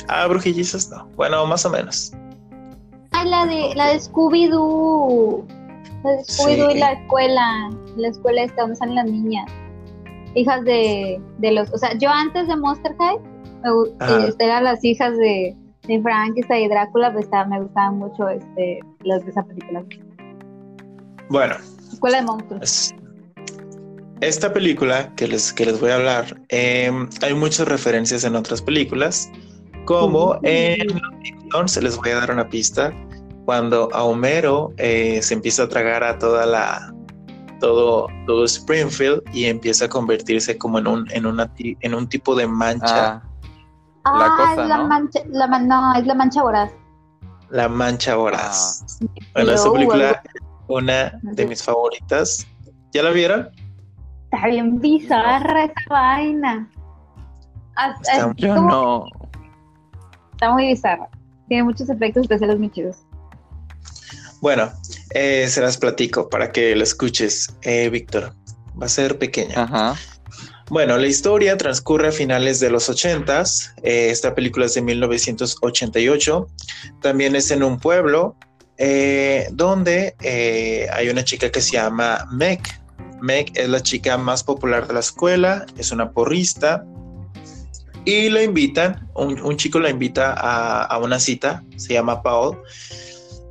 [0.08, 1.08] Ah, Brujillizas no.
[1.16, 2.12] Bueno, más o menos.
[3.12, 5.44] Ah, la de, la de Scooby-Doo.
[6.02, 7.70] La de Scooby-Doo y la escuela.
[7.96, 9.50] La escuela esta donde salen las niñas.
[10.34, 11.72] Hijas de, de los...
[11.72, 13.18] O sea, yo antes de Monster High,
[13.62, 18.80] me, este, eran las hijas de, de Frankenstein y Drácula, pues me gustaban mucho este,
[19.00, 19.84] las de esa película.
[21.28, 21.54] Bueno.
[21.92, 22.94] Escuela de monstruos.
[24.22, 28.62] Esta película que les, que les voy a hablar, em, hay muchas referencias en otras
[28.62, 29.28] películas,
[29.84, 30.86] como en
[31.66, 32.94] se les voy a dar una pista,
[33.46, 36.94] cuando a Homero eh, se empieza a tragar a toda la
[37.58, 42.36] todo, todo Springfield y empieza a convertirse como en un, en una, en un tipo
[42.36, 43.20] de mancha.
[44.04, 46.70] Ah, la cosa, es la mancha, la no, es la mancha voraz.
[47.50, 48.84] La mancha voraz.
[48.84, 49.06] Ah.
[49.34, 50.22] Bueno, esa película,
[50.68, 52.46] una de mis favoritas.
[52.92, 53.50] ¿Ya la vieron?
[54.32, 56.70] Está bien bizarra esa vaina.
[58.00, 59.04] Está, yo no.
[60.32, 61.08] Está muy bizarra.
[61.48, 63.04] Tiene muchos efectos especiales muy chidos.
[64.40, 64.72] Bueno,
[65.10, 68.34] eh, se las platico para que la escuches, eh, Víctor.
[68.80, 69.64] Va a ser pequeña.
[69.64, 69.96] Ajá.
[70.70, 73.42] Bueno, la historia transcurre a finales de los 80
[73.82, 76.48] eh, esta película es de 1988.
[77.02, 78.36] También es en un pueblo
[79.52, 80.16] donde
[80.92, 82.81] hay una chica que se llama Meg.
[83.22, 86.84] Meg es la chica más popular de la escuela, es una porrista
[88.04, 92.58] y la invitan, un, chico la invita a, una cita, se llama Paul,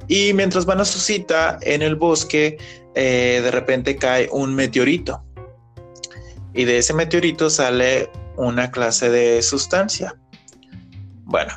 [0.09, 2.57] y mientras van a su cita en el bosque,
[2.95, 5.23] eh, de repente cae un meteorito
[6.53, 10.17] y de ese meteorito sale una clase de sustancia.
[11.23, 11.53] Bueno,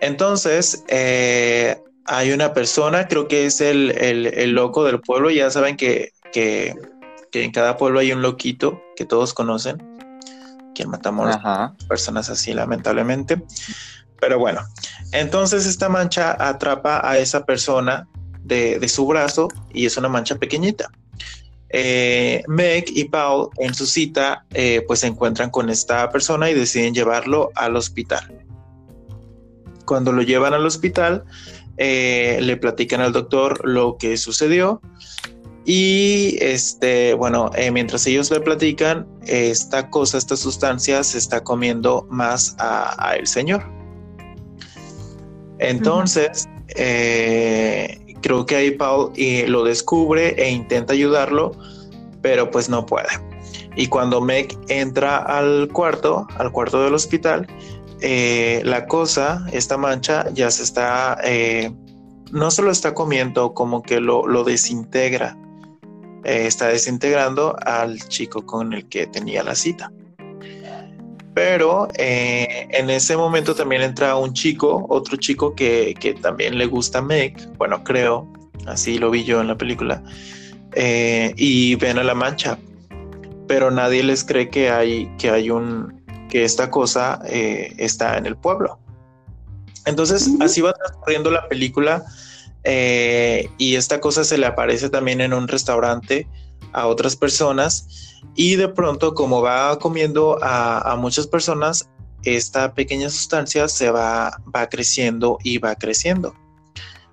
[0.00, 5.76] entonces eh, hay una persona, creo que es el, el loco del pueblo, ya saben
[5.76, 6.74] que, que
[7.30, 9.82] que en cada pueblo hay un loquito que todos conocen,
[10.74, 13.42] quien matamos a personas así lamentablemente.
[14.20, 14.62] Pero bueno,
[15.12, 18.08] entonces esta mancha atrapa a esa persona
[18.42, 20.90] de, su brazo y es una mancha pequeñita.
[21.68, 26.54] Eh, Meg y Paul en su cita eh, pues se encuentran con esta persona y
[26.54, 28.44] deciden llevarlo al hospital.
[29.84, 31.24] Cuando lo llevan al hospital,
[31.76, 34.80] eh, le platican al doctor lo que sucedió
[35.68, 42.06] y este, bueno, eh, mientras ellos le platican, esta cosa, esta sustancia se está comiendo
[42.08, 43.64] más a, el señor.
[45.58, 51.50] Entonces, eh, creo que ahí Paul eh, lo descubre e intenta ayudarlo,
[52.22, 53.08] pero pues no puede.
[53.74, 57.44] Y cuando Meg entra al cuarto, al cuarto del hospital,
[58.00, 61.18] la cosa, esta mancha, ya se está,
[62.30, 65.36] no se lo está comiendo, como que lo, lo desintegra
[66.26, 69.92] eh, está desintegrando al chico con el que tenía la cita.
[71.34, 76.98] Pero eh, en ese momento también entra un chico, otro chico que, también le gusta
[76.98, 78.26] a Meg, bueno, creo,
[78.66, 80.02] así lo vi yo en la película,
[80.72, 82.58] eh, y ven a la mancha,
[83.46, 88.36] pero nadie les cree que hay, que hay un, que esta cosa está en el
[88.36, 88.80] pueblo.
[89.84, 92.04] Entonces, así va transcurriendo la película
[92.68, 96.26] eh, y esta cosa se le aparece también en un restaurante
[96.72, 101.88] a otras personas y de pronto como va comiendo a, muchas personas,
[102.24, 106.34] esta pequeña sustancia se va, va creciendo y va creciendo.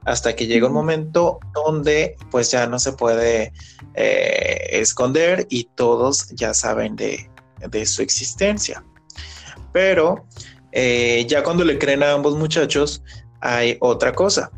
[0.06, 3.54] Hasta que llega un momento donde pues ya no se puede
[3.94, 7.30] eh, esconder y todos ya saben de,
[7.86, 8.84] su existencia.
[9.72, 10.26] Pero
[10.72, 13.04] eh, ya cuando le creen a ambos muchachos
[13.40, 14.52] hay otra cosa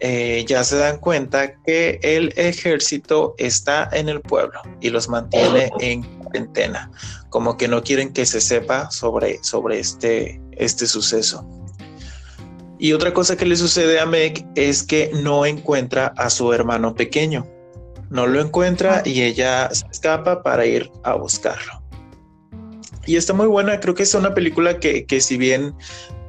[0.00, 5.70] eh, ya se dan cuenta que el ejército está en el pueblo y los mantiene
[5.80, 6.90] en cuarentena,
[7.30, 11.46] como que no quieren que se sepa sobre, sobre este, este suceso.
[12.78, 16.94] Y otra cosa que le sucede a Meg es que no encuentra a su hermano
[16.94, 17.44] pequeño.
[18.08, 21.82] No lo encuentra y ella se escapa para ir a buscarlo.
[23.04, 25.74] Y está muy buena, creo que es una película que, que si bien,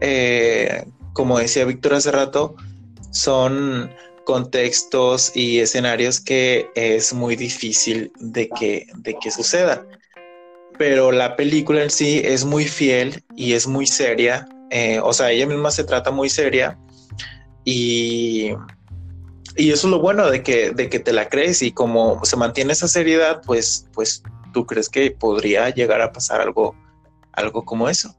[0.02, 2.56] eh, como decía Víctor hace rato,
[3.12, 3.92] son
[4.26, 9.88] contextos y escenarios que es muy difícil de que, de que sucedan.
[10.78, 14.48] Pero la película en sí es muy fiel y es muy seria.
[14.70, 16.78] Eh, o sea, ella misma se trata muy seria
[17.66, 18.52] y,
[19.56, 22.38] y eso es lo bueno de que, de que te la crees y como se
[22.38, 24.22] mantiene esa seriedad, pues, pues
[24.54, 26.76] tú crees que podría llegar a pasar algo,
[27.34, 28.16] algo como eso.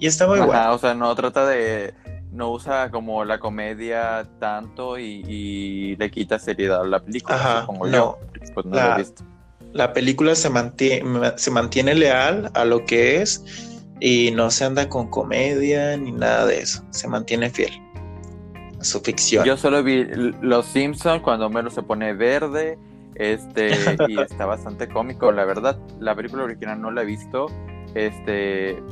[0.00, 0.74] Y está muy bueno.
[0.74, 1.94] O sea, no trata de,
[2.34, 8.18] no usa como la comedia tanto y, le quita seriedad a la película, Ajá, no.
[8.52, 9.04] Pues no la,
[9.72, 14.88] La película se mantiene, se mantiene leal a lo que es y no se anda
[14.88, 16.84] con comedia ni nada de eso.
[16.90, 17.72] Se mantiene fiel
[18.80, 19.44] a su ficción.
[19.44, 20.04] Yo solo vi
[20.42, 22.78] Los Simpsons cuando Melo se pone verde.
[23.14, 23.70] Este,
[24.08, 25.78] y está bastante cómico, la verdad.
[26.00, 27.46] La película original no la he visto.
[27.94, 28.82] Este,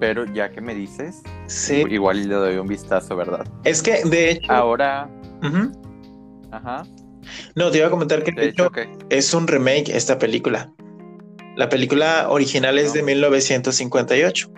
[0.00, 1.84] pero ya que me dices, sí.
[1.88, 3.46] igual le doy un vistazo, ¿verdad?
[3.64, 4.52] Es que de hecho.
[4.52, 5.08] Ahora.
[6.50, 6.84] Ajá.
[7.54, 8.70] No, te iba a comentar que de, hecho,
[9.10, 10.72] es un remake esta película.
[11.56, 14.50] La película original es de 1958,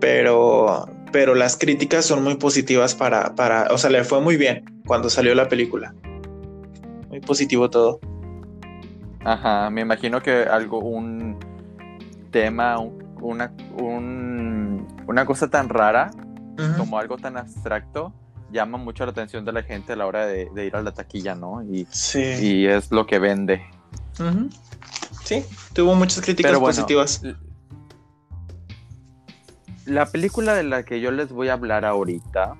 [0.00, 4.64] pero, pero las críticas son muy positivas para, para, o sea, le fue muy bien
[4.86, 5.94] cuando salió la película.
[7.08, 8.00] Muy positivo todo.
[9.24, 11.36] Ajá, me imagino que algo, un
[12.30, 12.78] tema,
[13.20, 13.52] una,
[15.06, 16.10] una cosa tan rara
[16.76, 18.12] como algo tan abstracto
[18.50, 21.34] llama mucho la atención de la gente a la hora de, ir a la taquilla,
[21.34, 21.62] ¿no?
[21.62, 23.62] Y, y es lo que vende.
[25.24, 27.22] Sí, tuvo muchas críticas positivas.
[29.84, 32.56] La película de la que yo les voy a hablar ahorita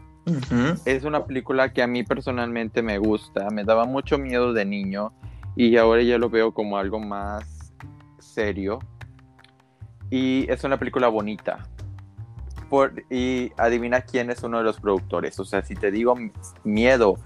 [0.84, 3.50] es una película que a mí personalmente me gusta.
[3.50, 5.12] Me daba mucho miedo de niño
[5.54, 7.44] y ahora ya lo veo como algo más
[8.18, 8.80] serio.
[10.10, 11.66] Y es una película bonita.
[13.10, 15.38] y adivina quién es uno de los productores.
[15.38, 16.16] O sea, si te digo
[16.64, 17.18] miedo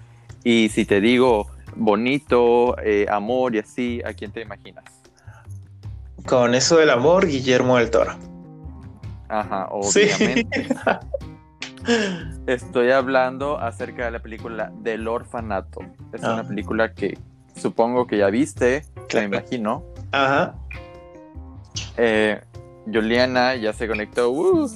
[0.44, 4.84] y si te digo bonito, eh, amor y así, ¿a quién te imaginas?
[6.26, 8.12] Con eso del amor, Guillermo del Toro.
[9.28, 10.68] Ajá, obviamente.
[12.46, 15.80] Estoy hablando acerca de la película Del Orfanato.
[16.12, 16.44] Es una ah.
[16.44, 17.16] película que
[17.56, 19.84] supongo que ya viste, me imagino.
[20.12, 20.54] Ajá.
[21.96, 22.40] Eh,
[22.92, 24.30] Juliana ya se conectó.
[24.30, 24.68] Uh.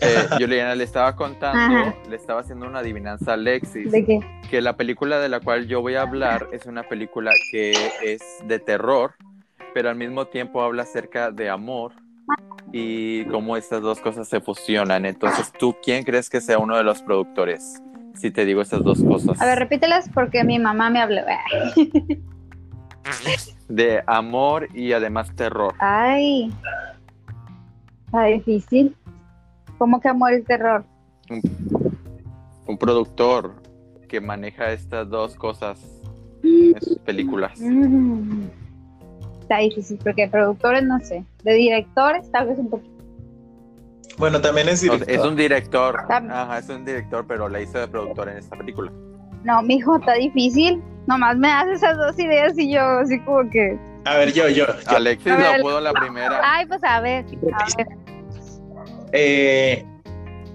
[0.00, 3.92] Eh, Juliana le estaba contando, le estaba haciendo una adivinanza a Alexis.
[3.92, 4.20] ¿De qué?
[4.50, 8.20] Que la película de la cual yo voy a hablar es una película que es
[8.44, 9.14] de terror
[9.74, 11.92] pero al mismo tiempo habla acerca de amor
[12.72, 15.04] y cómo estas dos cosas se fusionan.
[15.04, 17.82] Entonces, ¿tú quién crees que sea uno de los productores?
[18.14, 19.40] Si te digo estas dos cosas.
[19.42, 21.22] A ver, repítelas porque mi mamá me habló.
[23.68, 25.74] de amor y además terror.
[25.80, 26.52] Ay,
[28.14, 28.96] está difícil.
[29.78, 30.84] ¿Cómo que amor y terror?
[32.66, 33.62] Un, productor
[34.08, 35.80] que maneja estas dos cosas
[36.42, 37.58] en sus películas.
[37.60, 38.44] Mm
[39.44, 42.90] está difícil, porque productores no sé, de directores tal vez un poquito.
[44.16, 45.10] Bueno, también es director.
[45.10, 48.92] Es un director, ajá, es un director, pero la hizo de productor en esta película.
[49.42, 50.82] No, mijo, está difícil.
[51.06, 53.78] Nomás me haces esas dos ideas y yo así como que...
[54.06, 54.64] A ver, yo, yo.
[54.86, 56.40] Alexis lo pudo la primera.
[56.42, 58.03] Ay, pues a ver, a ver.
[59.16, 59.86] Eh,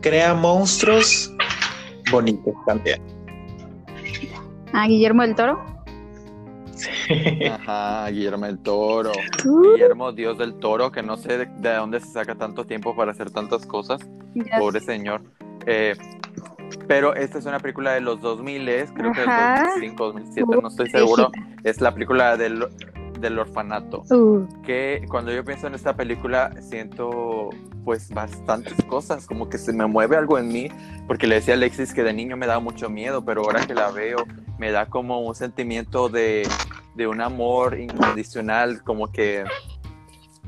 [0.01, 1.34] crea monstruos
[2.12, 3.01] bonitos también.
[4.74, 5.64] ¿A Guillermo del Toro?
[7.51, 9.14] Ajá, Guillermo del Toro.
[9.45, 9.74] Uh.
[9.74, 13.32] Guillermo Dios del Toro, que no sé de, dónde se saca tanto tiempo para hacer
[13.32, 14.01] tantas cosas.
[14.60, 15.22] Pobre señor.
[15.66, 15.95] Eh,
[16.86, 20.89] pero esta es una película de los 2000, creo que del 2005, 2007, no estoy
[20.89, 21.32] seguro.
[21.64, 22.68] Es la película del,
[23.20, 24.03] del orfanato.
[24.09, 24.47] Uh.
[24.63, 27.49] Que cuando yo pienso en esta película siento
[27.84, 30.67] pues bastantes cosas, como que se me mueve algo en mí,
[31.07, 33.74] porque le decía a Alexis que de niño me daba mucho miedo, pero ahora que
[33.74, 34.17] la veo
[34.57, 36.47] me da como un sentimiento de,
[36.95, 39.43] de un amor incondicional, como que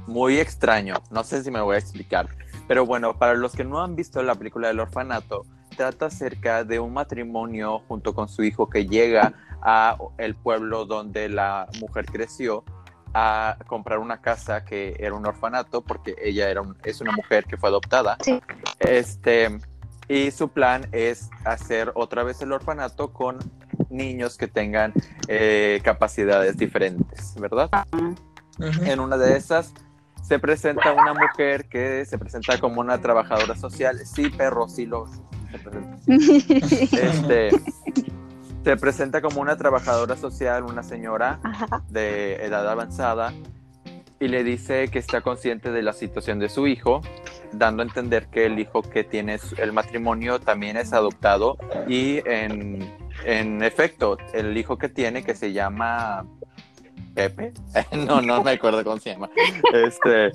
[0.08, 2.28] muy extraño, no sé si me voy a explicar,
[2.68, 5.46] pero bueno, para los que no han visto la película del orfanato,
[5.76, 11.30] trata acerca de un matrimonio junto con su hijo que llega a el pueblo donde
[11.30, 12.64] la mujer creció
[13.14, 17.58] a comprar una casa que era un orfanato porque ella era es una mujer que
[17.58, 18.18] fue adoptada.
[18.80, 19.60] Este,
[20.08, 23.40] y su plan es hacer otra vez el orfanato con
[23.90, 24.94] niños que tengan
[25.28, 27.70] eh, capacidades diferentes, ¿verdad?
[28.60, 29.74] En una de esas
[30.22, 34.00] se presenta una mujer que se presenta como una trabajadora social.
[34.06, 35.08] Sí, perro, sí lo
[36.08, 37.50] Este,
[38.64, 41.40] se presenta como una trabajadora social, una señora
[41.90, 43.34] de edad avanzada,
[44.20, 47.02] y le dice que está consciente de la situación de su hijo,
[47.52, 52.94] dando a entender que el hijo que tiene el matrimonio también es adoptado y en,
[53.26, 56.28] en efecto, el hijo que tiene, que se llama
[57.16, 57.52] Pepe,
[58.08, 59.30] no, no me acuerdo cómo se llama,
[59.74, 60.32] este,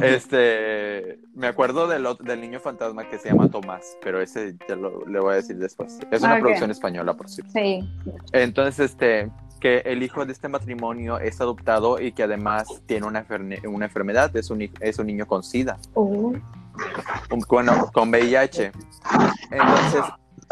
[0.00, 5.06] este, Me acuerdo del, del niño fantasma que se llama Tomás, pero ese ya lo,
[5.06, 5.98] le voy a decir después.
[6.10, 7.52] Es una producción española, por cierto.
[7.52, 7.80] Sí.
[8.32, 9.30] Entonces, este,
[9.62, 13.24] que el hijo de este matrimonio es adoptado y que además tiene una,
[13.64, 15.78] una enfermedad, es un, es un niño con SIDA.
[15.94, 16.32] Oh.
[17.48, 18.72] Bueno, con VIH.
[19.50, 20.02] Entonces,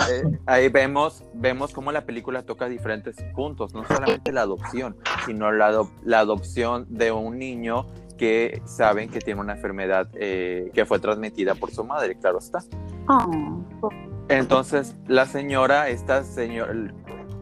[0.08, 5.50] eh, ahí vemos, vemos cómo la película toca diferentes puntos, no solamente la adopción, sino
[5.50, 7.86] la, la adopción de un niño
[8.20, 12.62] que saben que tiene una enfermedad eh, que fue transmitida por su madre, claro está.
[13.08, 13.88] Oh.
[14.28, 16.74] Entonces, la señora, esta señora,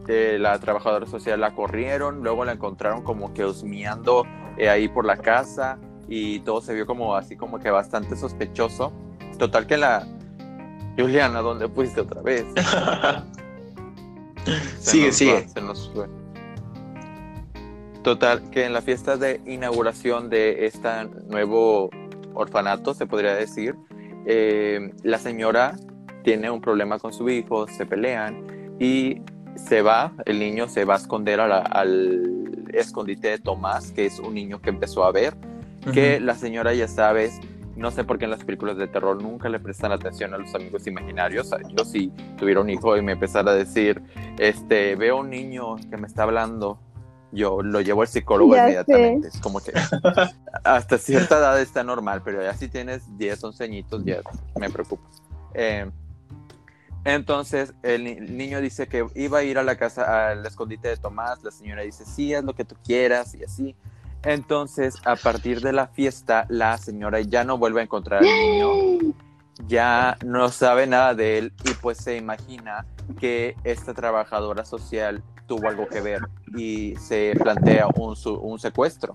[0.07, 4.25] eh, la trabajadora social la corrieron, luego la encontraron como que husmeando
[4.57, 5.77] ahí por la casa
[6.07, 8.93] y todo se vio como así como que bastante sospechoso.
[9.37, 10.07] Total que la,
[10.97, 12.45] Juliana, ¿dónde fuiste otra vez?
[14.79, 15.45] sigue, sigue.
[15.49, 16.07] se nos fue.
[18.03, 20.89] Total, que en la fiesta de inauguración de este
[21.27, 21.89] nuevo
[22.33, 23.75] orfanato, se podría decir,
[24.25, 25.75] eh, la señora
[26.23, 28.45] tiene un problema con su hijo, se pelean
[28.79, 29.21] y
[29.55, 34.33] se va, el niño se va a esconder al escondite de Tomás, que es un
[34.33, 35.35] niño que empezó a ver,
[35.93, 37.39] que la señora ya sabes
[37.79, 40.53] no sé por qué en las películas de terror nunca le prestan atención a los
[40.53, 41.49] amigos imaginarios.
[41.69, 44.01] Yo si tuviera un hijo y me empezara a decir,
[44.37, 46.77] este, veo un niño que me está hablando,
[47.31, 49.27] yo lo llevo al psicólogo inmediatamente.
[49.27, 49.73] Es como que
[50.63, 54.21] hasta cierta edad está normal, pero ya si tienes 10, 11 añitos, ya
[54.59, 55.07] me preocupa.
[55.53, 55.89] Eh,
[57.05, 61.43] entonces el, niño dice que iba a ir a la casa, al escondite de Tomás.
[61.43, 63.75] La señora dice, sí, haz lo que tú quieras y así.
[64.23, 69.13] Entonces, a partir de la fiesta, la señora ya no vuelve a encontrar al niño,
[69.67, 72.85] ya no sabe nada de él y pues se imagina
[73.19, 76.21] que esta trabajadora social tuvo algo que ver
[76.55, 79.13] y se plantea un, un secuestro.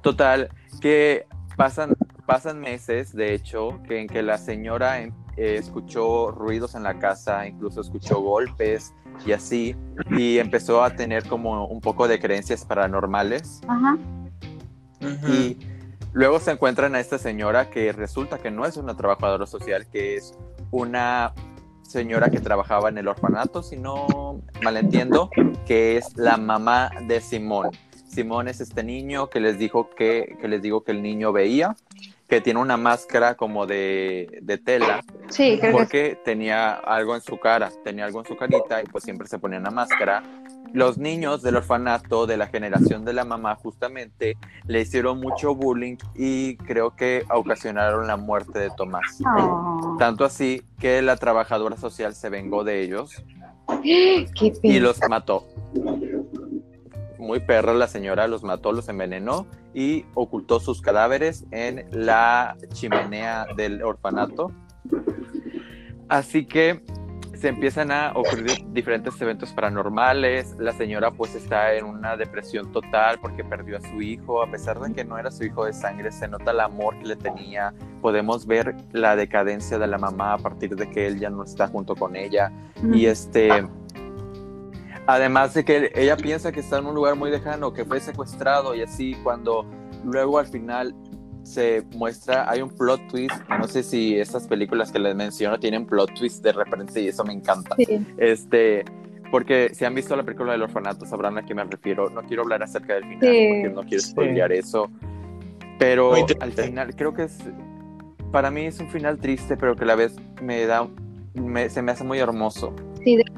[0.00, 0.48] Total,
[0.80, 1.94] que pasan,
[2.26, 7.46] pasan meses, de hecho, que en que la señora em, escuchó ruidos en la casa,
[7.46, 8.92] incluso escuchó golpes,
[9.26, 9.76] y así,
[10.10, 13.60] y empezó a tener como un poco de creencias paranormales.
[15.28, 15.56] Y
[16.18, 20.16] luego se encuentran a esta señora que resulta que no es una trabajadora social, que
[20.16, 20.36] es
[20.72, 21.32] una
[21.82, 25.30] señora que trabajaba en el orfanato, si no malentiendo,
[25.64, 27.70] que es la mamá de Simón.
[28.08, 31.76] Simón es este niño que les dijo que, que les digo que el niño veía
[32.28, 35.02] que tiene una máscara como de, de tela.
[35.28, 39.04] Sí, creo porque tenía algo en su cara, tenía algo en su carita y pues
[39.04, 40.22] siempre se ponía una máscara.
[40.72, 45.96] Los niños del orfanato de la generación de la mamá justamente le hicieron mucho bullying
[46.14, 49.18] y creo que ocasionaron la muerte de Tomás.
[49.24, 49.96] Oh.
[49.98, 53.22] Tanto así que la trabajadora social se vengó de ellos
[53.82, 55.46] y los mató
[57.28, 63.46] muy perra la señora los mató, los envenenó y ocultó sus cadáveres en la chimenea
[63.54, 64.50] del orfanato.
[66.08, 66.82] Así que
[67.38, 70.56] se empiezan a ocurrir diferentes eventos paranormales.
[70.58, 74.42] La señora pues está en una depresión total porque perdió a su hijo.
[74.42, 77.06] A pesar de que no era su hijo de sangre, se nota el amor que
[77.06, 77.72] le tenía.
[78.02, 81.68] Podemos ver la decadencia de la mamá a partir de que él ya no está
[81.68, 82.52] junto con ella.
[82.92, 83.66] Y este
[85.06, 88.74] Además de que ella piensa que está en un lugar muy lejano, que fue secuestrado
[88.74, 89.64] y así, cuando
[90.04, 90.94] luego al final
[91.42, 95.86] se muestra, hay un plot twist, no sé si estas películas que les menciono tienen
[95.86, 97.74] plot twist de referencia y eso me encanta.
[98.18, 98.84] Este,
[99.30, 102.10] porque si han visto la película del orfanato sabrán a qué me refiero.
[102.10, 104.90] No quiero hablar acerca del final porque no quiero spoilear eso.
[105.78, 107.38] Pero al final creo que es,
[108.32, 110.88] para mí es un final triste, pero que a la vez me da,
[111.68, 112.74] se me hace muy hermoso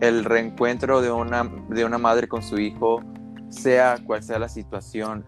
[0.01, 3.03] el reencuentro de una, de una madre con su hijo,
[3.49, 5.25] sea cual sea la situación,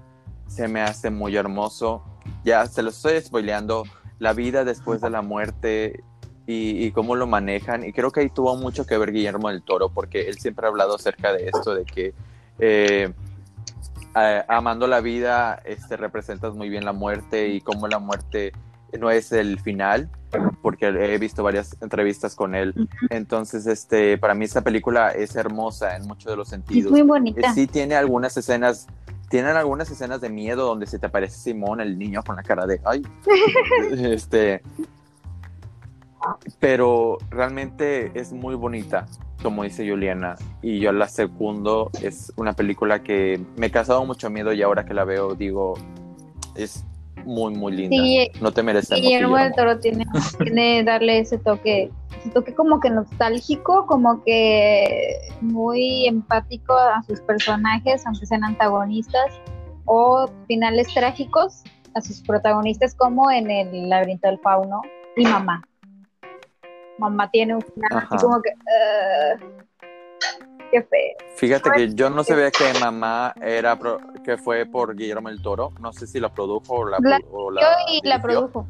[0.47, 2.05] se me hace muy hermoso.
[2.45, 3.85] Ya se lo estoy spoileando,
[4.19, 6.03] la vida después de la muerte
[6.47, 7.85] y, cómo lo manejan.
[7.85, 10.69] Y creo que ahí tuvo mucho que ver Guillermo del Toro, porque él siempre ha
[10.71, 12.15] hablado acerca de esto, de que
[12.59, 13.13] eh,
[14.49, 18.53] amando la vida este, representas muy bien la muerte y cómo la muerte
[18.99, 20.11] no es el final,
[20.61, 22.89] porque he visto varias entrevistas con él.
[23.09, 26.87] Entonces, este, para mí esta película es hermosa en muchos de los sentidos.
[26.87, 27.55] Es muy bonita.
[27.55, 28.87] Sí tiene algunas escenas,
[29.33, 32.67] tienen algunas escenas de miedo donde se te aparece Simón, el niño con la cara
[32.67, 33.03] de, ay,
[33.93, 34.61] este,
[36.61, 39.07] pero realmente es muy bonita,
[39.43, 44.29] como dice Juliana, y yo la segundo, es una película que me ha causado mucho
[44.29, 45.79] miedo y ahora que la veo digo,
[46.55, 46.85] es
[47.25, 47.97] muy, muy linda.
[48.41, 49.01] no te mereces.
[49.01, 50.05] Guillermo del Toro tiene,
[50.39, 57.21] tiene darle ese toque, ese toque como que nostálgico, como que muy empático a sus
[57.21, 59.33] personajes, aunque sean antagonistas,
[59.85, 61.63] o finales trágicos.
[61.95, 64.81] a sus protagonistas como en el laberinto del fauno
[65.15, 65.63] y mamá.
[66.97, 68.51] Mamá tiene un final así como que...
[68.51, 69.63] "Ugh,
[70.73, 71.15] qué feo.
[71.37, 75.71] Fíjate que yo no sabía que mamá era pro- que fue por Guillermo el Toro.
[75.79, 78.67] No sé si la produjo o la, Yo y la produjo.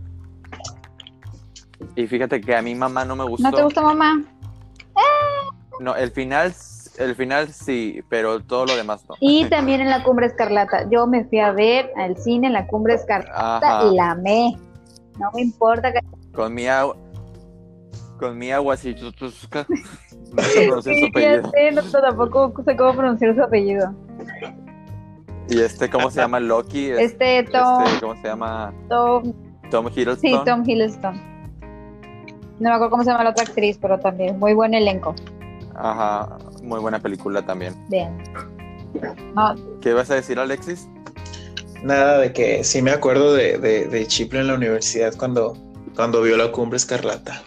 [1.94, 3.50] Y fíjate que a mi mamá no me gustó.
[3.50, 4.22] ¿No te gusta mamá?
[5.80, 6.52] No, el final,
[6.98, 9.14] el final sí, pero todo lo demás no.
[9.20, 10.88] Y también en la Cumbre Escarlata.
[10.90, 13.86] Yo me fui a ver al cine en la Cumbre Escarlata Ajá.
[13.90, 14.56] y la amé.
[15.18, 16.00] No me importa que
[16.34, 16.96] Con mi agua.
[18.22, 19.24] Con mi agua, si tú, tú-
[20.32, 21.50] no sé pronunciar su Sí, apellido.
[21.50, 23.92] sé, no, tampoco sé cómo pronunciar su apellido.
[25.48, 26.38] Y este, ¿cómo se llama?
[26.38, 26.90] Loki.
[26.90, 28.72] Es- Este Tom, este, ¿Cómo se llama?
[28.88, 29.32] Tom,
[29.72, 30.20] Tom Hiddleston.
[30.20, 31.20] sí, Tom Hiddleston.
[32.60, 35.16] No me acuerdo cómo se llama la otra actriz, pero también muy buen elenco.
[35.74, 37.74] Ajá, muy buena película también.
[37.88, 38.16] Bien.
[39.34, 40.88] No, ¿Qué vas a decir, Alexis?
[41.82, 45.56] Nada de que sí me acuerdo de, de, de Chipre en la universidad cuando,
[45.96, 47.42] cuando vio la cumbre escarlata,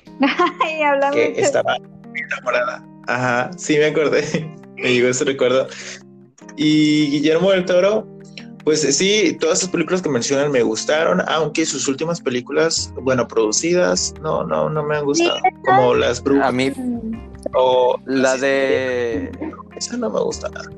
[0.61, 1.77] ay, hablando que de- estaba
[2.13, 2.83] enamorada.
[3.07, 4.23] Ajá, sí me acordé,
[4.77, 5.67] me llegó ese recuerdo.
[6.57, 8.07] Y Guillermo del Toro,
[8.63, 14.13] pues sí, todas esas películas que mencionan me gustaron, aunque sus últimas películas, bueno, producidas,
[14.21, 15.37] no, no, no me han gustado.
[15.65, 16.71] Como Las A Brujas mí,
[17.53, 19.29] o la de.
[19.75, 20.69] Esa no me gusta nada.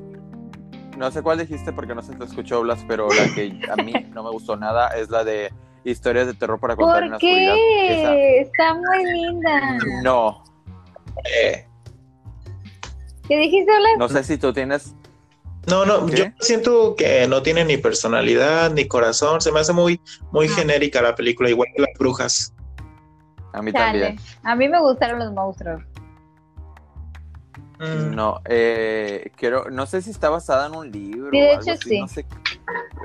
[0.98, 3.94] No sé cuál dijiste porque no se te escuchó, Blas, pero la que a mí
[4.16, 7.28] no me gustó nada es la de Historias de terror para contar en la ¿Por
[7.30, 7.54] oscuridad.
[7.56, 8.42] qué?
[8.42, 9.78] Está muy linda.
[10.04, 10.44] No,
[11.44, 11.66] Eh,
[13.28, 13.98] ¿Qué dijiste, Alex?
[13.98, 14.94] no sé si tú tienes.
[15.70, 16.16] No, no, ¿Qué?
[16.16, 19.42] yo siento que no tiene ni personalidad ni corazón.
[19.42, 20.00] Se me hace muy,
[20.32, 20.52] muy Ah.
[20.56, 22.54] genérica la película, igual que las brujas.
[23.54, 24.00] A mí Chale.
[24.02, 24.20] también.
[24.44, 25.82] A mí me gustaron los monstruos.
[27.80, 31.32] Mm, No, eh, quiero, no sé si está basada en un libro.
[31.32, 32.00] Sí, de o algo hecho, así, sí.
[32.02, 32.26] No sé,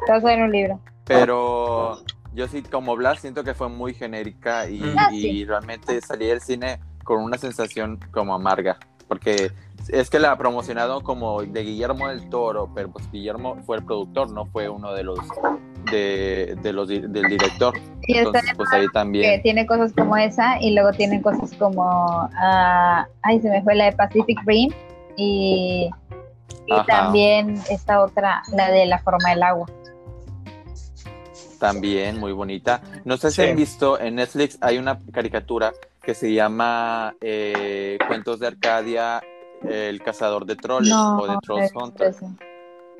[0.00, 0.80] Estás en un libro.
[1.04, 1.98] pero
[2.34, 4.96] yo sí, como Blas, siento que fue muy genérica y, Mm.
[4.98, 5.44] Ah, y sí.
[5.44, 8.78] realmente salí del cine con una sensación como amarga,
[9.08, 9.50] porque
[9.88, 13.84] es que la ha promocionado como de Guillermo del Toro, pero pues Guillermo fue el
[13.84, 15.18] productor, no fue uno de los
[15.90, 17.74] de, de los del director.
[18.06, 19.42] Y está Entonces, pues ahí que también.
[19.42, 21.82] tiene cosas como esa y luego tienen cosas como
[22.36, 24.70] ah, ay se me fue la de Pacific Rim
[25.16, 25.90] y,
[26.68, 26.84] y Ajá.
[26.86, 29.66] también esta otra la de la forma del agua
[31.62, 32.80] También muy bonita.
[33.04, 33.48] No sé si Sí.
[33.48, 35.72] han visto en Netflix hay una caricatura
[36.02, 39.22] que se llama eh, Cuentos de Arcadia,
[39.62, 42.14] el cazador de trolls no o de Trolls visto Hunter.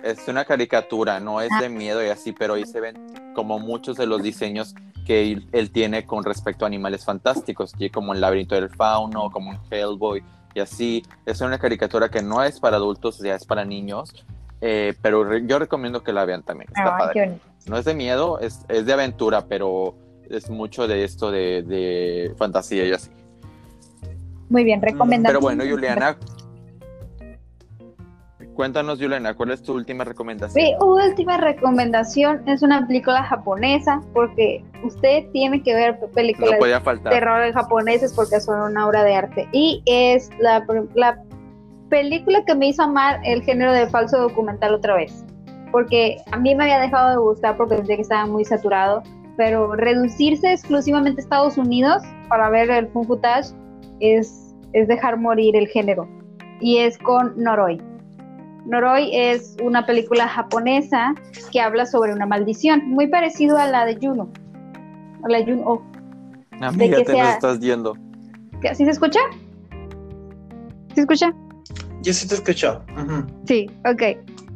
[0.04, 1.60] Es una caricatura, no es Ah.
[1.62, 2.96] de miedo y así, pero ahí se ven
[3.34, 4.74] como muchos de los diseños
[5.06, 9.52] que él, él tiene con respecto a animales fantásticos, como el laberinto del fauno, como
[9.52, 10.22] en Hellboy
[10.54, 11.02] y así.
[11.26, 14.12] Es una caricatura que no es para adultos, ya es para niños,
[14.60, 16.68] eh, pero re- yo recomiendo que la vean también.
[16.68, 17.38] Está Ay, padre.
[17.66, 19.94] No es de miedo, es, es de aventura, pero
[20.28, 23.10] es mucho de esto de, de fantasía y así.
[24.48, 26.16] muy bien recomendado Pero bueno, Juliana,
[28.54, 30.64] cuéntanos, Juliana, ¿cuál es tu última recomendación?
[30.64, 37.52] Mi última recomendación es una película japonesa porque usted tiene que ver películas de terror
[37.52, 41.22] japoneses porque son una obra de arte y es la, la
[41.88, 45.24] película que me hizo amar el género de falso documental otra vez
[45.72, 49.02] porque a mí me había dejado de gustar porque sentía que estaba muy saturado
[49.36, 53.48] pero reducirse exclusivamente a Estados Unidos para ver el fun footage
[54.00, 56.06] es, es dejar morir el género
[56.60, 57.80] y es con Noroi
[58.66, 61.14] Noroi es una película japonesa
[61.50, 64.28] que habla sobre una maldición, muy parecido a la de Juno.
[65.24, 65.62] A la de Juno.
[65.66, 65.82] oh,
[66.60, 67.96] Amiga, que te nos sea- estás yendo.
[68.60, 69.18] ¿qué- ¿Sí se escucha?
[70.94, 71.34] ¿Se escucha?
[72.02, 72.82] Yo sí te escucho.
[72.96, 73.26] Ujú.
[73.46, 74.02] Sí, ok.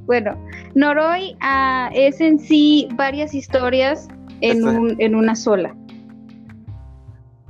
[0.06, 0.36] Bueno,
[0.74, 4.08] Noroi ah, es en sí varias historias
[4.40, 5.74] en, Este- un, en una sola.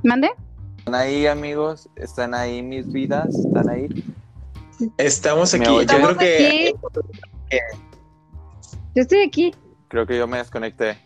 [0.03, 0.29] ¿Mande?
[0.79, 1.89] ¿Están ahí, amigos?
[1.95, 3.27] ¿Están ahí mis vidas?
[3.35, 4.03] ¿Están ahí?
[4.97, 5.85] Estamos ¿Me aquí.
[5.85, 6.73] Yo creo que
[7.49, 7.59] aquí.
[8.95, 9.55] Yo estoy aquí.
[9.89, 10.97] Creo que yo me desconecté.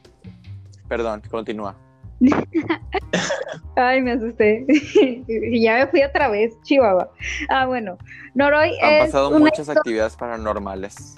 [0.87, 1.75] Perdón, continúa.
[3.75, 4.65] Ay, me asusté.
[5.53, 7.11] Ya me fui otra vez, Chihuahua.
[7.49, 7.97] Ah, bueno.
[8.35, 11.17] Noroi Han es pasado muchas actividades paranormales.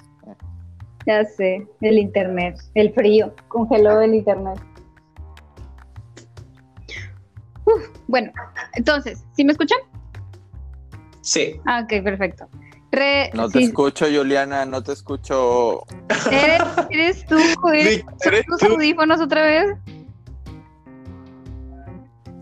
[1.06, 4.58] Ya sé, el internet, el frío, congeló el internet.
[7.66, 8.32] Uf, bueno,
[8.74, 9.78] entonces, ¿sí me escuchan?
[11.20, 11.58] sí.
[11.66, 12.46] Ah, ok, perfecto.
[12.92, 15.82] Re- No te sí, escucho, Juliana, no te escucho.
[16.30, 17.38] ¿Eres, eres tú,
[17.72, 18.66] eres, Sí, eres tus tú.
[18.74, 19.66] audífonos otra vez?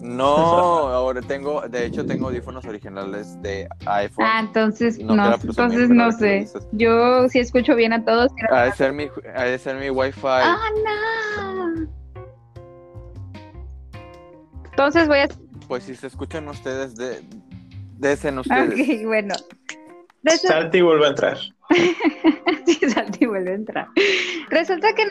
[0.03, 4.27] No, ahora tengo, de hecho tengo audífonos originales de iPhone.
[4.29, 6.49] Ah, entonces no, no entonces no sé.
[6.73, 8.33] Yo sí escucho bien a todos.
[8.51, 10.21] Ha de ser mi, ha de ser mi Wi-Fi.
[10.25, 11.89] Ah, no.
[14.65, 15.29] Entonces voy a.
[15.69, 17.23] Pues si se escuchan ustedes, de,
[17.97, 18.73] desen ustedes.
[18.73, 19.37] Ok, bueno.
[20.27, 21.39] Salte y vuelve a entrar.
[22.67, 23.89] sí, salta y vuelve a entrar.
[24.51, 25.05] Resulta que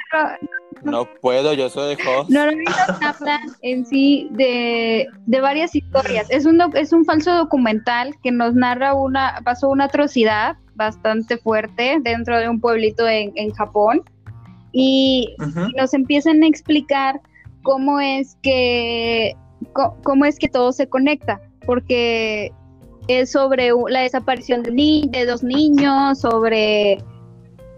[0.84, 2.30] no, No puedo, yo soy host.
[2.30, 6.30] no nos hablan en sí de, de varias historias.
[6.30, 11.98] Es un, es un falso documental que nos narra una, pasó una atrocidad bastante fuerte
[12.02, 14.04] dentro de un pueblito en, en Japón.
[14.72, 17.20] Y y nos empiezan a explicar
[17.64, 19.36] cómo es que
[19.74, 22.52] cómo es que todo se conecta, porque
[23.08, 27.04] es sobre la desaparición de, ni- de dos niños, sobre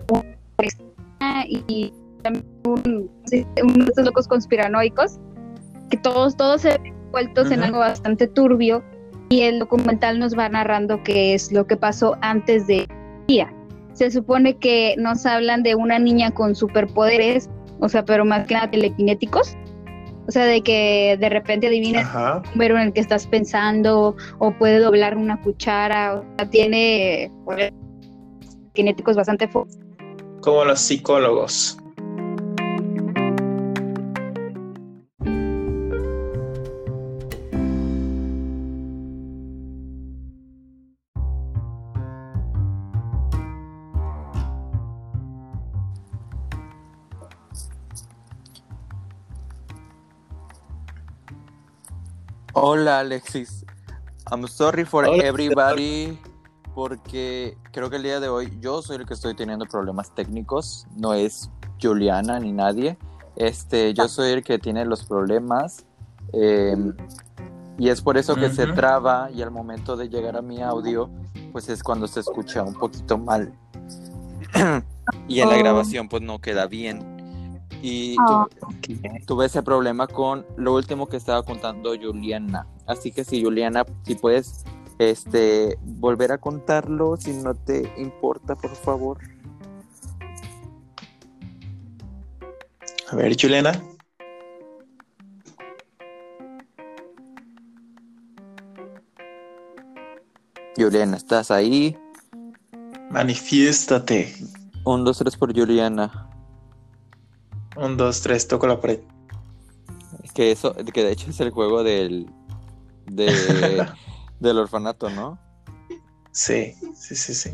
[0.09, 5.19] una y también un, sí, uno de estos locos conspiranoicos,
[5.89, 8.83] que todos, todos se ven envueltos en algo bastante turbio
[9.29, 12.87] y el documental nos va narrando qué es lo que pasó antes de
[13.27, 13.53] día.
[13.93, 18.55] Se supone que nos hablan de una niña con superpoderes, o sea, pero más que
[18.55, 19.55] nada telequinéticos.
[20.27, 22.41] O sea, de que de repente adivina Ajá.
[22.43, 27.29] el número en el que estás pensando o puede doblar una cuchara, o sea, tiene
[28.73, 29.79] kinéticos bastante fuertes.
[30.41, 31.77] Como los psicólogos.
[52.65, 53.65] Hola Alexis.
[54.31, 55.21] I'm sorry for Hola.
[55.21, 56.17] everybody.
[56.73, 60.87] Porque creo que el día de hoy yo soy el que estoy teniendo problemas técnicos.
[60.95, 61.49] No es
[61.81, 62.97] Juliana ni nadie.
[63.35, 65.85] Este, yo soy el que tiene los problemas.
[66.31, 66.75] eh,
[67.77, 71.09] y es por eso que se traba y al momento de llegar a mi audio,
[71.51, 73.51] pues es cuando se escucha un poquito mal.
[75.27, 75.59] y en la Oh.
[75.59, 77.12] grabación pues no queda bien.
[77.85, 78.47] Y Oh.
[78.81, 82.65] tuve- tuve ese problema con lo último que estaba contando Juliana.
[82.87, 84.63] Así que si Juliana, si puedes
[84.99, 89.17] este volver a contarlo, si no te importa, por favor.
[93.11, 93.73] A ver, Juliana.
[100.77, 101.95] Juliana, ¿estás ahí?
[103.11, 104.33] Manifiéstate.
[104.85, 106.29] Un, dos, tres por Juliana.
[107.75, 108.99] Un, dos, tres, toco la pared.
[110.33, 112.27] Que eso, que de hecho es el juego del
[113.05, 113.85] de,
[114.39, 115.39] del orfanato, ¿no?
[116.31, 117.51] Sí, sí, sí, sí.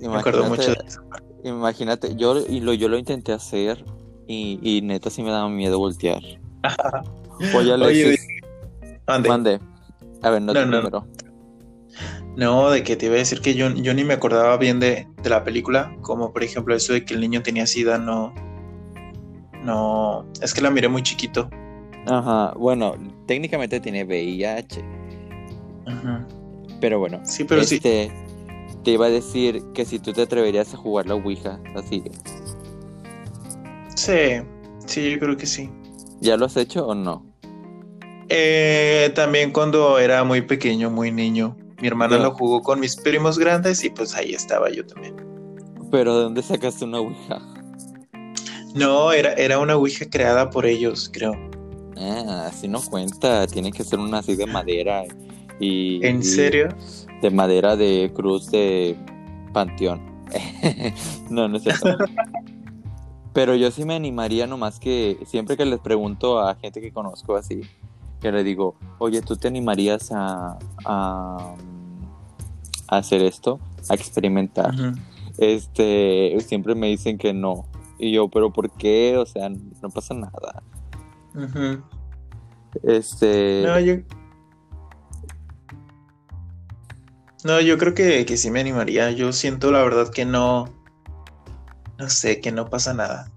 [0.00, 1.00] Me acuerdo mucho de eso.
[1.44, 3.84] Imagínate, yo y lo, yo lo intenté hacer
[4.26, 6.22] y, y neta sí me daba miedo voltear.
[7.54, 8.26] Oye, Alexis,
[9.06, 9.28] Ande.
[9.28, 9.60] mande.
[10.22, 10.78] A ver, no, No, te no.
[10.78, 11.06] primero.
[12.36, 15.06] No, de que te iba a decir que yo, yo ni me acordaba bien de,
[15.22, 18.34] de la película, como por ejemplo eso de que el niño tenía sida, no.
[19.66, 21.50] No, es que la miré muy chiquito.
[22.06, 22.94] Ajá, bueno,
[23.26, 24.84] técnicamente tiene VIH,
[25.86, 26.26] Ajá.
[26.80, 27.20] pero bueno.
[27.24, 27.76] Sí, pero sí.
[27.76, 28.12] este,
[28.84, 32.04] Te iba a decir que si tú te atreverías a jugar la Ouija, así.
[33.96, 34.40] Sí,
[34.86, 35.68] sí, yo creo que sí.
[36.20, 37.26] ¿Ya lo has hecho o no?
[38.28, 43.38] Eh, también cuando era muy pequeño, muy niño, mi hermana lo jugó con mis primos
[43.38, 45.16] grandes y pues ahí estaba yo también.
[45.90, 47.40] Pero ¿de dónde sacaste una Ouija?
[48.76, 51.32] No, era, era una ouija creada por ellos, creo.
[51.98, 55.04] Ah, así no cuenta, tiene que ser una así de madera
[55.58, 56.04] y...
[56.06, 56.68] ¿En y serio?
[57.22, 58.96] De madera de cruz de
[59.52, 60.00] panteón.
[61.30, 61.96] no, no es cierto.
[63.32, 67.36] Pero yo sí me animaría nomás que siempre que les pregunto a gente que conozco
[67.36, 67.62] así,
[68.20, 71.54] que le digo, oye, ¿tú te animarías a, a,
[72.88, 73.58] a hacer esto?
[73.88, 74.74] A experimentar.
[75.38, 77.66] Este, siempre me dicen que no.
[77.98, 79.16] Y yo, pero ¿por qué?
[79.16, 80.62] O sea, no pasa nada.
[82.82, 83.94] Este, No, yo.
[87.44, 89.10] No, yo creo que, que sí me animaría.
[89.12, 90.72] Yo siento la verdad que no.
[91.98, 93.30] No sé, que no pasa nada.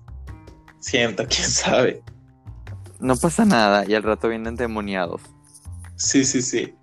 [0.80, 2.02] Siento, quién sabe.
[3.00, 3.86] no pasa nada.
[3.88, 5.22] Y al rato vienen demoniados.
[5.96, 6.74] Sí, sí, sí.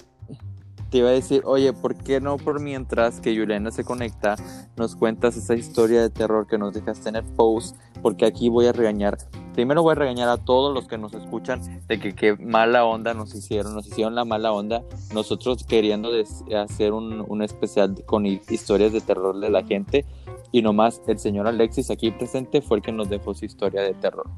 [0.90, 4.36] Te iba a decir, oye, ¿por qué no por mientras que Juliana se conecta,
[4.76, 7.76] nos cuentas esa historia de terror que nos dejaste en el post?
[8.02, 9.18] Porque aquí voy a regañar,
[9.52, 13.14] primero voy a regañar a todos los que nos escuchan de que qué mala onda
[13.14, 14.82] nos hicieron, nos hicieron la mala onda,
[15.12, 16.10] nosotros queriendo
[16.56, 20.06] hacer un, un especial con hi- historias de terror de la gente
[20.52, 23.94] y nomás el señor Alexis aquí presente fue el que nos dejó su historia de
[23.94, 24.30] terror.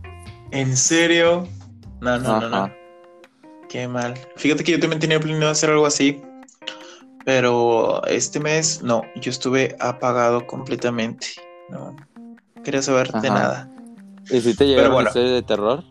[0.51, 1.47] ¿En serio?
[2.01, 2.57] No, no, no, no.
[2.57, 2.75] Ajá.
[3.69, 4.15] Qué mal.
[4.37, 6.23] Fíjate que yo también tenía planeado hacer algo así.
[7.29, 11.27] Pero este mes no, yo estuve apagado completamente.
[11.69, 11.95] No
[12.65, 13.71] quería saber de nada.
[14.31, 15.11] ¿Y si te llegaron bueno.
[15.11, 15.85] historias de terror?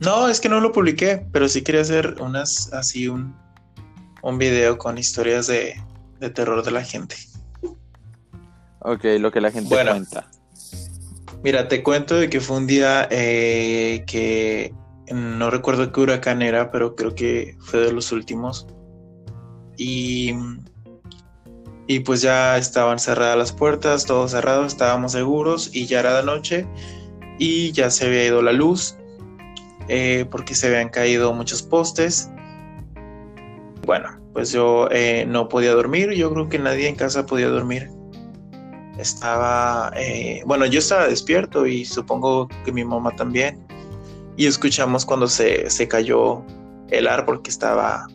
[0.00, 3.36] No, es que no lo publiqué, pero sí quería hacer unas, así un,
[4.22, 5.78] un video con historias de,
[6.20, 7.16] de terror de la gente.
[8.78, 9.90] Ok, lo que la gente Bueno.
[9.90, 10.26] cuenta.
[11.44, 14.74] Mira, te cuento de que fue un día eh, que
[15.12, 18.66] no recuerdo qué huracán era, pero creo que fue de los últimos.
[19.76, 20.34] Y,
[21.86, 26.24] y pues ya estaban cerradas las puertas, todo cerrado, estábamos seguros y ya era de
[26.24, 26.66] noche
[27.38, 28.96] y ya se había ido la luz
[29.88, 32.30] eh, porque se habían caído muchos postes.
[33.84, 37.90] Bueno, pues yo eh, no podía dormir, yo creo que nadie en casa podía dormir
[38.98, 43.66] estaba, eh, bueno, yo estaba despierto y supongo que mi mamá también.
[44.36, 46.42] Y escuchamos cuando se, se cayó
[46.90, 48.08] el árbol que estaba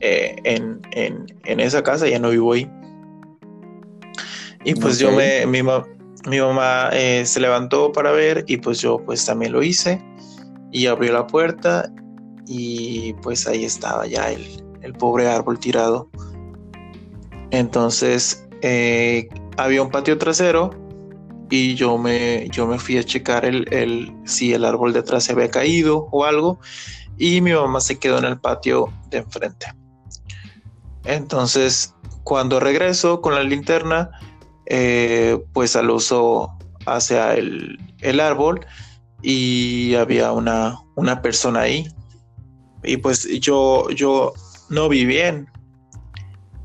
[0.00, 2.70] eh, en, en, en esa casa, ya no vivo ahí.
[4.64, 5.16] Y pues yo Ok.
[5.16, 5.86] me, mi, ma-
[6.28, 10.02] mi mamá eh, se levantó para ver y pues yo pues también lo hice
[10.72, 11.90] y abrió la puerta
[12.46, 14.46] y pues ahí estaba ya el,
[14.82, 16.10] el pobre árbol tirado.
[17.50, 20.70] Entonces eh, había un patio trasero
[21.48, 25.24] y yo me, yo me fui a checar el, el- si el árbol de atrás
[25.24, 26.60] se había caído o algo
[27.16, 29.66] y mi mamá se quedó en el patio de enfrente.
[31.04, 31.94] Entonces,
[32.24, 34.10] cuando regreso con la linterna,
[34.66, 36.50] eh, pues al uso
[36.86, 38.64] hacia el, el árbol
[39.22, 41.88] y había una, una persona ahí.
[42.82, 44.32] Y pues yo, yo
[44.68, 45.48] no vi bien.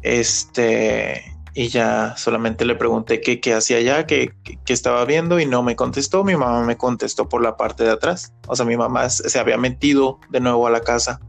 [0.01, 5.45] Este, y ya solamente le pregunté qué, qué hacía allá, qué, qué- estaba viendo y
[5.45, 6.23] no me contestó.
[6.23, 8.33] Mi mamá me contestó por la parte de atrás.
[8.47, 11.19] O sea, mi mamá se había metido de nuevo a la casa.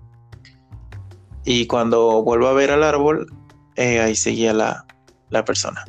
[1.46, 3.32] Y cuando vuelvo a ver al árbol,
[3.76, 4.84] eh, ahí seguía la,
[5.30, 5.84] la persona.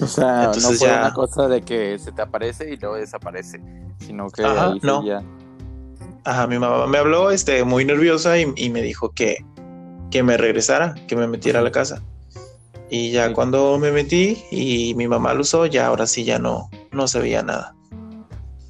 [0.00, 2.96] O sea, Entonces no fue ya- una cosa de que se te aparece y luego
[2.96, 3.60] desaparece,
[3.98, 4.98] sino que Ajá, ahí no.
[4.98, 5.22] seguía.
[6.24, 9.44] Ajá, mi mamá me habló este, muy nerviosa y, y me dijo que,
[10.10, 12.02] que me regresara, que me metiera a la casa.
[12.90, 13.32] Y ya Sí.
[13.34, 17.20] cuando me metí y mi mamá lo usó, ya ahora sí ya no, no se
[17.20, 17.74] veía nada.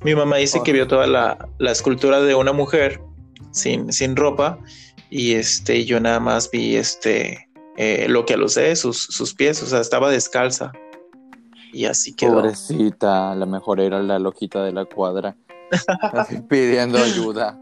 [0.05, 0.63] Mi mamá dice Oh.
[0.63, 3.01] que vio toda la, la escultura de una mujer
[3.51, 4.59] sin, sin ropa
[5.13, 9.67] y este, yo nada más vi este, eh, lo que alucé, sus, sus pies, o
[9.67, 10.73] sea, estaba descalza.
[11.73, 12.35] Y así quedó.
[12.35, 15.37] Pobrecita, a lo mejor era la loquita de la cuadra.
[16.49, 17.59] pidiendo ayuda.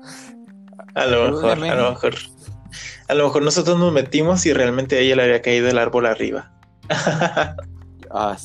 [0.94, 1.70] A lo mejor, Ayúdame.
[1.70, 2.14] a lo mejor.
[3.08, 6.06] A lo mejor nosotros nos metimos y realmente a ella le había caído el árbol
[6.06, 6.52] arriba.
[8.12, 8.36] Ah.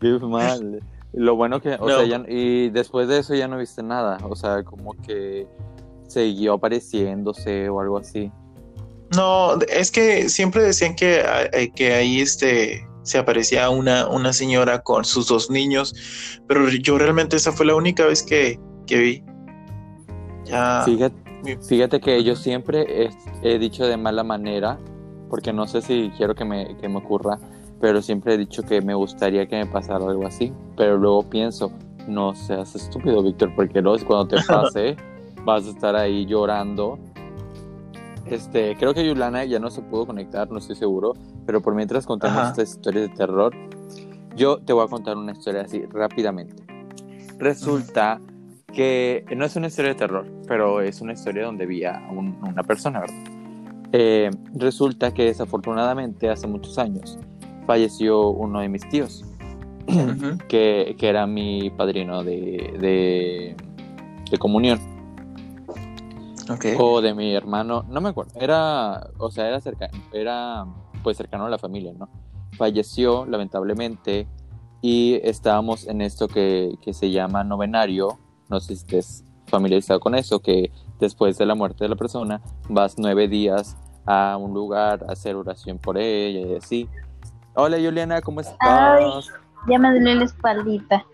[0.00, 0.80] Qué mal.
[1.12, 1.98] Lo bueno que, o No.
[1.98, 4.18] sea, ya- y después de eso ya no viste nada.
[4.28, 5.46] O sea, como que
[6.10, 8.30] siguió apareciéndose o algo así.
[9.16, 14.82] no, es que siempre decían que, eh, que ahí este, se aparecía una, una señora
[14.82, 15.94] con sus dos niños,
[16.46, 19.24] pero yo realmente esa fue la única vez que, que vi.
[20.44, 20.84] Ya.
[21.66, 23.10] Fíjate, que yo siempre he,
[23.42, 24.78] he dicho de mala manera,
[25.30, 27.38] porque no sé si quiero que me, que me ocurra,
[27.80, 30.52] pero siempre he dicho que me gustaría que me pasara algo así.
[30.76, 31.72] Pero luego pienso,
[32.06, 34.96] no seas estúpido, Víctor, porque luego cuando te pase,
[35.44, 36.98] vas a estar ahí llorando.
[38.26, 41.14] Este, creo que Yulana ya no se pudo conectar, no estoy seguro,
[41.46, 42.50] pero por mientras contamos Ajá.
[42.50, 43.52] estas historias de terror,
[44.36, 46.62] yo te voy a contar una historia así rápidamente.
[47.38, 48.20] Resulta
[48.72, 52.36] que no es una historia de terror, pero es una historia donde vi a un-
[52.46, 53.24] una persona, ¿verdad?
[53.92, 57.18] Eh, resulta que desafortunadamente hace muchos años
[57.66, 59.24] falleció uno de mis tíos,
[59.88, 60.38] Ujú.
[60.46, 63.56] que, que era mi padrino de, de,
[64.30, 64.78] de comunión,
[66.78, 70.66] O de mi hermano, no me acuerdo, era, o sea, era cercano, era
[71.02, 72.08] pues cercano a la familia, ¿no?
[72.56, 74.26] Falleció lamentablemente
[74.82, 78.18] y estábamos en esto que, que se llama novenario,
[78.48, 82.40] no sé si estés familiarizado con eso, que después de la muerte de la persona
[82.68, 86.88] vas nueve días a un lugar a hacer oración por ella y así.
[87.54, 88.56] Hola Juliana, ¿cómo estás?
[88.60, 89.04] Ay.
[89.68, 91.04] Ya me duele la espaldita.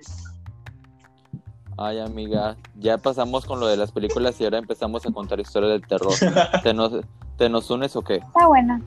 [1.78, 5.72] Ay, amiga, ya pasamos con lo de las películas y ahora empezamos a contar historias
[5.72, 6.12] del terror.
[6.62, 6.92] ¿Te nos,
[7.36, 8.16] ¿te nos unes o qué?
[8.16, 8.80] Está buena.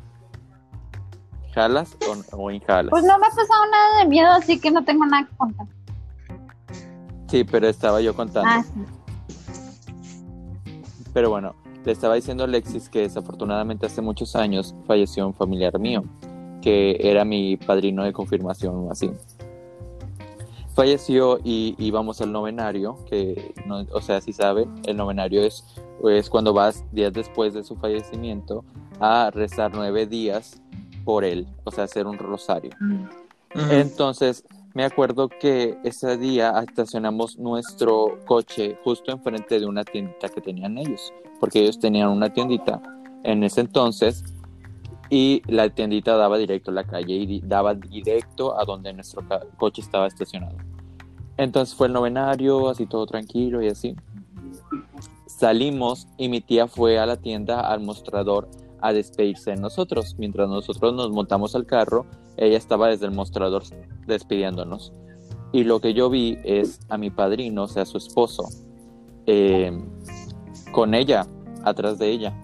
[1.53, 2.89] ¿Jalas o, o inhalas?
[2.89, 5.67] Pues no me ha pasado nada de miedo, así que no tengo nada que contar.
[7.27, 8.49] Sí, pero estaba yo contando.
[8.49, 8.85] Ah, sí.
[11.13, 11.55] Pero bueno,
[11.85, 16.03] le estaba diciendo a Alexis que desafortunadamente hace muchos años falleció un familiar mío,
[16.61, 19.11] que era mi padrino de confirmación o así.
[20.79, 25.65] Falleció y íbamos al novenario, que, no, o sea, si saben, el novenario es,
[26.05, 28.63] es cuando vas días después de su fallecimiento
[29.01, 30.61] a rezar nueve días
[31.03, 32.71] por él, o sea, hacer un rosario.
[32.79, 33.61] Ujú.
[33.71, 40.39] Entonces, me acuerdo que ese día estacionamos nuestro coche justo enfrente de una tiendita que
[40.39, 42.81] tenían ellos, porque ellos tenían una tiendita
[43.25, 44.23] en ese entonces
[45.09, 49.25] y la tiendita daba directo a la calle y daba directo a donde nuestro
[49.57, 50.55] coche estaba estacionado.
[51.39, 53.95] Entonces fue el novenario, así todo tranquilo y así.
[55.25, 58.49] Salimos y mi tía fue a la tienda, al mostrador,
[58.81, 60.17] a despedirse de nosotros.
[60.17, 62.05] Mientras nosotros nos montamos al carro,
[62.35, 63.63] ella estaba desde el mostrador
[64.05, 64.91] despidiéndonos.
[65.53, 68.43] Y lo que yo vi es a mi padrino, o sea, su esposo,
[69.25, 69.71] eh,
[70.73, 71.25] con ella,
[71.63, 72.37] atrás de ella.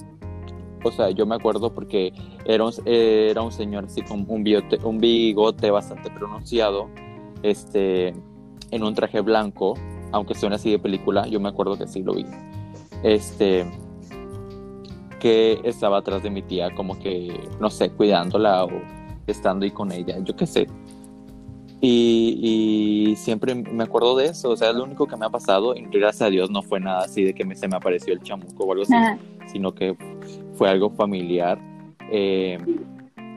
[0.86, 2.14] O sea, yo me acuerdo porque
[2.46, 4.46] era un, señor así con un,
[4.84, 6.88] un bigote bastante pronunciado,
[7.44, 8.14] este,
[8.76, 9.76] en un traje blanco,
[10.12, 12.26] aunque suene así de película, yo me acuerdo que sí lo vi.
[13.04, 13.66] Este,
[15.20, 18.72] que estaba atrás de mi tía, como que, no sé, cuidándola o
[19.28, 20.68] estando ahí con ella, yo qué sé.
[21.82, 25.74] Y, siempre me acuerdo de eso, o sea, es lo único que me ha pasado,
[25.76, 28.66] y gracias a Dios no fue nada así de que se me apareció el chamuco
[28.66, 28.94] o algo así,
[29.48, 29.96] sino que
[30.56, 31.60] fue algo familiar.
[32.12, 32.58] Eh,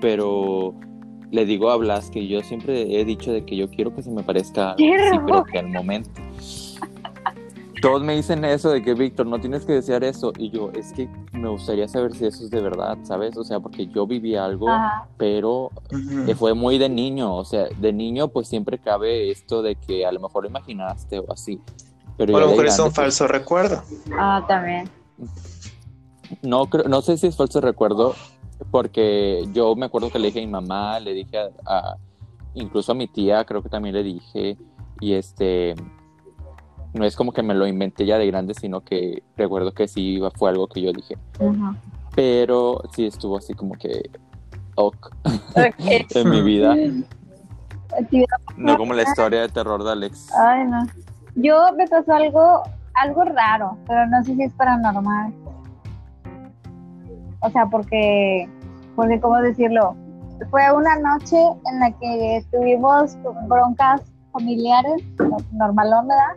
[0.01, 0.75] pero
[1.31, 4.11] le digo a Blas que yo siempre he dicho de que yo quiero que se
[4.11, 4.91] me parezca sí,
[5.27, 6.11] pero que al momento.
[7.81, 10.33] Todos me dicen eso de que Víctor, no tienes que desear eso.
[10.37, 13.37] Y yo, es que me gustaría saber si eso es de verdad, ¿sabes?
[13.37, 14.67] O sea, porque yo viví algo,
[15.17, 15.71] pero
[16.37, 17.37] fue muy de niño.
[17.37, 21.21] O sea, de niño, pues siempre cabe esto de que a lo mejor lo imaginaste
[21.21, 21.61] o así.
[22.17, 23.83] Pero a lo mejor es un falso recuerdo.
[24.13, 24.91] Ah, también.
[26.43, 28.15] No, no sé si es falso recuerdo,
[28.71, 31.97] porque yo me acuerdo que le dije a mi mamá, le dije a,
[32.55, 34.57] incluso a mi tía, creo que también le dije,
[35.01, 35.75] y este,
[36.93, 40.21] no es como que me lo inventé ya de grande, sino que recuerdo que sí
[40.37, 41.17] fue algo que yo dije.
[42.15, 44.11] Pero sí estuvo así como que
[44.75, 45.11] ok
[46.15, 46.75] en mi vida.
[48.57, 50.33] No como la historia de terror de Alex.
[50.35, 50.87] Ay, no.
[51.37, 52.63] Yo me pasó algo,
[52.95, 55.33] algo raro, pero no sé si es paranormal.
[57.41, 58.49] O sea, porque,
[58.97, 59.97] porque, ¿cómo decirlo?
[60.51, 63.17] Fue una noche en la que tuvimos
[63.49, 64.03] broncas
[64.33, 65.03] familiares,
[65.53, 66.37] normalón, ¿verdad?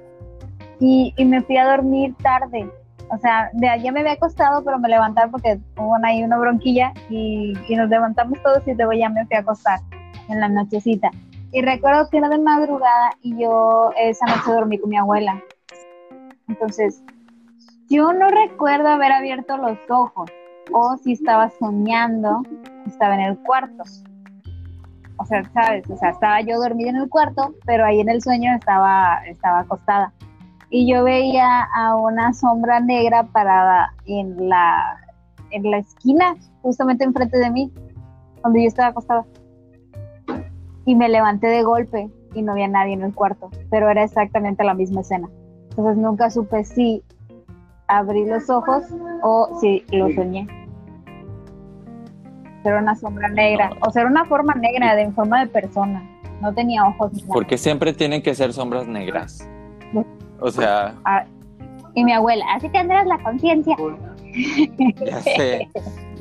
[0.79, 2.69] Y, y me fui a dormir tarde.
[3.09, 6.93] O sea, de allá me había acostado, pero me levantaron porque hubo ahí una bronquilla
[7.09, 9.79] y, y nos levantamos todos y luego ya me fui a acostar
[10.29, 11.11] en la nochecita.
[11.51, 15.41] Y recuerdo que era de madrugada y yo esa noche dormí con mi abuela.
[16.47, 17.03] Entonces,
[17.89, 20.31] yo no recuerdo haber abierto los ojos
[20.73, 22.43] o si estaba soñando,
[22.85, 23.83] estaba en el cuarto.
[25.17, 25.89] O sea, ¿sabes?
[25.89, 29.59] O sea, estaba yo dormida en el cuarto, pero ahí en el sueño estaba, estaba
[29.59, 30.13] acostada.
[30.69, 34.97] Y yo veía a una sombra negra parada en la,
[35.51, 37.71] en la esquina, justamente enfrente de mí,
[38.43, 39.25] donde yo estaba acostada.
[40.85, 44.63] Y me levanté de golpe y no había nadie en el cuarto, pero era exactamente
[44.63, 45.29] la misma escena.
[45.69, 47.03] Entonces nunca supe si
[47.91, 48.83] abrí los ojos
[49.21, 50.47] o si lo soñé
[52.63, 56.07] ser una sombra negra, o ser una forma negra de en forma de persona.
[56.41, 57.11] No tenía ojos.
[57.27, 59.47] Porque siempre tienen que ser sombras negras.
[60.39, 60.95] O sea.
[61.05, 61.25] Ah,
[61.93, 63.75] y mi abuela, así tendrás la conciencia.
[65.05, 65.69] Ya sé.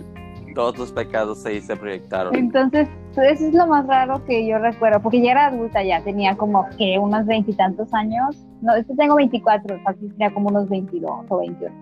[0.54, 2.34] Todos los pecados se, se proyectaron.
[2.34, 6.36] Entonces, eso es lo más raro que yo recuerdo, porque ya era adulta, ya tenía
[6.36, 8.36] como que unos veintitantos años.
[8.60, 11.74] No, este tengo 24, así tenía como unos 22 o 21.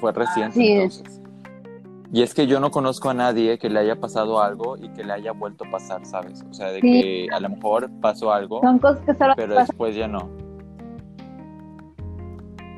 [0.00, 0.54] Fue reciente.
[0.54, 1.20] Sí, entonces.
[2.12, 5.04] Y es que yo no conozco a nadie que le haya pasado algo y que
[5.04, 6.44] le haya vuelto a pasar, ¿sabes?
[6.50, 8.60] O sea, de que a lo mejor pasó algo,
[9.36, 10.28] pero después ya no.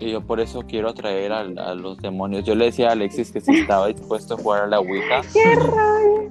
[0.01, 2.45] Y yo por eso quiero atraer a, los demonios.
[2.45, 5.23] Yo le decía a Alexis que si estaba dispuesto a jugar a la Ouija.
[5.33, 6.31] ¡Qué raro!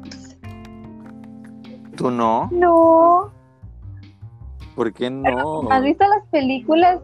[2.02, 2.50] ¿Tú no?
[2.52, 3.32] No.
[4.76, 5.70] ¿Por qué no?
[5.70, 7.00] ¿Has visto las películas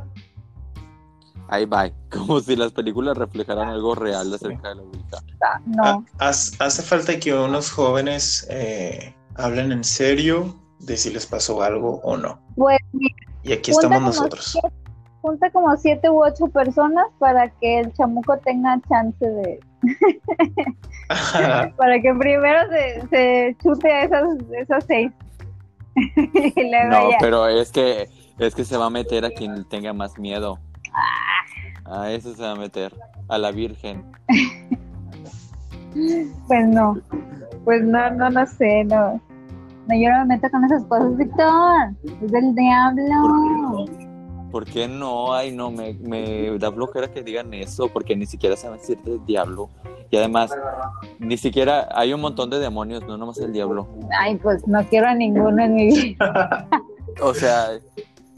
[1.49, 5.17] ahí va, como si las películas reflejaran algo real acerca de la Ouija.
[5.41, 6.05] Ah, no.
[6.19, 12.17] Hace falta que unos jóvenes eh, hablen en serio de si les pasó algo o
[12.17, 12.39] no.
[12.55, 12.79] Pues,
[13.43, 14.57] y aquí estamos nosotros.
[15.21, 19.59] junta como siete u ocho personas para que el chamuco tenga chance de...
[21.77, 22.59] para que primero
[23.09, 24.27] se, chute a esas,
[24.57, 25.11] esas seis.
[25.95, 28.07] no, pero es que
[28.37, 30.59] es que se va a meter a quien tenga más miedo.
[31.85, 32.93] A eso se va a meter,
[33.29, 34.03] a la Virgen.
[36.47, 36.99] pues no,
[37.63, 39.21] pues no, no, no sé, no.
[39.87, 41.93] No, yo no me meto con esas cosas, Víctor.
[42.21, 43.85] Es del diablo.
[44.57, 45.35] ¿Por qué no?
[45.35, 49.05] Ay, no, me, me da flojera que digan eso, porque ni siquiera saben si es
[49.05, 49.69] del diablo.
[50.09, 50.49] Y además,
[51.19, 53.87] ni siquiera hay un montón de demonios, no nomás el diablo.
[54.19, 56.67] Ay, pues no quiero a ninguno en mi vida.
[57.21, 57.67] O sea,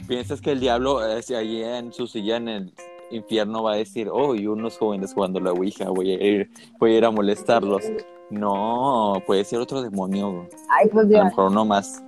[0.06, 2.74] ¿piensas que el diablo eh, si allí en su silla en el
[3.10, 6.92] infierno va a decir, oh, y unos jóvenes jugando la Ouija, voy a ir, voy
[6.92, 7.84] a, ir a molestarlos?
[8.28, 10.46] No, puede ser otro demonio.
[10.68, 12.04] Ay, pues A yo, lo mejor uno más.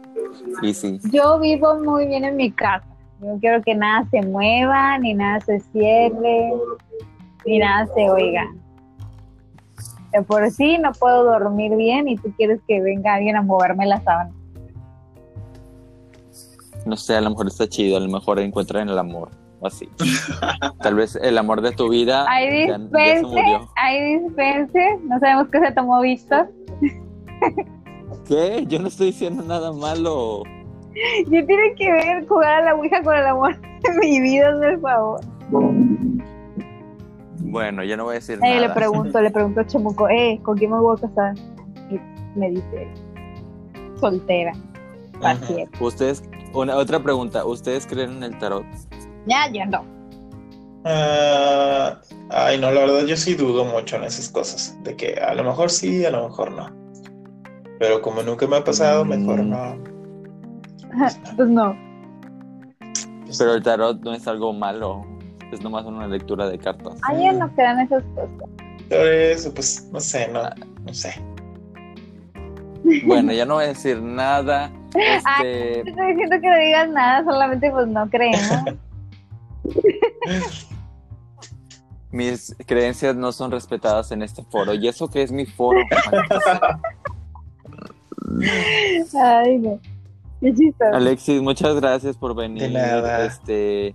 [0.60, 1.00] Y sí.
[1.10, 2.91] yo vivo muy bien en mi casa.
[3.22, 6.52] Yo quiero que nada se mueva, ni nada se cierre,
[7.46, 8.52] ni nada se oiga.
[10.12, 13.86] De por sí no puedo dormir bien y tú quieres que venga alguien a moverme
[13.86, 14.32] la sábana.
[16.84, 19.30] No sé, a lo mejor está chido, a lo mejor encuentran el amor,
[19.60, 19.88] o así.
[20.80, 24.98] Tal vez el amor de tu vida se dispense, hay dispense.
[25.04, 26.50] No sabemos qué se tomó Víctor.
[28.26, 28.64] ¿Qué?
[28.66, 30.42] Yo no estoy diciendo nada malo.
[30.94, 34.80] ¿Qué tiene que ver jugar a la Ouija con el amor de mi vida, el
[34.80, 35.20] favor?
[37.40, 38.74] Bueno, ya no voy a decir Eh, le nada.
[38.74, 41.34] pregunto, le pregunto a Chamuco, eh, ¿con quién me voy a casar?
[41.90, 41.98] Y
[42.38, 42.88] me dice,
[44.00, 44.52] soltera.
[45.80, 46.22] Ustedes,
[46.54, 48.64] una, otra pregunta, ¿ustedes creen en el tarot?
[49.26, 49.84] Ya, yo no.
[50.84, 52.00] Ah,
[52.30, 54.76] ay, no, la verdad yo sí dudo mucho en esas cosas.
[54.82, 56.70] De que a lo mejor sí, a lo mejor no.
[57.78, 59.50] Pero como nunca me ha pasado, mejor Mm.
[59.50, 59.91] no.
[61.36, 61.76] Pues no.
[63.38, 65.06] Pero el tarot no es algo malo,
[65.50, 67.00] es nomás una lectura de cartas.
[67.08, 68.28] Ay, yo no en esas cosas.
[68.88, 70.42] por eso, pues, no sé, no,
[70.84, 71.14] no sé.
[73.06, 74.70] Bueno, ya no voy a decir nada.
[74.94, 78.64] Este, No estoy diciendo que no digas nada, solamente pues no creemos.
[82.10, 84.74] mis creencias no son respetadas en este foro.
[84.74, 85.80] ¿Y eso que es mi foro?
[89.22, 89.80] Ay, no.
[90.42, 90.92] Qué chistoso.
[90.92, 92.64] Alexis, muchas gracias por venir.
[92.64, 93.24] De nada.
[93.24, 93.94] Este,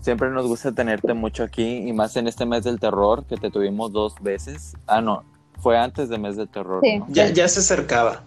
[0.00, 3.50] siempre nos gusta tenerte mucho aquí y más en este mes del terror que te
[3.50, 4.76] tuvimos dos veces.
[4.86, 5.24] Ah, no,
[5.58, 6.80] fue antes del mes del terror.
[6.82, 6.98] Sí.
[6.98, 7.06] ¿no?
[7.08, 8.22] Ya, ya se acercaba.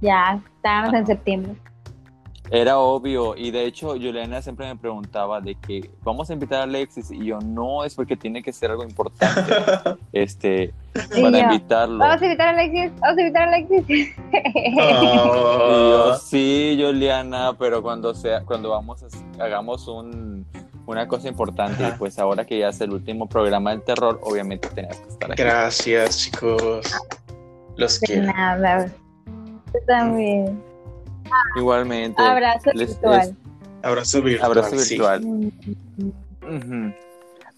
[0.00, 1.56] Ya, estábamos en septiembre.
[2.50, 6.62] Era obvio y de hecho Juliana siempre me preguntaba de que vamos a invitar a
[6.64, 9.54] Alexis y yo no es porque tiene que ser algo importante
[10.12, 10.74] este
[11.10, 11.98] para yo, invitarlo.
[11.98, 13.84] Vamos a invitar a Alexis, vamos a invitar a Alexis.
[13.88, 20.44] Y yo, Ah, sí, Juliana, pero cuando sea, cuando vamos a- hagamos un,
[20.86, 21.94] una cosa importante, Ajá.
[21.94, 25.32] y pues ahora que ya es el último programa del terror, obviamente tenías que estar
[25.32, 25.42] aquí.
[25.42, 26.92] Gracias, chicos.
[27.76, 28.26] Los De quiero.
[28.26, 28.86] nada.
[29.72, 30.62] Tú también.
[31.56, 32.22] Igualmente.
[32.22, 33.36] Abrazo les- virtual.
[33.82, 34.50] Abrazo virtual.
[34.50, 34.94] abrazo sí.
[34.94, 35.20] virtual.
[35.22, 35.48] Mm,
[36.42, 36.94] Ujú.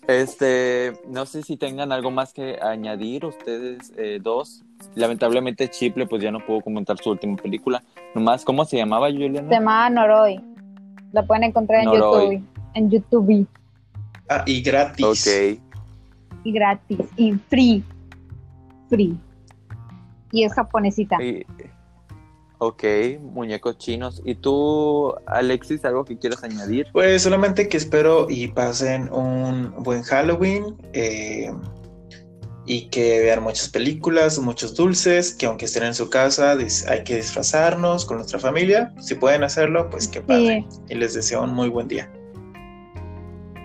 [0.08, 4.62] Este, no sé si tengan algo más que añadir ustedes eh, dos.
[4.94, 7.82] Lamentablemente Chiple pues ya no pudo comentar su última película.
[8.14, 9.48] Nomás, ¿cómo se llamaba Juliana?
[9.48, 10.40] Se llamaba Noroi.
[11.12, 12.34] La pueden encontrar en Noroi.
[12.36, 12.44] YouTube.
[12.74, 13.46] En YouTube.
[14.28, 15.04] Ah, y gratis.
[15.04, 15.60] Ok.
[16.44, 16.98] Y gratis.
[17.16, 17.82] Y free.
[18.88, 19.16] Free.
[20.30, 21.20] Y es japonesita.
[21.22, 21.44] Y-
[22.58, 22.84] ok,
[23.20, 24.22] muñecos chinos.
[24.24, 26.86] ¿Y tú, Alexis, algo que quieras añadir?
[26.92, 31.52] Pues solamente que espero y pasen un buen Halloween eh,
[32.66, 36.52] y que vean muchas películas, muchos dulces, que aunque estén en su casa
[36.88, 38.92] hay que disfrazarnos con nuestra familia.
[39.00, 40.66] Si pueden hacerlo, pues qué padre.
[40.88, 42.10] Y les deseo un muy buen día.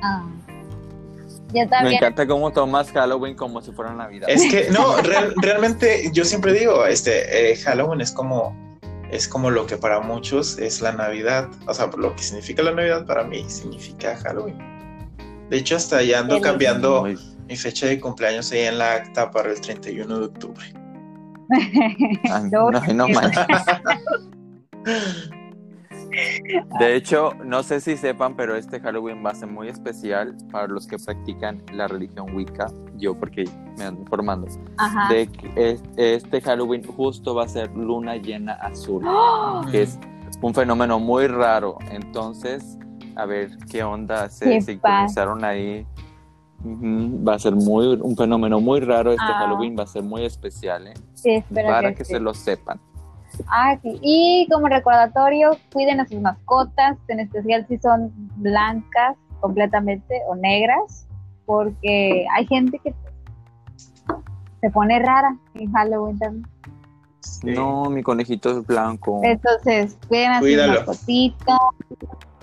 [0.04, 0.28] Ah.
[1.54, 4.30] Me encanta cómo tomas Halloween como si fuera Navidad.
[4.30, 8.56] Es que no, real- realmente yo siempre digo, este eh, Halloween es como
[9.12, 12.72] es como lo que para muchos es la Navidad, o sea, lo que significa la
[12.74, 14.58] Navidad para mí significa Halloween.
[15.50, 17.04] De hecho, hasta ya ando El- cambiando
[17.48, 20.66] mi fecha de cumpleaños ahí en la acta para el 31 de octubre.
[22.32, 23.08] Ay, No, no, no.
[26.80, 30.68] De hecho, no sé si sepan, pero este Halloween va a ser muy especial para
[30.68, 32.68] los que practican la religión Wicca.
[32.98, 33.46] Yo, porque
[33.78, 34.48] me ando informando.
[34.78, 35.12] Ajá.
[35.14, 39.62] De que es- este Halloween justo va a ser luna llena azul, ¡Oh!
[39.72, 39.98] que es
[40.42, 41.78] un fenómeno muy raro.
[41.92, 42.78] Entonces,
[43.16, 45.86] a ver qué onda se Qué sincronizaron ahí.
[46.64, 49.40] Va a ser muy un fenómeno muy raro este Ah.
[49.40, 50.94] Halloween, va a ser muy especial, ¿eh?
[51.16, 52.14] Sí, para que sí.
[52.14, 52.80] se lo sepan.
[53.48, 54.00] Ah, sí.
[54.02, 61.08] Y como recordatorio, cuiden a sus mascotas, en especial si son blancas completamente o negras,
[61.46, 62.94] porque hay gente que
[64.62, 66.48] se pone rara en Halloween también.
[67.20, 67.52] Sí.
[67.52, 69.22] No, mi conejito es blanco.
[69.24, 70.74] Entonces, cuiden a Cuídalo.
[70.78, 71.60] sus mascotitas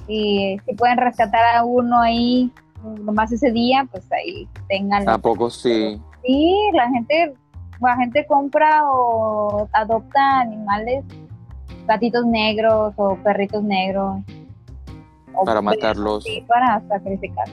[0.07, 2.53] y si pueden rescatar a uno ahí,
[3.01, 5.09] nomás ese día, pues ahí tengan.
[5.09, 6.01] ¿A poco sí?
[6.25, 7.35] Sí, la gente,
[7.81, 11.05] la gente compra o adopta animales,
[11.87, 14.19] gatitos negros o perritos negros.
[15.35, 16.25] O Para matarlos.
[16.25, 17.47] Sí, para sacrificar.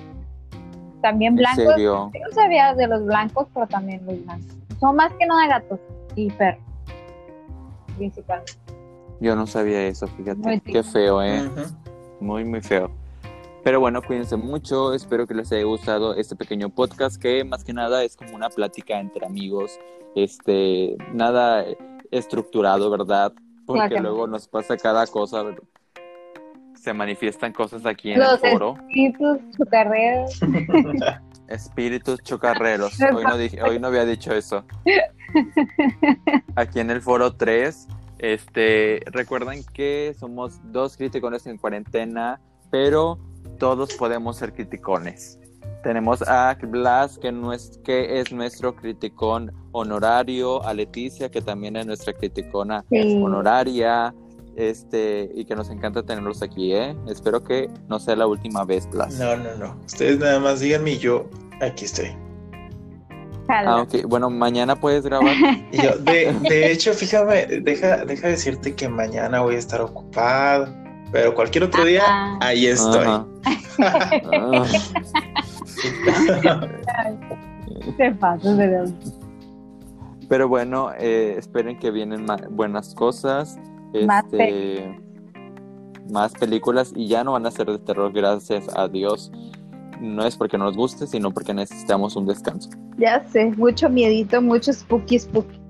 [1.02, 1.74] También ¿En blancos.
[1.74, 2.12] serio?
[2.14, 4.58] Yo no sabía de los blancos, pero también los blancos.
[4.80, 5.80] Son más que nada gatos
[6.16, 6.64] y perros.
[7.98, 8.54] Principalmente.
[9.20, 10.40] Yo no sabía eso, fíjate.
[10.40, 11.50] Muy Qué feo, ¿eh?
[12.20, 12.90] Muy, muy feo.
[13.66, 14.94] Pero bueno, cuídense mucho.
[14.94, 18.50] Espero que les haya gustado este pequeño podcast que más que nada es como una
[18.50, 19.80] plática entre amigos.
[20.14, 21.66] Este, nada
[22.12, 23.34] estructurado, ¿verdad?
[23.66, 25.44] Porque Claro luego nos pasa cada cosa.
[26.76, 28.76] Se manifiestan cosas aquí en Los el foro.
[28.78, 30.26] espíritus, su carrera.
[31.48, 33.02] Espíritus chocarreros.
[33.02, 34.64] Hoy no, dije, hoy no había dicho eso.
[36.56, 37.88] Aquí en el foro 3.
[38.20, 42.40] Este, recuerden que somos dos criticones en cuarentena,
[42.70, 43.18] pero
[43.58, 45.40] todos podemos ser criticones.
[45.84, 51.76] Tenemos a Blas, que, no es, que es nuestro criticón honorario, a Leticia, que también
[51.76, 53.22] es nuestra criticona Sí.
[53.24, 54.14] honoraria,
[54.56, 56.96] este, y que nos encanta tenerlos aquí, ¿eh?
[57.08, 59.20] Espero que no sea la última vez, Blas.
[59.20, 59.78] No, no, no.
[59.86, 61.30] Ustedes nada más díganme y yo
[61.62, 62.16] aquí estoy.
[63.48, 64.08] Ah, ok.
[64.08, 65.36] Bueno, mañana puedes grabar.
[65.72, 70.68] Yo, de, de hecho, fíjame, deja, deja decirte que mañana voy a estar ocupado,
[71.16, 72.38] pero cualquier otro día, Ah.
[72.42, 73.06] ahí estoy.
[73.08, 73.26] Ah.
[77.98, 78.92] Te pasas de Dios.
[80.28, 83.58] Pero bueno, eh, esperen que vienen buenas cosas.
[84.06, 85.00] Más este,
[86.12, 89.32] más películas y ya no van a ser de terror, gracias a Dios.
[90.02, 92.70] No es porque no nos guste, sino porque necesitamos un descanso.
[92.98, 95.62] Ya sé, mucho miedito, mucho spooky spooky.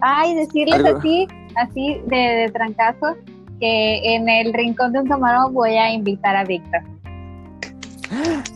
[0.00, 3.14] Ay, decirles Algo- así, así de, de trancazo,
[3.60, 6.82] que en el rincón de un camarón voy a invitar a Víctor.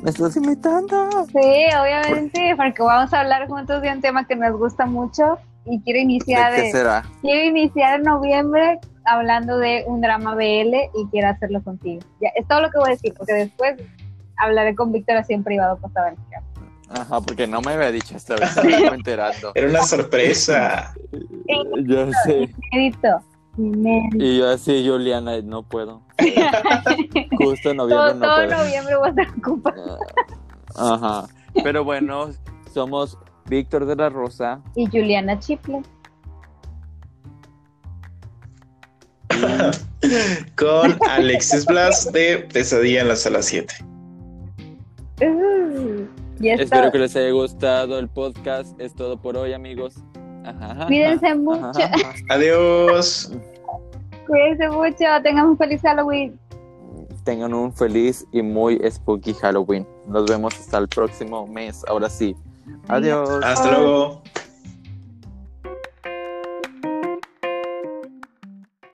[0.02, 1.26] ¿Me estás invitando?
[1.26, 5.80] Sí, obviamente, porque vamos a hablar juntos de un tema que nos gusta mucho y
[5.80, 7.04] quiero iniciar, ¿De qué de- será?
[7.20, 12.00] quiero iniciar en noviembre hablando de un drama BL y quiero hacerlo contigo.
[12.20, 13.76] Ya, es todo lo que voy a decir, porque después
[14.36, 16.46] hablaré con Víctor así en privado para saber qué hago.
[17.02, 19.52] Ajá, porque no me había dicho esta vez, me estoy enterando.
[19.54, 20.94] Era una sorpresa.
[21.84, 22.48] Yo sé.
[22.72, 23.20] Miedito.
[24.14, 26.02] Y yo así, Juliana, no puedo.
[27.38, 28.58] Justo en noviembre Todo, no todo puedo.
[28.64, 29.98] noviembre voy a estar ocupada.
[30.76, 31.28] Ajá.
[31.62, 32.30] Pero bueno,
[32.72, 34.60] somos Víctor de la Rosa.
[34.76, 35.82] Y Juliana Chiple.
[40.56, 43.74] Con Alexis Blas de Pesadilla en la Sala 7.
[45.22, 46.06] Uh,
[46.42, 48.78] Espero que les haya gustado el podcast.
[48.80, 49.96] Es todo por hoy, amigos.
[50.44, 51.60] Ajá, Cuídense ajá, mucho.
[51.78, 52.14] ajá, ajá.
[52.30, 53.30] Adiós.
[54.26, 56.38] cuídense mucho, tengan un feliz Halloween.
[57.24, 59.86] Tengan un feliz y muy spooky Halloween.
[60.06, 61.84] Nos vemos hasta el próximo mes.
[61.86, 62.34] Ahora sí.
[62.88, 63.28] Adiós.
[63.44, 64.22] Hasta luego.